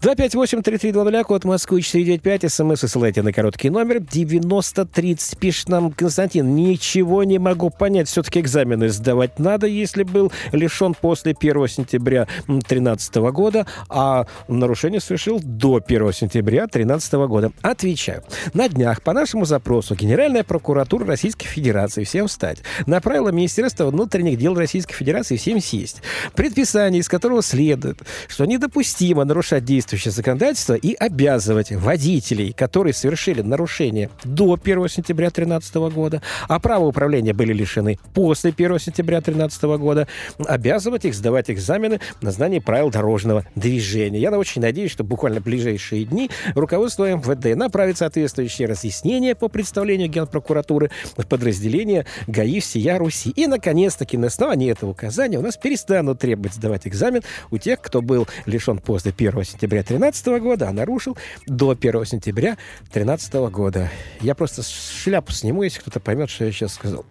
258-3320, 0.00 1.24
код 1.24 1.44
Москвы 1.44 1.82
495, 1.82 2.52
смс 2.52 2.80
ссылайте 2.80 3.22
на 3.22 3.32
короткий 3.32 3.70
номер 3.70 4.00
9030. 4.00 5.38
Пишет 5.38 5.68
нам 5.68 5.92
Константин, 5.92 6.54
ничего 6.54 7.24
не 7.24 7.38
могу 7.38 7.70
понять, 7.70 8.08
все-таки 8.08 8.40
экзамены 8.40 8.88
сдавать 8.88 9.38
надо, 9.38 9.66
если 9.66 10.02
был 10.02 10.32
лишен 10.52 10.94
после 10.94 11.34
1 11.38 11.68
сентября 11.68 12.26
2013 12.46 13.16
года, 13.16 13.66
а 13.88 14.26
нарушение 14.48 15.00
совершил 15.00 15.40
до 15.42 15.82
1 15.84 16.12
сентября 16.12 16.62
2013 16.62 17.12
года. 17.28 17.52
Отвечаю. 17.62 18.22
На 18.52 18.68
днях 18.68 19.02
по 19.02 19.12
нашему 19.12 19.44
запросу 19.44 19.94
Генеральная 19.94 20.44
прокуратура 20.44 21.06
Российской 21.06 21.46
Федерации 21.46 22.04
всем 22.04 22.26
встать 22.26 22.58
направила 22.86 23.30
Министерство 23.30 23.86
внутренних 23.86 24.38
дел 24.38 24.54
Российской 24.54 24.94
Федерации 24.94 25.36
всем 25.36 25.60
сесть. 25.60 26.02
Предписание, 26.34 27.00
из 27.00 27.08
которого 27.08 27.42
следует, 27.42 28.00
что 28.28 28.44
недопустимо 28.44 29.24
нарушать 29.24 29.64
действующее 29.64 30.12
законодательство 30.12 30.74
и 30.74 30.94
обязывать 30.94 31.72
водителей, 31.72 32.52
которые 32.52 32.92
совершили 32.92 33.42
нарушение 33.42 34.10
до 34.24 34.58
1 34.62 34.88
сентября 34.88 35.28
2013 35.30 35.74
года, 35.94 36.22
а 36.48 36.58
право 36.60 36.86
управления 36.86 37.32
были 37.32 37.52
лишены 37.52 37.98
после 38.12 38.50
1 38.56 38.78
сентября 38.78 39.20
2013 39.20 39.62
года, 39.78 40.08
обязывать 40.46 41.04
их 41.04 41.14
сдавать 41.14 41.50
экзамены 41.50 42.00
на 42.20 42.30
знание 42.30 42.60
правил 42.60 42.90
дорожного 42.90 43.44
движения. 43.64 44.20
Я 44.20 44.30
очень 44.30 44.60
надеюсь, 44.60 44.90
что 44.90 45.04
буквально 45.04 45.40
в 45.40 45.44
ближайшие 45.44 46.04
дни 46.04 46.30
руководство 46.54 47.10
МВД 47.10 47.56
направит 47.56 47.96
соответствующие 47.96 48.68
разъяснения 48.68 49.34
по 49.34 49.48
представлению 49.48 50.08
Генпрокуратуры 50.08 50.90
в 51.16 51.26
подразделение 51.26 52.04
ГАИ 52.26 52.60
всея 52.60 52.98
Руси. 52.98 53.30
И, 53.30 53.46
наконец-таки, 53.46 54.18
на 54.18 54.26
основании 54.26 54.70
этого 54.70 54.90
указания 54.90 55.38
у 55.38 55.42
нас 55.42 55.56
перестанут 55.56 56.20
требовать 56.20 56.52
сдавать 56.52 56.86
экзамен 56.86 57.22
у 57.50 57.56
тех, 57.56 57.80
кто 57.80 58.02
был 58.02 58.28
лишен 58.44 58.78
после 58.78 59.12
1 59.16 59.44
сентября 59.44 59.78
2013 59.78 60.26
года, 60.42 60.68
а 60.68 60.72
нарушил 60.72 61.16
до 61.46 61.70
1 61.70 62.04
сентября 62.04 62.58
2013 62.92 63.34
года. 63.50 63.90
Я 64.20 64.34
просто 64.34 64.62
шляпу 64.62 65.32
сниму, 65.32 65.62
если 65.62 65.80
кто-то 65.80 66.00
поймет, 66.00 66.28
что 66.28 66.44
я 66.44 66.52
сейчас 66.52 66.74
сказал. 66.74 67.06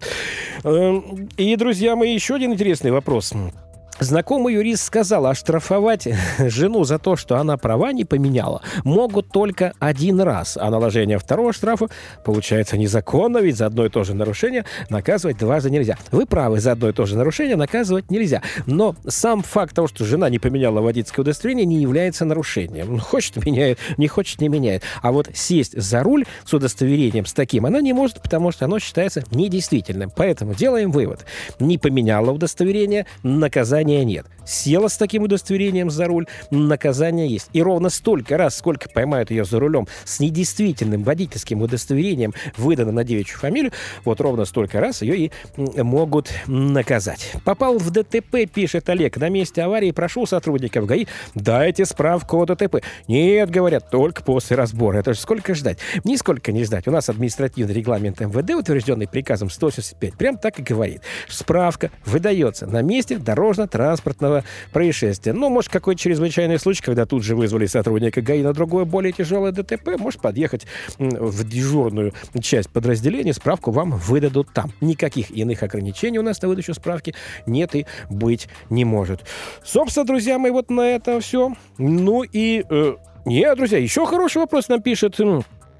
Эм, 0.62 1.28
и, 1.36 1.56
друзья 1.56 1.96
мои, 1.96 2.14
еще 2.14 2.36
один 2.36 2.52
интересный 2.52 2.92
вопрос. 2.92 3.32
Знакомый 4.00 4.54
юрист 4.54 4.84
сказал, 4.84 5.26
оштрафовать 5.26 6.08
жену 6.38 6.84
за 6.84 6.98
то, 6.98 7.14
что 7.14 7.36
она 7.36 7.56
права 7.56 7.92
не 7.92 8.04
поменяла, 8.04 8.60
могут 8.82 9.28
только 9.28 9.72
один 9.78 10.20
раз, 10.20 10.58
а 10.60 10.68
наложение 10.70 11.18
второго 11.18 11.52
штрафа 11.52 11.88
получается 12.24 12.76
незаконно, 12.76 13.38
ведь 13.38 13.56
за 13.56 13.66
одно 13.66 13.86
и 13.86 13.88
то 13.88 14.02
же 14.02 14.14
нарушение 14.14 14.64
наказывать 14.90 15.38
дважды 15.38 15.70
нельзя. 15.70 15.96
Вы 16.10 16.26
правы, 16.26 16.58
за 16.58 16.72
одно 16.72 16.88
и 16.88 16.92
то 16.92 17.06
же 17.06 17.16
нарушение 17.16 17.54
наказывать 17.54 18.10
нельзя. 18.10 18.42
Но 18.66 18.96
сам 19.06 19.42
факт 19.42 19.74
того, 19.74 19.86
что 19.86 20.04
жена 20.04 20.28
не 20.28 20.40
поменяла 20.40 20.80
водительское 20.80 21.22
удостоверение, 21.22 21.64
не 21.64 21.80
является 21.80 22.24
нарушением. 22.24 22.98
Хочет 22.98 23.44
меняет, 23.44 23.78
не 23.96 24.08
хочет 24.08 24.40
не 24.40 24.48
меняет. 24.48 24.82
А 25.02 25.12
вот 25.12 25.28
сесть 25.34 25.80
за 25.80 26.02
руль 26.02 26.24
с 26.44 26.52
удостоверением 26.52 27.26
с 27.26 27.32
таким 27.32 27.64
она 27.64 27.80
не 27.80 27.92
может, 27.92 28.20
потому 28.20 28.50
что 28.50 28.64
оно 28.64 28.80
считается 28.80 29.22
недействительным. 29.30 30.10
Поэтому 30.14 30.54
делаем 30.54 30.90
вывод. 30.90 31.24
Не 31.60 31.78
поменяла 31.78 32.32
удостоверение, 32.32 33.06
наказание 33.22 33.83
наказания 33.84 34.04
нет. 34.04 34.26
Села 34.44 34.88
с 34.88 34.96
таким 34.96 35.22
удостоверением 35.22 35.90
за 35.90 36.06
руль, 36.06 36.26
наказание 36.50 37.28
есть. 37.28 37.48
И 37.52 37.62
ровно 37.62 37.90
столько 37.90 38.36
раз, 38.36 38.56
сколько 38.56 38.88
поймают 38.88 39.30
ее 39.30 39.44
за 39.44 39.58
рулем 39.58 39.86
с 40.04 40.20
недействительным 40.20 41.02
водительским 41.02 41.62
удостоверением, 41.62 42.34
выданным 42.56 42.94
на 42.94 43.04
девичью 43.04 43.38
фамилию, 43.38 43.72
вот 44.04 44.20
ровно 44.20 44.44
столько 44.44 44.80
раз 44.80 45.02
ее 45.02 45.26
и 45.26 45.32
могут 45.82 46.30
наказать. 46.46 47.32
Попал 47.44 47.78
в 47.78 47.90
ДТП, 47.90 48.46
пишет 48.52 48.88
Олег. 48.88 49.16
На 49.16 49.28
месте 49.28 49.62
аварии 49.62 49.90
прошу 49.90 50.26
сотрудников 50.26 50.86
ГАИ, 50.86 51.06
дайте 51.34 51.84
справку 51.84 52.40
о 52.40 52.46
ДТП. 52.46 52.82
Нет, 53.08 53.50
говорят, 53.50 53.90
только 53.90 54.22
после 54.22 54.56
разбора. 54.56 54.98
Это 54.98 55.14
же 55.14 55.20
сколько 55.20 55.54
ждать? 55.54 55.78
Нисколько 56.04 56.52
не 56.52 56.64
ждать. 56.64 56.86
У 56.86 56.90
нас 56.90 57.08
административный 57.08 57.74
регламент 57.74 58.20
МВД, 58.20 58.50
утвержденный 58.50 59.08
приказом 59.08 59.50
185, 59.50 60.14
прям 60.14 60.38
так 60.38 60.58
и 60.58 60.62
говорит. 60.62 61.02
Справка 61.28 61.90
выдается 62.04 62.66
на 62.66 62.82
месте 62.82 63.18
дорожно 63.18 63.68
транспортного 64.34 64.44
происшествия. 64.72 65.32
Ну, 65.32 65.50
может, 65.50 65.70
какой 65.70 65.96
чрезвычайный 65.96 66.58
случай, 66.58 66.82
когда 66.82 67.06
тут 67.06 67.22
же 67.22 67.36
вызвали 67.36 67.66
сотрудника 67.66 68.20
ГАИ 68.22 68.42
на 68.42 68.52
другое, 68.52 68.84
более 68.84 69.12
тяжелое 69.12 69.52
ДТП, 69.52 69.98
может 69.98 70.20
подъехать 70.20 70.66
в 70.98 71.44
дежурную 71.44 72.12
часть 72.40 72.70
подразделения, 72.70 73.32
справку 73.32 73.70
вам 73.70 73.92
выдадут 73.92 74.48
там. 74.52 74.72
Никаких 74.80 75.30
иных 75.30 75.62
ограничений 75.62 76.18
у 76.18 76.22
нас 76.22 76.42
на 76.42 76.48
выдачу 76.48 76.74
справки 76.74 77.14
нет 77.46 77.74
и 77.74 77.86
быть 78.10 78.48
не 78.70 78.84
может. 78.84 79.24
Собственно, 79.64 80.06
друзья 80.06 80.38
мои, 80.38 80.50
вот 80.50 80.70
на 80.70 80.82
этом 80.82 81.20
все. 81.20 81.52
Ну 81.78 82.22
и... 82.22 82.64
Э, 82.68 82.94
нет, 83.26 83.56
друзья, 83.56 83.78
еще 83.78 84.04
хороший 84.04 84.38
вопрос 84.38 84.68
нам 84.68 84.82
пишет 84.82 85.18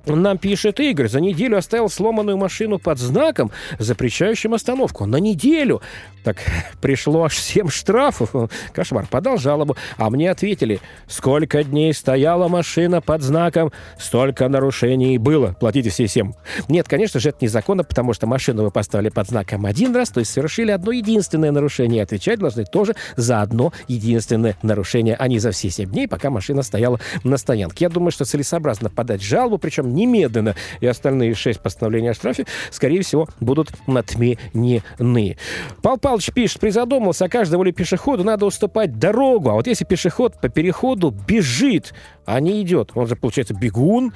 нам 0.06 0.38
пишет 0.38 0.80
Игорь, 0.80 1.08
за 1.08 1.20
неделю 1.20 1.56
оставил 1.56 1.88
сломанную 1.88 2.36
машину 2.36 2.78
под 2.78 2.98
знаком, 2.98 3.50
запрещающим 3.78 4.54
остановку. 4.54 5.06
На 5.06 5.16
неделю! 5.16 5.80
Так 6.24 6.38
пришло 6.80 7.24
аж 7.24 7.36
7 7.36 7.68
штрафов. 7.68 8.50
Кошмар. 8.72 9.06
Подал 9.06 9.36
жалобу. 9.36 9.76
А 9.98 10.10
мне 10.10 10.30
ответили, 10.30 10.80
сколько 11.06 11.62
дней 11.62 11.92
стояла 11.92 12.48
машина 12.48 13.00
под 13.00 13.22
знаком, 13.22 13.72
столько 13.98 14.48
нарушений 14.48 15.18
было. 15.18 15.54
Платите 15.60 15.90
все 15.90 16.08
7. 16.08 16.32
Нет, 16.68 16.88
конечно 16.88 17.20
же, 17.20 17.28
это 17.28 17.38
незаконно, 17.42 17.84
потому 17.84 18.14
что 18.14 18.26
машину 18.26 18.64
вы 18.64 18.70
поставили 18.70 19.10
под 19.10 19.28
знаком 19.28 19.66
один 19.66 19.94
раз, 19.94 20.08
то 20.10 20.20
есть 20.20 20.32
совершили 20.32 20.70
одно 20.70 20.92
единственное 20.92 21.52
нарушение. 21.52 22.02
Отвечать 22.02 22.38
должны 22.38 22.64
тоже 22.64 22.96
за 23.16 23.42
одно 23.42 23.72
единственное 23.86 24.56
нарушение, 24.62 25.16
а 25.18 25.28
не 25.28 25.38
за 25.38 25.50
все 25.50 25.70
7 25.70 25.90
дней, 25.90 26.08
пока 26.08 26.30
машина 26.30 26.62
стояла 26.62 26.98
на 27.22 27.36
стоянке. 27.36 27.84
Я 27.84 27.88
думаю, 27.90 28.10
что 28.10 28.24
целесообразно 28.24 28.88
подать 28.88 29.22
жалобу, 29.22 29.58
причем 29.58 29.93
немедленно, 29.94 30.54
и 30.80 30.86
остальные 30.86 31.34
шесть 31.34 31.60
постановлений 31.60 32.08
о 32.08 32.14
штрафе, 32.14 32.46
скорее 32.70 33.02
всего, 33.02 33.28
будут 33.40 33.70
отменены. 33.86 35.36
Пал 35.82 35.98
Палыч 35.98 36.30
пишет, 36.32 36.60
призадумался, 36.60 37.26
а 37.26 37.28
каждому 37.28 37.62
ли 37.62 37.72
пешеходу 37.72 38.24
надо 38.24 38.46
уступать 38.46 38.98
дорогу, 38.98 39.50
а 39.50 39.54
вот 39.54 39.66
если 39.66 39.84
пешеход 39.84 40.40
по 40.40 40.48
переходу 40.48 41.10
бежит, 41.10 41.94
а 42.26 42.40
не 42.40 42.60
идет, 42.62 42.92
он 42.94 43.06
же, 43.06 43.16
получается, 43.16 43.54
бегун, 43.54 44.12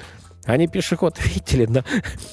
не 0.57 0.66
пешеход. 0.66 1.16
Видите 1.24 1.59
ли, 1.59 1.66
да? 1.66 1.84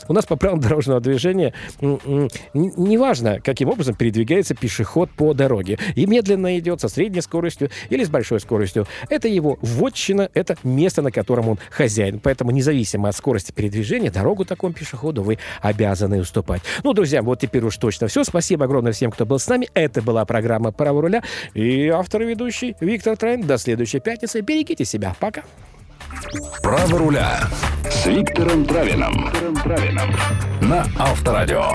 у 0.08 0.14
нас 0.14 0.26
по 0.26 0.36
правилам 0.36 0.62
дорожного 0.62 1.00
движения 1.00 1.54
неважно, 1.82 3.40
каким 3.42 3.70
образом 3.70 3.96
передвигается 3.96 4.56
пешеход 4.56 5.10
по 5.12 5.34
дороге. 5.34 5.78
И 5.96 6.06
медленно 6.06 6.58
идет, 6.60 6.82
со 6.82 6.88
средней 6.88 7.22
скоростью 7.22 7.70
или 7.90 8.04
с 8.04 8.10
большой 8.10 8.40
скоростью. 8.40 8.88
Это 9.10 9.28
его 9.28 9.58
вотчина, 9.62 10.30
это 10.34 10.56
место, 10.64 11.02
на 11.02 11.12
котором 11.12 11.50
он 11.50 11.60
хозяин. 11.70 12.20
Поэтому 12.20 12.52
независимо 12.52 13.10
от 13.10 13.16
скорости 13.16 13.52
передвижения, 13.52 14.12
дорогу 14.12 14.46
такому 14.46 14.74
пешеходу 14.74 15.24
вы 15.24 15.38
обязаны 15.62 16.20
уступать. 16.20 16.62
Ну, 16.84 16.94
друзья, 16.94 17.22
вот 17.22 17.40
теперь 17.40 17.64
уж 17.64 17.78
точно 17.78 18.08
все. 18.08 18.24
Спасибо 18.24 18.66
огромное 18.66 18.92
всем, 18.92 19.12
кто 19.12 19.26
был 19.26 19.40
с 19.40 19.48
нами. 19.48 19.70
Это 19.74 20.02
была 20.02 20.26
программа 20.26 20.72
«Право 20.72 21.02
руля» 21.02 21.24
и 21.54 21.88
автор 21.90 22.22
и 22.22 22.26
ведущий 22.26 22.76
Виктор 22.80 23.18
Трайн. 23.18 23.42
До 23.42 23.58
следующей 23.58 24.00
пятницы. 24.00 24.42
Берегите 24.42 24.86
себя. 24.86 25.16
Пока. 25.20 25.44
Право 26.62 26.98
руля 26.98 27.40
с 27.90 28.06
Виктором 28.06 28.66
Травином 28.66 29.32
на 30.62 30.86
Авторадио. 30.98 31.72